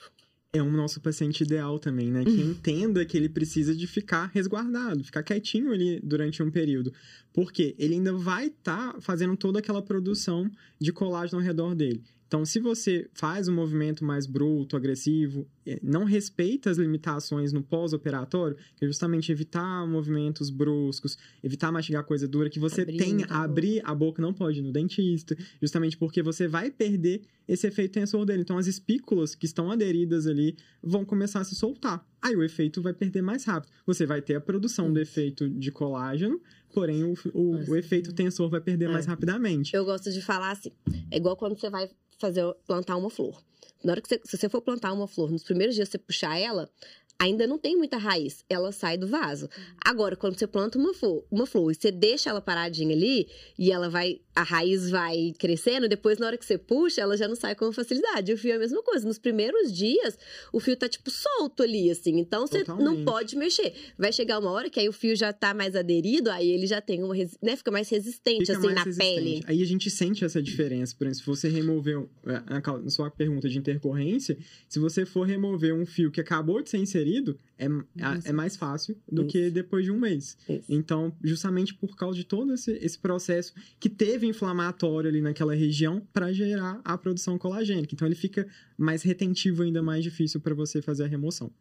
é 0.51 0.63
um 0.63 0.71
nosso 0.71 0.99
paciente 0.99 1.43
ideal 1.43 1.77
também, 1.77 2.11
né? 2.11 2.25
Que 2.25 2.41
entenda 2.41 3.05
que 3.05 3.15
ele 3.15 3.29
precisa 3.29 3.75
de 3.75 3.85
ficar 3.85 4.31
resguardado, 4.33 5.03
ficar 5.03 5.21
quietinho 5.21 5.71
ali 5.71 5.99
durante 6.03 6.41
um 6.41 6.49
período. 6.49 6.91
Porque 7.31 7.75
ele 7.77 7.93
ainda 7.93 8.13
vai 8.13 8.47
estar 8.47 8.93
tá 8.93 8.99
fazendo 8.99 9.37
toda 9.37 9.59
aquela 9.59 9.81
produção 9.83 10.49
de 10.81 10.91
colágeno 10.91 11.37
ao 11.37 11.45
redor 11.45 11.75
dele. 11.75 12.03
Então, 12.33 12.43
se 12.45 12.59
você 12.59 13.07
faz 13.13 13.47
um 13.47 13.53
movimento 13.53 14.03
mais 14.03 14.25
bruto, 14.25 14.75
agressivo, 14.75 15.47
eh, 15.67 15.79
não 15.83 16.03
respeita 16.03 16.71
as 16.71 16.79
limitações 16.79 17.53
no 17.53 17.61
pós-operatório, 17.61 18.57
que 18.75 18.83
é 18.83 18.87
justamente 18.87 19.31
evitar 19.31 19.85
movimentos 19.85 20.49
bruscos, 20.49 21.15
evitar 21.43 21.71
mastigar 21.71 22.03
coisa 22.03 22.27
dura, 22.27 22.49
que 22.49 22.57
você 22.59 22.83
tenha, 22.87 23.13
muita 23.17 23.27
boca. 23.27 23.37
abrir 23.37 23.81
a 23.85 23.93
boca, 23.93 24.19
não 24.19 24.33
pode 24.33 24.57
ir 24.57 24.61
no 24.63 24.71
dentista, 24.71 25.37
justamente 25.61 25.95
porque 25.95 26.23
você 26.23 26.47
vai 26.47 26.71
perder 26.71 27.21
esse 27.47 27.67
efeito 27.67 27.91
tensor 27.91 28.25
dele. 28.25 28.41
Então, 28.41 28.57
as 28.57 28.65
espículas 28.65 29.35
que 29.35 29.45
estão 29.45 29.69
aderidas 29.69 30.25
ali 30.25 30.57
vão 30.81 31.05
começar 31.05 31.41
a 31.41 31.43
se 31.43 31.53
soltar. 31.53 32.03
Aí 32.19 32.35
o 32.35 32.41
efeito 32.41 32.81
vai 32.81 32.93
perder 32.93 33.21
mais 33.21 33.43
rápido. 33.43 33.71
Você 33.85 34.07
vai 34.07 34.23
ter 34.23 34.33
a 34.33 34.41
produção 34.41 34.91
do 34.91 34.99
efeito 34.99 35.47
de 35.47 35.71
colágeno, 35.71 36.41
porém 36.73 37.03
o, 37.03 37.13
o, 37.31 37.69
o 37.69 37.75
efeito 37.75 38.11
tensor 38.11 38.49
vai 38.49 38.59
perder 38.59 38.89
mais 38.89 39.05
É. 39.05 39.09
rapidamente. 39.09 39.75
Eu 39.75 39.85
gosto 39.85 40.11
de 40.11 40.19
falar 40.19 40.49
assim. 40.49 40.71
É 41.11 41.17
igual 41.17 41.37
quando 41.37 41.55
você 41.59 41.69
vai 41.69 41.87
fazer 42.23 42.53
plantar 42.65 42.95
uma 42.95 43.09
flor. 43.09 43.43
Na 43.83 43.91
hora 43.91 44.01
que 44.01 44.07
você, 44.07 44.21
se 44.23 44.37
você 44.37 44.47
for 44.47 44.61
plantar 44.61 44.93
uma 44.93 45.07
flor, 45.07 45.29
nos 45.29 45.43
primeiros 45.43 45.75
dias 45.75 45.89
você 45.89 45.97
puxar 45.97 46.37
ela, 46.37 46.69
ainda 47.19 47.47
não 47.47 47.57
tem 47.57 47.77
muita 47.77 47.97
raiz, 47.97 48.43
ela 48.49 48.71
sai 48.71 48.97
do 48.97 49.07
vaso. 49.07 49.49
Agora, 49.83 50.15
quando 50.15 50.37
você 50.37 50.45
planta 50.45 50.77
uma 50.77 50.93
flor, 50.93 51.23
uma 51.31 51.45
flor 51.45 51.71
e 51.71 51.75
você 51.75 51.91
deixa 51.91 52.29
ela 52.29 52.41
paradinha 52.41 52.93
ali 52.93 53.27
e 53.57 53.71
ela 53.71 53.89
vai, 53.89 54.19
a 54.35 54.43
raiz 54.43 54.89
vai 54.89 55.33
crescendo, 55.39 55.87
depois 55.87 56.17
na 56.17 56.25
hora 56.27 56.37
que 56.37 56.45
você 56.45 56.57
puxa, 56.57 57.01
ela 57.01 57.15
já 57.15 57.27
não 57.27 57.35
sai 57.35 57.55
com 57.55 57.71
facilidade. 57.71 58.31
E 58.31 58.33
o 58.33 58.37
fio 58.37 58.51
é 58.51 58.55
a 58.55 58.59
mesma 58.59 58.83
coisa. 58.83 59.07
Nos 59.07 59.17
primeiros 59.17 59.71
dias, 59.71 60.17
o 60.51 60.59
fio 60.59 60.75
tá 60.75 60.89
tipo 60.89 61.09
solto 61.09 61.63
ali 61.63 61.89
assim, 61.89 62.19
então 62.19 62.45
você 62.45 62.59
não 62.59 62.77
Totalmente. 62.77 63.05
pode 63.05 63.35
mexer. 63.37 63.73
Vai 63.97 64.11
chegar 64.11 64.39
uma 64.39 64.51
hora 64.51 64.69
que 64.69 64.79
aí 64.79 64.89
o 64.89 64.93
fio 64.93 65.15
já 65.15 65.31
tá 65.31 65.53
mais 65.53 65.75
aderido, 65.75 66.29
aí 66.29 66.49
ele 66.49 66.67
já 66.67 66.81
tem 66.81 67.03
uma, 67.03 67.15
resi- 67.15 67.37
né, 67.41 67.55
fica 67.55 67.71
mais 67.71 67.87
resistente 67.89 68.39
Fica 68.41 68.53
assim 68.57 68.65
mais 68.65 68.75
na 68.75 68.83
resistente. 68.83 69.15
pele. 69.15 69.43
Aí 69.47 69.61
a 69.61 69.65
gente 69.65 69.89
sente 69.89 70.25
essa 70.25 70.41
diferença. 70.41 70.93
Por 70.97 71.07
exemplo, 71.07 71.19
se 71.19 71.25
você 71.41 71.47
remover, 71.47 72.03
é, 72.25 72.31
na 72.49 72.61
na 72.83 72.89
sua 72.89 73.09
pergunta 73.09 73.47
de 73.47 73.57
intercorrência, 73.57 74.37
se 74.67 74.79
você 74.79 75.05
for 75.05 75.25
remover 75.27 75.73
um 75.73 75.85
fio 75.85 76.11
que 76.11 76.19
acabou 76.19 76.61
de 76.61 76.69
ser 76.69 76.79
inserido, 76.79 77.02
é, 77.57 77.65
a- 78.01 78.19
é 78.25 78.31
mais 78.33 78.55
fácil 78.55 78.95
do 79.11 79.25
que 79.27 79.49
depois 79.49 79.85
de 79.85 79.91
um 79.91 79.99
mês. 79.99 80.37
Isso. 80.49 80.65
Então, 80.69 81.15
justamente 81.23 81.73
por 81.73 81.95
causa 81.95 82.17
de 82.17 82.23
todo 82.25 82.53
esse, 82.53 82.71
esse 82.73 82.97
processo 82.97 83.53
que 83.79 83.89
teve 83.89 84.27
inflamatório 84.27 85.09
ali 85.09 85.21
naquela 85.21 85.53
região 85.55 86.01
para 86.13 86.31
gerar 86.33 86.81
a 86.83 86.97
produção 86.97 87.37
colagênica. 87.37 87.93
Então, 87.93 88.07
ele 88.07 88.15
fica 88.15 88.47
mais 88.77 89.03
retentivo, 89.03 89.63
ainda 89.63 89.81
mais 89.81 90.03
difícil 90.03 90.39
para 90.39 90.53
você 90.53 90.81
fazer 90.81 91.03
a 91.03 91.07
remoção. 91.07 91.51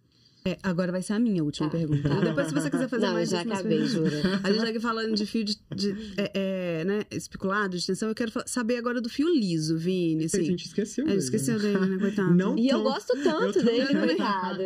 É, 0.44 0.58
agora 0.62 0.90
vai 0.90 1.02
ser 1.02 1.12
a 1.12 1.18
minha 1.20 1.44
última 1.44 1.68
Tá, 1.70 1.76
pergunta. 1.78 2.08
tá. 2.08 2.20
Depois, 2.20 2.48
se 2.48 2.54
você 2.54 2.68
quiser 2.68 2.88
fazer 2.88 3.06
Não, 3.06 3.12
mais 3.12 3.30
já 3.30 3.42
acabei, 3.42 3.84
jura. 3.86 4.10
A 4.42 4.50
gente 4.50 4.62
tá 4.62 4.68
aqui 4.70 4.80
falando 4.80 5.14
de 5.14 5.24
fio 5.24 5.44
de, 5.44 5.56
de- 5.74 5.94
é, 6.16 6.30
é, 6.80 6.84
né, 6.84 7.02
especulado, 7.12 7.78
de 7.78 7.86
tensão. 7.86 8.08
Eu 8.08 8.14
quero 8.14 8.32
saber 8.46 8.76
agora 8.76 9.00
do 9.00 9.08
fio 9.08 9.28
liso, 9.32 9.78
Vini. 9.78 10.24
A 10.24 10.26
Assim. 10.26 10.44
gente 10.44 10.66
esqueceu. 10.66 11.06
É, 11.06 11.14
esqueceu 11.14 11.58
né? 11.60 11.72
dele, 11.72 11.86
né, 11.86 11.98
coitado? 11.98 12.34
Não 12.34 12.58
E 12.58 12.68
eu 12.68 12.82
gosto 12.82 13.12
tanto 13.22 13.60
eu 13.60 13.64
dele, 13.64 13.86
coitado. 13.94 14.62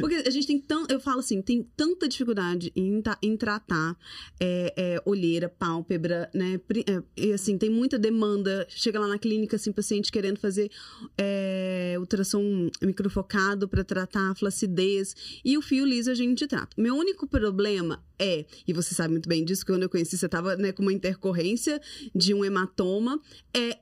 Porque 0.00 0.16
a 0.26 0.30
gente 0.30 0.46
tem 0.46 0.58
tão. 0.60 0.86
Eu 0.90 1.00
falo 1.00 1.20
assim, 1.20 1.40
tem 1.40 1.62
tanta 1.74 2.06
dificuldade 2.06 2.70
em, 2.76 3.00
ta- 3.00 3.18
em 3.22 3.34
tratar 3.36 3.96
é, 4.38 4.74
é, 4.76 5.02
olheira, 5.06 5.48
pálpebra, 5.48 6.28
né? 6.34 6.58
Pri- 6.58 6.84
é, 6.86 7.02
e 7.16 7.32
assim, 7.32 7.56
tem 7.56 7.70
muita 7.70 7.98
demanda. 7.98 8.66
Chega 8.68 9.00
lá 9.00 9.08
na 9.08 9.18
clínica, 9.18 9.56
assim, 9.56 9.72
paciente 9.72 10.12
querendo 10.12 10.38
fazer 10.38 10.70
é, 11.16 11.96
ultrassom 11.98 12.68
microfocado 12.82 13.66
para 13.66 13.82
tratar 13.82 14.30
a 14.30 14.34
flacidez. 14.34 15.13
E 15.44 15.56
o 15.58 15.62
fio 15.62 15.84
liso 15.84 16.10
a 16.10 16.14
gente 16.14 16.46
trata. 16.46 16.74
Meu 16.76 16.94
único 16.96 17.26
problema 17.26 18.04
é, 18.18 18.44
e 18.66 18.72
você 18.72 18.94
sabe 18.94 19.12
muito 19.12 19.28
bem 19.28 19.44
disso, 19.44 19.64
que 19.64 19.72
quando 19.72 19.82
eu 19.84 19.88
conheci, 19.90 20.16
você 20.16 20.28
tava 20.28 20.56
né, 20.56 20.72
com 20.72 20.82
uma 20.82 20.92
intercorrência 20.92 21.80
de 22.14 22.32
um 22.34 22.44
hematoma, 22.44 23.20
é 23.52 23.78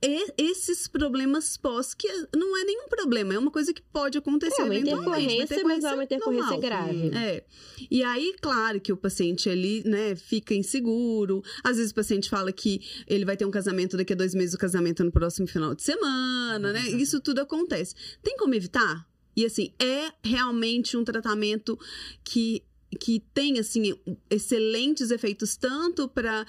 e- 0.00 0.32
esses 0.38 0.86
problemas 0.86 1.56
pós, 1.56 1.92
que 1.92 2.06
não 2.32 2.56
é 2.56 2.62
nenhum 2.64 2.86
problema, 2.88 3.34
é 3.34 3.38
uma 3.38 3.50
coisa 3.50 3.72
que 3.74 3.82
pode 3.82 4.16
acontecer 4.16 4.62
É 4.62 4.64
uma 4.64 4.74
eventualmente. 4.76 5.34
intercorrência, 5.34 5.64
mas 5.64 5.82
é 5.84 5.92
uma 5.92 6.04
intercorrência 6.04 6.50
normal. 6.52 6.60
grave. 6.60 7.10
É. 7.16 7.44
E 7.90 8.04
aí, 8.04 8.32
claro 8.40 8.80
que 8.80 8.92
o 8.92 8.96
paciente 8.96 9.50
ali, 9.50 9.82
né, 9.84 10.14
fica 10.14 10.54
inseguro. 10.54 11.42
Às 11.64 11.78
vezes 11.78 11.90
o 11.90 11.94
paciente 11.96 12.30
fala 12.30 12.52
que 12.52 12.80
ele 13.08 13.24
vai 13.24 13.36
ter 13.36 13.44
um 13.44 13.50
casamento 13.50 13.96
daqui 13.96 14.12
a 14.12 14.16
dois 14.16 14.34
meses, 14.36 14.54
o 14.54 14.58
casamento 14.58 15.02
é 15.02 15.04
no 15.04 15.10
próximo 15.10 15.48
final 15.48 15.74
de 15.74 15.82
semana, 15.82 16.72
né? 16.72 16.88
Isso 16.90 17.20
tudo 17.20 17.40
acontece. 17.40 17.92
Tem 18.22 18.36
como 18.36 18.54
evitar? 18.54 19.04
E 19.38 19.46
assim, 19.46 19.72
é 19.78 20.10
realmente 20.20 20.96
um 20.96 21.04
tratamento 21.04 21.78
que 22.24 22.64
que 22.98 23.20
tem 23.32 23.58
assim 23.58 23.94
excelentes 24.28 25.10
efeitos 25.12 25.56
tanto 25.56 26.08
para 26.08 26.44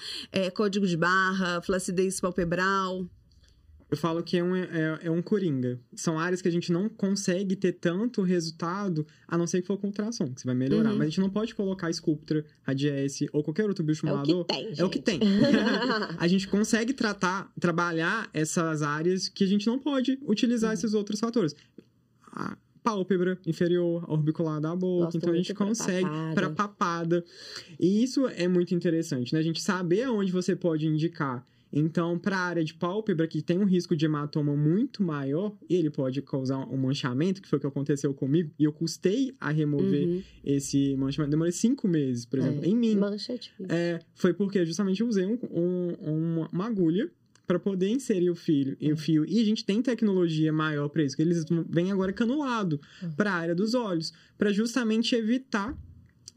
código 0.54 0.86
de 0.86 0.96
barra, 0.96 1.60
flacidez 1.60 2.18
palpebral. 2.18 3.06
Eu 3.90 3.96
falo 3.96 4.22
que 4.24 4.38
é 4.38 4.42
um, 4.42 4.56
é, 4.56 4.98
é 5.02 5.10
um 5.10 5.22
coringa. 5.22 5.78
São 5.94 6.18
áreas 6.18 6.40
que 6.42 6.48
a 6.48 6.50
gente 6.50 6.72
não 6.72 6.88
consegue 6.88 7.54
ter 7.54 7.72
tanto 7.72 8.22
resultado, 8.22 9.06
a 9.28 9.36
não 9.38 9.46
ser 9.46 9.60
que 9.60 9.66
for 9.68 9.76
com 9.76 9.88
ultrassom, 9.88 10.32
que 10.32 10.40
você 10.40 10.46
vai 10.46 10.54
melhorar. 10.54 10.90
Uhum. 10.90 10.96
Mas 10.96 11.06
a 11.08 11.10
gente 11.10 11.20
não 11.20 11.30
pode 11.30 11.54
colocar 11.54 11.92
Sculptra, 11.92 12.44
Radiesse 12.62 13.28
ou 13.32 13.44
qualquer 13.44 13.68
outro 13.68 13.84
É 13.84 14.12
o 14.12 14.22
que 14.22 14.44
tem, 14.44 14.72
É 14.78 14.84
o 14.84 14.90
que 14.90 14.98
tem. 15.00 15.20
a 16.18 16.26
gente 16.26 16.48
consegue 16.48 16.92
tratar, 16.92 17.52
trabalhar 17.60 18.30
essas 18.32 18.82
áreas 18.82 19.28
que 19.28 19.44
a 19.44 19.46
gente 19.46 19.66
não 19.66 19.78
pode 19.78 20.12
Uhum. 20.12 20.30
utilizar 20.30 20.72
esses 20.72 20.94
outros 20.94 21.20
fatores. 21.20 21.54
A 22.32 22.56
pálpebra 22.82 23.38
inferior, 23.46 24.04
a 24.08 24.12
orbicular 24.12 24.60
da 24.60 24.74
boca. 24.74 25.04
Gosto 25.06 25.16
então 25.18 25.32
a 25.32 25.36
gente 25.36 25.54
consegue 25.54 26.08
para 26.34 26.50
papada. 26.50 27.24
E 27.78 28.02
isso 28.02 28.26
é 28.28 28.48
muito 28.48 28.74
interessante, 28.74 29.32
né? 29.32 29.38
A 29.38 29.42
gente 29.42 29.60
saber 29.60 30.02
aonde 30.04 30.32
você 30.32 30.54
pode 30.56 30.86
indicar. 30.86 31.44
Então, 31.72 32.18
para 32.18 32.36
a 32.36 32.40
área 32.40 32.64
de 32.64 32.74
pálpebra, 32.74 33.28
que 33.28 33.40
tem 33.40 33.56
um 33.56 33.64
risco 33.64 33.94
de 33.94 34.04
hematoma 34.04 34.56
muito 34.56 35.04
maior, 35.04 35.54
ele 35.68 35.88
pode 35.88 36.20
causar 36.20 36.58
um 36.68 36.76
manchamento, 36.76 37.40
que 37.40 37.46
foi 37.46 37.58
o 37.58 37.60
que 37.60 37.66
aconteceu 37.68 38.12
comigo, 38.12 38.50
e 38.58 38.64
eu 38.64 38.72
custei 38.72 39.32
a 39.38 39.50
remover 39.52 40.04
Uhum. 40.08 40.22
esse 40.44 40.96
manchamento. 40.96 41.30
Demorei 41.30 41.52
cinco 41.52 41.86
meses, 41.86 42.26
por 42.26 42.40
exemplo, 42.40 42.64
É. 42.64 42.68
em 42.68 42.74
mim. 42.76 42.96
Mancha 42.96 43.34
é 43.34 43.36
difícil. 43.36 43.66
É, 43.68 44.00
foi 44.16 44.34
porque 44.34 44.66
justamente 44.66 45.00
eu 45.00 45.06
usei 45.06 45.24
um- 45.24 45.38
um- 45.48 45.94
uma, 46.02 46.48
uma 46.52 46.66
agulha 46.66 47.08
para 47.50 47.58
poder 47.58 47.88
inserir 47.88 48.30
o 48.30 48.36
fio, 48.36 48.76
e 48.80 48.92
o 48.92 48.96
fio. 48.96 49.24
E 49.26 49.40
a 49.40 49.44
gente 49.44 49.64
tem 49.64 49.82
tecnologia 49.82 50.52
maior 50.52 50.88
para 50.88 51.02
isso, 51.02 51.16
que 51.16 51.22
eles 51.22 51.44
vêm 51.68 51.90
agora 51.90 52.12
canulado 52.12 52.80
para 53.16 53.32
a 53.32 53.34
área 53.34 53.54
dos 53.56 53.74
olhos, 53.74 54.12
para 54.38 54.52
justamente 54.52 55.16
evitar 55.16 55.76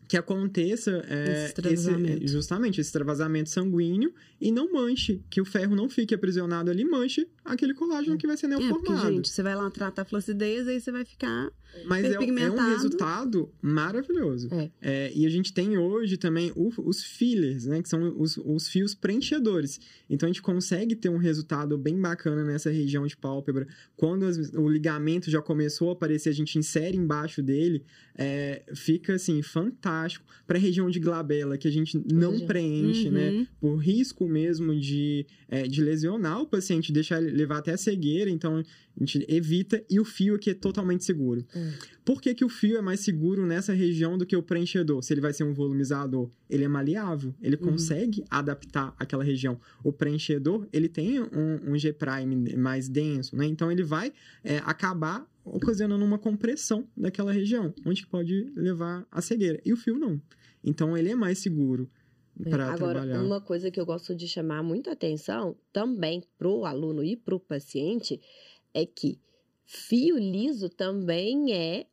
que 0.07 0.17
aconteça 0.17 1.03
é, 1.07 1.53
Esse 1.71 2.27
justamente 2.27 2.79
esse 2.81 2.87
extravasamento 2.89 3.49
sanguíneo 3.49 4.13
e 4.39 4.51
não 4.51 4.71
manche, 4.73 5.21
que 5.29 5.39
o 5.41 5.45
ferro 5.45 5.75
não 5.75 5.89
fique 5.89 6.13
aprisionado 6.13 6.69
ali, 6.69 6.83
manche 6.85 7.27
aquele 7.45 7.73
colágeno 7.73 8.17
que 8.17 8.27
vai 8.27 8.35
ser 8.37 8.47
É, 8.47 8.49
porque, 8.49 8.65
neoformado. 8.65 9.13
gente, 9.15 9.29
você 9.29 9.41
vai 9.43 9.55
lá 9.55 9.69
tratar 9.69 10.01
a 10.03 10.05
flacidez, 10.05 10.67
aí 10.67 10.79
você 10.79 10.91
vai 10.91 11.05
ficar. 11.05 11.49
Mas 11.85 12.05
é, 12.05 12.13
é 12.13 12.51
um 12.51 12.69
resultado 12.69 13.49
maravilhoso. 13.59 14.47
É. 14.51 14.69
É, 14.79 15.11
e 15.15 15.25
a 15.25 15.29
gente 15.29 15.51
tem 15.51 15.75
hoje 15.75 16.17
também 16.17 16.51
o- 16.55 16.71
os 16.87 17.03
fillers, 17.03 17.65
né? 17.65 17.81
Que 17.81 17.89
são 17.89 18.15
os, 18.19 18.37
os 18.37 18.67
fios 18.67 18.93
preenchedores. 18.93 19.79
Então 20.07 20.27
a 20.27 20.31
gente 20.31 20.41
consegue 20.41 20.95
ter 20.95 21.09
um 21.09 21.17
resultado 21.17 21.75
bem 21.75 21.99
bacana 21.99 22.43
nessa 22.43 22.69
região 22.69 23.07
de 23.07 23.17
pálpebra. 23.17 23.67
Quando 23.97 24.23
as- 24.25 24.51
o 24.53 24.69
ligamento 24.69 25.31
já 25.31 25.41
começou 25.41 25.89
a 25.89 25.93
aparecer, 25.93 26.29
a 26.29 26.33
gente 26.33 26.59
insere 26.59 26.95
embaixo 26.95 27.41
dele, 27.41 27.83
é, 28.15 28.61
fica 28.75 29.15
assim, 29.15 29.41
fantástico. 29.41 29.92
Para 30.45 30.57
a 30.57 30.61
região 30.61 30.89
de 30.89 30.99
glabela, 30.99 31.57
que 31.57 31.67
a 31.67 31.71
gente 31.71 31.97
não 32.11 32.31
Região. 32.31 32.47
preenche, 32.47 33.09
né? 33.09 33.29
Uhum. 33.31 33.47
por 33.59 33.75
risco 33.77 34.27
mesmo 34.27 34.77
de, 34.77 35.25
é, 35.49 35.63
de 35.63 35.81
lesionar 35.81 36.41
o 36.41 36.45
paciente, 36.45 36.91
deixar 36.91 37.21
ele 37.21 37.31
levar 37.31 37.59
até 37.59 37.73
a 37.73 37.77
cegueira, 37.77 38.29
então 38.29 38.63
a 38.95 38.99
gente 39.03 39.25
evita, 39.27 39.83
e 39.89 39.99
o 39.99 40.05
fio 40.05 40.35
aqui 40.35 40.51
é 40.51 40.53
totalmente 40.53 41.03
seguro. 41.03 41.45
Hum. 41.55 41.71
Por 42.05 42.21
que, 42.21 42.33
que 42.35 42.45
o 42.45 42.49
fio 42.49 42.77
é 42.77 42.81
mais 42.81 42.99
seguro 42.99 43.45
nessa 43.45 43.73
região 43.73 44.17
do 44.17 44.25
que 44.25 44.35
o 44.35 44.43
preenchedor? 44.43 45.01
Se 45.01 45.13
ele 45.13 45.21
vai 45.21 45.33
ser 45.33 45.43
um 45.45 45.53
volumizador, 45.53 46.29
ele 46.49 46.63
é 46.63 46.67
maleável, 46.67 47.33
ele 47.41 47.55
Uhum. 47.55 47.71
consegue 47.71 48.23
adaptar 48.29 48.93
aquela 48.99 49.23
região. 49.23 49.59
O 49.83 49.91
preenchedor, 49.91 50.67
ele 50.71 50.87
tem 50.87 51.19
um, 51.21 51.71
um 51.71 51.77
G-prime 51.77 52.55
mais 52.55 52.87
denso, 52.87 53.35
né? 53.35 53.45
Então 53.45 53.71
ele 53.71 53.83
vai 53.83 54.13
é, 54.43 54.57
acabar 54.59 55.25
ocasionando 55.43 56.05
uma 56.05 56.17
compressão 56.19 56.87
daquela 56.95 57.31
região, 57.31 57.73
onde 57.85 58.05
pode 58.07 58.51
levar 58.55 59.05
a 59.11 59.21
cegueira. 59.21 59.59
E 59.65 59.73
o 59.73 59.77
fio 59.77 59.97
não. 59.97 60.21
Então 60.63 60.95
ele 60.97 61.09
é 61.09 61.15
mais 61.15 61.39
seguro 61.39 61.89
para 62.49 62.71
Agora, 62.73 63.01
trabalhar. 63.01 63.21
uma 63.23 63.39
coisa 63.41 63.69
que 63.69 63.79
eu 63.79 63.85
gosto 63.85 64.15
de 64.15 64.27
chamar 64.27 64.63
muita 64.63 64.91
atenção 64.91 65.55
também 65.71 66.23
pro 66.37 66.65
aluno 66.65 67.03
e 67.03 67.15
pro 67.15 67.39
paciente 67.39 68.19
é 68.73 68.85
que 68.85 69.19
fio 69.65 70.17
liso 70.17 70.69
também 70.69 71.53
é 71.53 71.85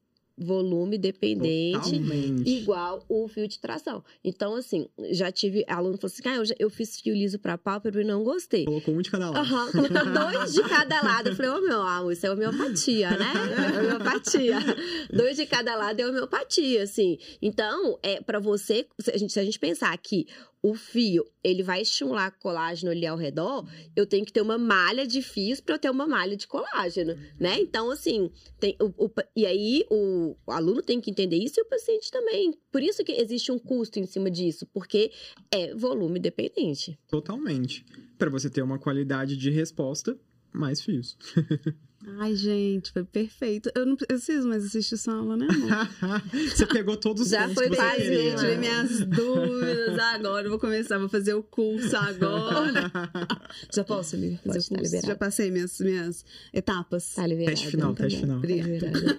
volume 0.42 0.96
dependente. 0.96 1.78
Totalmente. 1.90 2.48
Igual 2.50 3.04
o 3.10 3.28
fio 3.28 3.46
de 3.46 3.58
tração. 3.58 4.02
Então, 4.24 4.54
assim, 4.54 4.88
já 5.10 5.30
tive 5.30 5.66
aluno 5.68 5.96
que 5.96 6.00
falou 6.00 6.12
assim: 6.14 6.22
ah, 6.28 6.36
eu, 6.36 6.44
já- 6.46 6.54
eu 6.58 6.70
fiz 6.70 6.98
fio 6.98 7.12
liso 7.14 7.38
pra 7.38 7.58
pálpebra 7.58 8.00
e 8.00 8.06
não 8.06 8.24
gostei. 8.24 8.64
Colocou 8.64 8.94
um 8.94 9.02
de 9.02 9.10
cada 9.10 9.28
lado. 9.30 9.38
Aham, 9.38 9.70
colocou 9.70 9.90
dois 10.32 10.54
de 10.54 10.62
cada 10.62 11.02
lado. 11.02 11.28
Eu 11.28 11.36
falei, 11.36 11.50
ô 11.50 11.60
meu 11.60 11.82
amor, 11.82 12.12
isso 12.12 12.26
é 12.26 12.30
homeopatia, 12.32 13.10
né? 13.10 13.32
É 13.76 13.80
homeopatia. 13.80 14.56
dois 15.12 15.36
de 15.36 15.44
cada 15.44 15.76
lado 15.76 16.00
é 16.00 16.06
homeopatia, 16.08 16.84
assim. 16.84 17.18
Então, 17.42 17.98
é 18.02 18.22
para 18.22 18.38
você, 18.38 18.86
se 18.98 19.10
a, 19.10 19.18
gente, 19.18 19.34
se 19.34 19.40
a 19.40 19.44
gente 19.44 19.58
pensar 19.58 19.94
que 19.98 20.26
o 20.62 20.74
fio, 20.74 21.24
ele 21.42 21.62
vai 21.62 21.80
estimular 21.80 22.30
colágeno 22.32 22.92
ali 22.92 23.06
ao 23.06 23.16
redor, 23.16 23.66
eu 23.96 24.06
tenho 24.06 24.24
que 24.24 24.32
ter 24.32 24.42
uma 24.42 24.58
malha 24.58 25.06
de 25.06 25.22
fios 25.22 25.60
para 25.60 25.74
eu 25.74 25.78
ter 25.78 25.90
uma 25.90 26.06
malha 26.06 26.36
de 26.36 26.46
colágeno, 26.46 27.16
né? 27.38 27.58
Então, 27.60 27.90
assim, 27.90 28.30
tem, 28.58 28.76
o, 28.80 29.06
o 29.06 29.10
e 29.34 29.46
aí 29.46 29.84
o, 29.90 30.36
o 30.46 30.52
aluno 30.52 30.82
tem 30.82 31.00
que 31.00 31.10
entender 31.10 31.36
isso 31.36 31.58
e 31.58 31.62
o 31.62 31.68
paciente 31.68 32.10
também. 32.10 32.52
Por 32.70 32.82
isso 32.82 33.02
que 33.02 33.12
existe 33.12 33.50
um 33.50 33.58
custo 33.58 33.98
em 33.98 34.06
cima 34.06 34.30
disso, 34.30 34.66
porque 34.66 35.10
é 35.50 35.74
volume 35.74 36.18
dependente. 36.18 36.98
Totalmente. 37.08 37.84
Pra 38.18 38.28
você 38.28 38.50
ter 38.50 38.62
uma 38.62 38.78
qualidade 38.78 39.36
de 39.36 39.50
resposta, 39.50 40.18
mais 40.52 40.82
fios. 40.82 41.16
Ai, 42.18 42.34
gente, 42.34 42.90
foi 42.92 43.04
perfeito. 43.04 43.70
Eu 43.74 43.84
não 43.84 43.94
preciso 43.94 44.48
mais 44.48 44.64
assistir 44.64 44.96
sua 44.96 45.14
aula, 45.16 45.36
né, 45.36 45.46
amor? 45.50 46.22
você 46.48 46.64
pegou 46.66 46.96
todos 46.96 47.24
os 47.24 47.28
Já 47.28 47.46
foi 47.50 47.68
queria. 47.68 48.30
Eu 48.30 48.36
tirei 48.36 48.56
minhas 48.56 49.00
dúvidas 49.06 49.98
agora. 49.98 50.46
Eu 50.46 50.50
vou 50.50 50.58
começar, 50.58 50.98
vou 50.98 51.10
fazer 51.10 51.34
o 51.34 51.42
curso 51.42 51.94
agora. 51.94 52.90
Já 53.72 53.84
posso, 53.84 54.16
Lívia, 54.16 54.38
fazer 54.38 54.58
Pode, 54.60 54.66
o 54.66 54.68
tá 54.70 54.74
curso? 54.76 54.82
liberado. 54.84 55.06
Já 55.06 55.14
passei 55.16 55.50
minhas, 55.50 55.78
minhas 55.78 56.24
etapas. 56.54 57.14
Tá 57.14 57.26
liberado. 57.26 57.50
Teste 57.56 57.70
final, 57.70 57.94
também. 57.94 58.10
teste 58.10 58.20
final. 58.20 58.40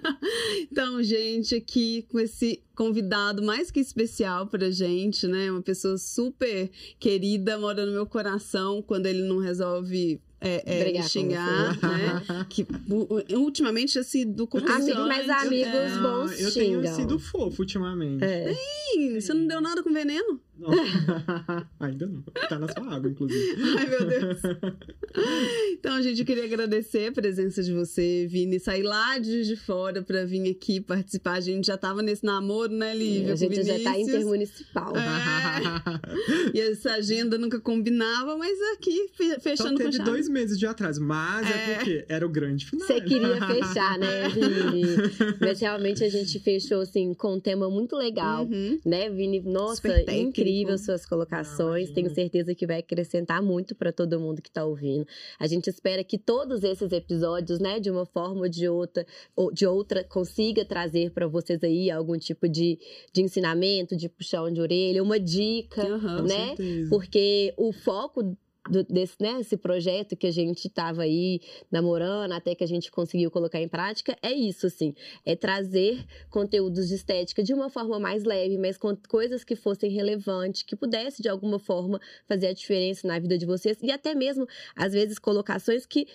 Tá. 0.02 0.20
Então, 0.72 1.04
gente, 1.04 1.56
aqui 1.56 2.04
com 2.10 2.20
esse 2.20 2.64
convidado 2.76 3.44
mais 3.44 3.70
que 3.70 3.80
especial 3.80 4.48
pra 4.48 4.72
gente, 4.72 5.28
né? 5.28 5.52
Uma 5.52 5.62
pessoa 5.62 5.98
super 5.98 6.70
querida, 6.98 7.58
mora 7.58 7.86
no 7.86 7.92
meu 7.92 8.06
coração 8.06 8.82
quando 8.82 9.06
ele 9.06 9.22
não 9.24 9.40
resolve 9.40 10.22
é, 10.42 10.64
é, 10.98 11.04
xingar, 11.04 11.78
né? 11.82 12.46
Que 12.50 12.66
ultimamente, 13.36 14.00
assim, 14.00 14.26
do 14.26 14.48
Amigos, 14.98 15.08
mas 15.08 15.30
amigos 15.30 15.72
É. 15.74 16.02
bons 16.02 16.42
eu 16.42 16.52
tenho 16.54 16.80
xingam. 16.82 16.96
sido 16.96 17.20
fofo 17.20 17.62
ultimamente. 17.62 18.24
É. 18.24 18.54
Sim, 18.92 19.20
você 19.20 19.34
não 19.34 19.46
deu 19.46 19.62
nada 19.62 19.84
com 19.84 19.94
veneno? 19.94 20.40
Não. 20.62 20.70
Ainda 21.80 22.06
não. 22.08 22.22
Tá 22.48 22.60
na 22.60 22.68
sua 22.68 22.94
água, 22.96 23.10
inclusive. 23.10 23.56
Ai, 23.78 23.88
meu 23.90 24.06
Deus. 24.06 24.40
Então, 25.74 26.02
gente, 26.02 26.20
eu 26.20 26.26
queria 26.26 26.46
agradecer 26.46 27.08
a 27.08 27.12
presença 27.12 27.62
de 27.64 27.74
você, 27.74 28.28
Vini. 28.30 28.60
Sair 28.60 28.84
lá 28.84 29.18
de 29.18 29.44
de 29.44 29.56
Fora 29.56 30.02
pra 30.02 30.24
vir 30.24 30.50
aqui 30.50 30.80
participar. 30.80 31.34
A 31.34 31.40
gente 31.42 31.66
já 31.68 31.76
tava 31.76 32.02
nesse 32.02 32.24
namoro, 32.24 32.72
né, 32.72 32.96
Lívia? 32.96 33.34
a 33.34 33.36
gente 33.36 33.62
já 33.64 33.80
tá 33.80 34.00
intermunicipal. 34.00 34.94
É. 34.96 36.58
E 36.58 36.62
essa 36.62 36.94
agenda 36.94 37.38
nunca 37.38 37.60
combinava, 37.60 38.38
mas 38.38 38.58
aqui, 38.74 39.10
fe- 39.18 39.34
Só 39.34 39.40
fechando 39.42 39.72
com 39.72 39.78
teve 39.80 39.98
chave. 39.98 40.10
dois 40.10 40.30
meses 40.30 40.58
de 40.58 40.66
atraso, 40.66 41.02
mas 41.04 41.46
é, 41.50 41.72
É. 41.72 41.76
porque 41.76 42.06
era 42.08 42.26
o 42.26 42.30
grande 42.30 42.66
final. 42.68 42.88
Você 42.88 43.02
queria 43.02 43.36
fechar, 43.48 43.98
né, 43.98 44.30
Vini? 44.30 44.86
Mas 45.42 45.60
realmente 45.60 46.04
a 46.04 46.10
gente 46.10 46.40
fechou, 46.40 46.82
assim, 46.82 47.14
com 47.14 47.36
um 47.36 47.40
tema 47.40 47.70
muito 47.70 47.96
legal. 47.98 48.46
Uhum. 48.46 48.80
Né, 48.86 49.10
Vini? 49.10 49.42
Nossa, 49.42 49.82
técnico. 49.82 50.32
Incrível 50.52 50.78
suas 50.78 51.06
colocações. 51.06 51.90
Ah, 51.90 51.94
Tenho 51.94 52.10
certeza 52.14 52.54
que 52.54 52.68
vai 52.68 52.80
acrescentar 52.80 53.42
muito 53.42 53.76
para 53.76 53.92
todo 53.92 54.20
mundo 54.20 54.42
que 54.42 54.52
tá 54.52 54.66
ouvindo. 54.66 55.06
A 55.40 55.48
gente 55.48 55.70
espera 55.70 56.04
que 56.04 56.18
todos 56.18 56.64
esses 56.64 56.92
episódios, 56.92 57.60
né, 57.60 57.80
de 57.80 57.90
uma 57.90 58.06
forma 58.06 58.42
ou 58.42 58.50
de 58.50 58.68
outra, 58.68 59.06
ou 59.36 59.52
de 59.52 59.66
outra, 59.66 60.04
consiga 60.04 60.66
trazer 60.66 61.12
para 61.12 61.28
vocês 61.28 61.64
aí 61.64 61.90
algum 61.90 62.18
tipo 62.18 62.48
de, 62.48 62.80
de 63.14 63.22
ensinamento, 63.22 63.96
de 63.96 64.10
puxão 64.10 64.52
de 64.52 64.62
orelha, 64.62 65.02
uma 65.02 65.20
dica. 65.20 65.84
Com 65.84 66.24
né? 66.24 66.48
certeza. 66.56 66.90
Porque 66.90 67.54
o 67.58 67.72
foco 67.72 68.36
do- 68.72 68.84
desse 68.86 69.16
né, 69.20 69.40
esse 69.42 69.58
projeto 69.58 70.16
que 70.16 70.26
a 70.26 70.32
gente 70.32 70.68
estava 70.68 71.04
aí 71.04 71.42
namorando 71.70 72.32
até 72.32 72.56
que 72.56 72.64
a 72.64 72.68
gente 72.68 72.90
conseguiu 72.90 73.30
colocar 73.30 73.60
em 73.60 73.68
prática 73.68 74.18
é 74.22 74.32
isso, 74.32 74.66
assim, 74.68 74.96
é 75.26 75.36
trazer 75.36 76.04
conteúdos 76.30 76.88
de 76.88 76.96
estética 76.96 77.44
de 77.44 77.54
uma 77.54 77.70
forma 77.70 78.00
mais 78.00 78.24
leve, 78.24 78.58
mas 78.58 78.78
com 78.78 78.96
coisas 79.10 79.44
que 79.44 79.56
fossem 79.56 79.92
relevantes, 79.92 80.64
que 80.64 80.76
pudesse 80.76 81.22
de 81.22 81.28
alguma 81.30 81.60
forma 81.60 82.00
fazer 82.28 82.48
a 82.48 82.54
diferença 82.54 83.08
na 83.08 83.20
vida 83.20 83.38
de 83.38 83.46
vocês 83.46 83.78
e 83.82 83.92
até 83.92 84.16
mesmo 84.16 84.48
às 84.76 84.94
vezes 84.94 85.20
colocações 85.20 85.86
que 85.86 86.08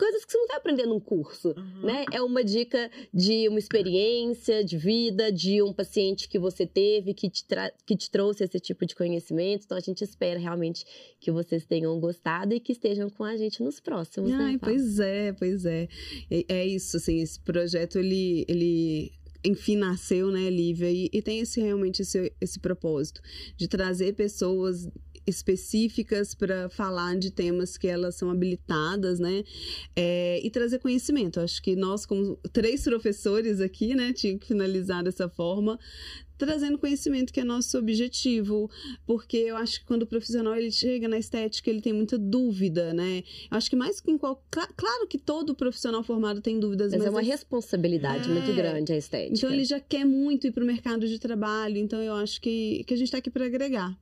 coisas 0.00 0.24
que 0.24 0.32
você 0.32 0.38
não 0.38 0.46
vai 0.48 0.56
aprender 0.56 0.86
num 0.86 0.98
curso, 0.98 1.48
Uhum. 1.56 1.82
né? 1.86 2.04
É 2.12 2.22
uma 2.22 2.42
dica 2.42 2.90
de 3.12 3.46
uma 3.48 3.58
experiência 3.58 4.64
de 4.64 4.76
vida, 4.76 5.30
de 5.30 5.62
um 5.62 5.72
paciente 5.72 6.28
que 6.28 6.38
você 6.38 6.66
teve, 6.66 7.12
que 7.14 7.28
te, 7.28 7.44
que 7.86 7.94
te 7.96 8.10
trouxe 8.10 8.44
esse 8.44 8.58
tipo 8.58 8.86
de 8.86 8.94
conhecimento. 8.94 9.64
Então, 9.64 9.76
a 9.76 9.80
gente 9.80 10.02
espera 10.02 10.38
realmente 10.40 10.84
que 11.20 11.30
vocês 11.30 11.64
tenham 11.66 11.98
gostado 12.00 12.54
e 12.54 12.60
que 12.60 12.72
estejam 12.72 13.10
com 13.10 13.24
a 13.24 13.36
gente 13.36 13.62
nos 13.62 13.78
próximos, 13.80 14.30
né, 14.30 14.36
Ai, 14.40 14.58
Paulo? 14.58 14.74
pois 14.76 14.98
é, 14.98 15.32
pois 15.34 15.64
é. 15.66 15.88
é. 16.30 16.44
É 16.48 16.66
isso, 16.66 16.96
assim, 16.96 17.20
esse 17.20 17.38
projeto, 17.40 17.98
ele, 17.98 18.44
ele 18.48 19.12
enfim, 19.44 19.76
nasceu, 19.76 20.30
né, 20.30 20.48
Lívia? 20.50 20.90
E, 20.90 21.08
e 21.12 21.22
tem 21.22 21.40
esse, 21.40 21.60
realmente 21.60 22.02
esse, 22.02 22.32
esse 22.40 22.58
propósito 22.58 23.20
de 23.56 23.68
trazer 23.68 24.14
pessoas 24.14 24.88
específicas 25.26 26.34
para 26.34 26.68
falar 26.68 27.16
de 27.18 27.30
temas 27.30 27.76
que 27.76 27.86
elas 27.86 28.14
são 28.14 28.30
habilitadas, 28.30 29.18
né? 29.18 29.44
É, 29.94 30.40
e 30.44 30.50
trazer 30.50 30.78
conhecimento. 30.78 31.40
Acho 31.40 31.62
que 31.62 31.76
nós, 31.76 32.06
como 32.06 32.36
três 32.52 32.82
professores 32.84 33.60
aqui, 33.60 33.94
né, 33.94 34.12
tinha 34.12 34.38
que 34.38 34.46
finalizar 34.46 35.02
dessa 35.04 35.28
forma, 35.28 35.78
trazendo 36.38 36.78
conhecimento 36.78 37.32
que 37.34 37.40
é 37.40 37.44
nosso 37.44 37.76
objetivo, 37.76 38.70
porque 39.06 39.36
eu 39.36 39.56
acho 39.56 39.80
que 39.80 39.84
quando 39.84 40.02
o 40.04 40.06
profissional 40.06 40.54
ele 40.56 40.70
chega 40.72 41.06
na 41.06 41.18
estética, 41.18 41.68
ele 41.68 41.82
tem 41.82 41.92
muita 41.92 42.16
dúvida, 42.16 42.94
né? 42.94 43.18
Eu 43.50 43.58
acho 43.58 43.68
que 43.68 43.76
mais 43.76 44.00
que 44.00 44.10
em 44.10 44.16
qual, 44.16 44.42
cla- 44.50 44.68
claro 44.74 45.06
que 45.06 45.18
todo 45.18 45.54
profissional 45.54 46.02
formado 46.02 46.40
tem 46.40 46.58
dúvidas, 46.58 46.92
Mas 46.92 46.98
mas, 47.00 47.06
é 47.08 47.10
uma 47.10 47.20
responsabilidade 47.20 48.30
É. 48.30 48.32
muito 48.32 48.54
grande 48.54 48.90
a 48.92 48.96
estética. 48.96 49.34
então 49.36 49.52
ele 49.52 49.64
já 49.64 49.78
quer 49.78 50.04
muito 50.06 50.46
ir 50.46 50.52
para 50.52 50.64
o 50.64 50.66
mercado 50.66 51.06
de 51.06 51.18
trabalho, 51.18 51.76
então 51.76 52.02
eu 52.02 52.14
acho 52.14 52.40
que, 52.40 52.84
que 52.86 52.94
a 52.94 52.96
gente 52.96 53.08
está 53.08 53.18
aqui 53.18 53.30
para 53.30 53.44
agregar. 53.44 53.94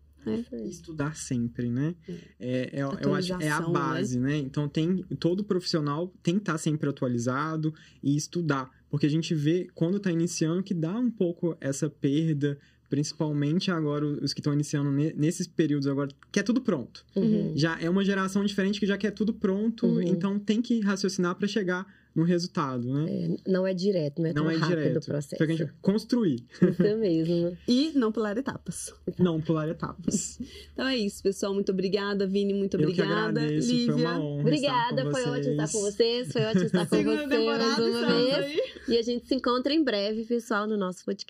Estudar 0.69 1.17
sempre, 1.17 1.71
né? 1.71 1.95
É, 2.39 2.81
é- 2.81 2.83
eu 3.03 3.15
acho 3.15 3.33
é 3.33 3.49
a 3.49 3.57
Atualização, 3.57 3.73
base, 3.73 4.19
né? 4.21 4.37
Então 4.39 4.69
tem 4.69 5.03
todo 5.19 5.43
profissional 5.45 6.13
tem 6.23 6.35
que 6.35 6.41
estar 6.43 6.59
sempre 6.59 6.89
atualizado 6.89 7.73
e 8.03 8.17
estudar, 8.17 8.71
porque 8.91 9.07
a 9.07 9.11
gente 9.11 9.35
vê 9.35 9.69
quando 9.75 9.97
está 9.97 10.11
iniciando 10.11 10.63
que 10.63 10.75
dá 10.75 10.99
um 10.99 11.11
pouco 11.11 11.57
essa 11.61 11.89
perda, 11.89 12.59
principalmente 12.91 13.71
agora 13.71 14.05
os 14.07 14.33
que 14.33 14.41
estão 14.41 14.53
iniciando 14.53 14.91
ne- 14.91 15.13
nesses 15.15 15.47
períodos 15.47 15.87
agora, 15.87 16.09
que 16.33 16.41
é 16.41 16.43
tudo 16.43 16.61
pronto. 16.61 17.05
Uhum. 17.15 17.53
Já 17.55 17.79
é 17.81 17.89
uma 17.89 18.05
geração 18.05 18.45
diferente 18.45 18.81
que 18.81 18.87
já 18.87 18.97
quer 18.99 19.13
tudo 19.13 19.33
pronto, 19.33 19.87
Uhum. 19.87 20.03
então 20.03 20.39
tem 20.39 20.61
que 20.61 20.81
raciocinar 20.81 21.35
para 21.37 21.47
chegar 21.47 21.87
no 22.19 22.25
resultado, 22.25 22.93
né? 22.93 23.07
É, 23.11 23.51
não 23.51 23.67
é 23.67 23.73
direto, 23.73 24.21
não 24.21 24.27
é 24.29 24.33
Não 24.33 24.43
tão 24.45 24.51
é 24.51 24.57
rápido 24.57 24.77
direto. 24.79 24.97
o 25.03 25.07
processo. 25.07 25.35
Então, 25.43 25.47
a 25.47 25.51
gente 25.57 25.73
construir, 25.81 26.45
Isso 26.61 26.97
mesmo. 26.99 27.57
E 27.67 27.93
não 27.95 28.11
pular 28.13 28.37
etapas. 28.37 28.93
não 29.19 29.41
pular 29.41 29.69
etapas. 29.69 30.39
Então 30.73 30.87
é 30.87 30.97
isso, 30.97 31.23
pessoal. 31.23 31.55
Muito 31.55 31.73
obrigada, 31.73 32.27
Vini. 32.27 32.53
Muito 32.55 32.75
Eu 32.77 32.81
que 32.93 33.01
obrigada. 33.03 33.41
agradeço, 33.41 33.71
Lívia. 33.73 33.93
foi 33.93 34.03
uma 34.03 34.19
honra 34.21 34.41
Obrigada, 34.41 34.89
estar 34.91 35.05
com 35.05 35.11
foi 35.11 35.23
vocês. 35.23 35.37
ótimo 35.37 35.51
estar 35.53 35.73
com 35.73 35.81
vocês. 35.81 36.33
Foi 36.33 36.43
ótimo 36.45 36.65
estar 36.65 36.87
com 36.87 36.97
Segunda 36.97 37.17
vocês 37.17 37.29
temporada 37.31 37.65
mais 37.69 37.95
uma 37.95 38.07
vez. 38.07 38.35
aí. 38.35 38.61
E 38.89 38.99
a 38.99 39.03
gente 39.03 39.27
se 39.29 39.35
encontra 39.35 39.73
em 39.73 39.85
breve, 39.85 40.25
pessoal, 40.25 40.67
no 40.67 40.77
nosso 40.77 41.05
podcast. 41.05 41.27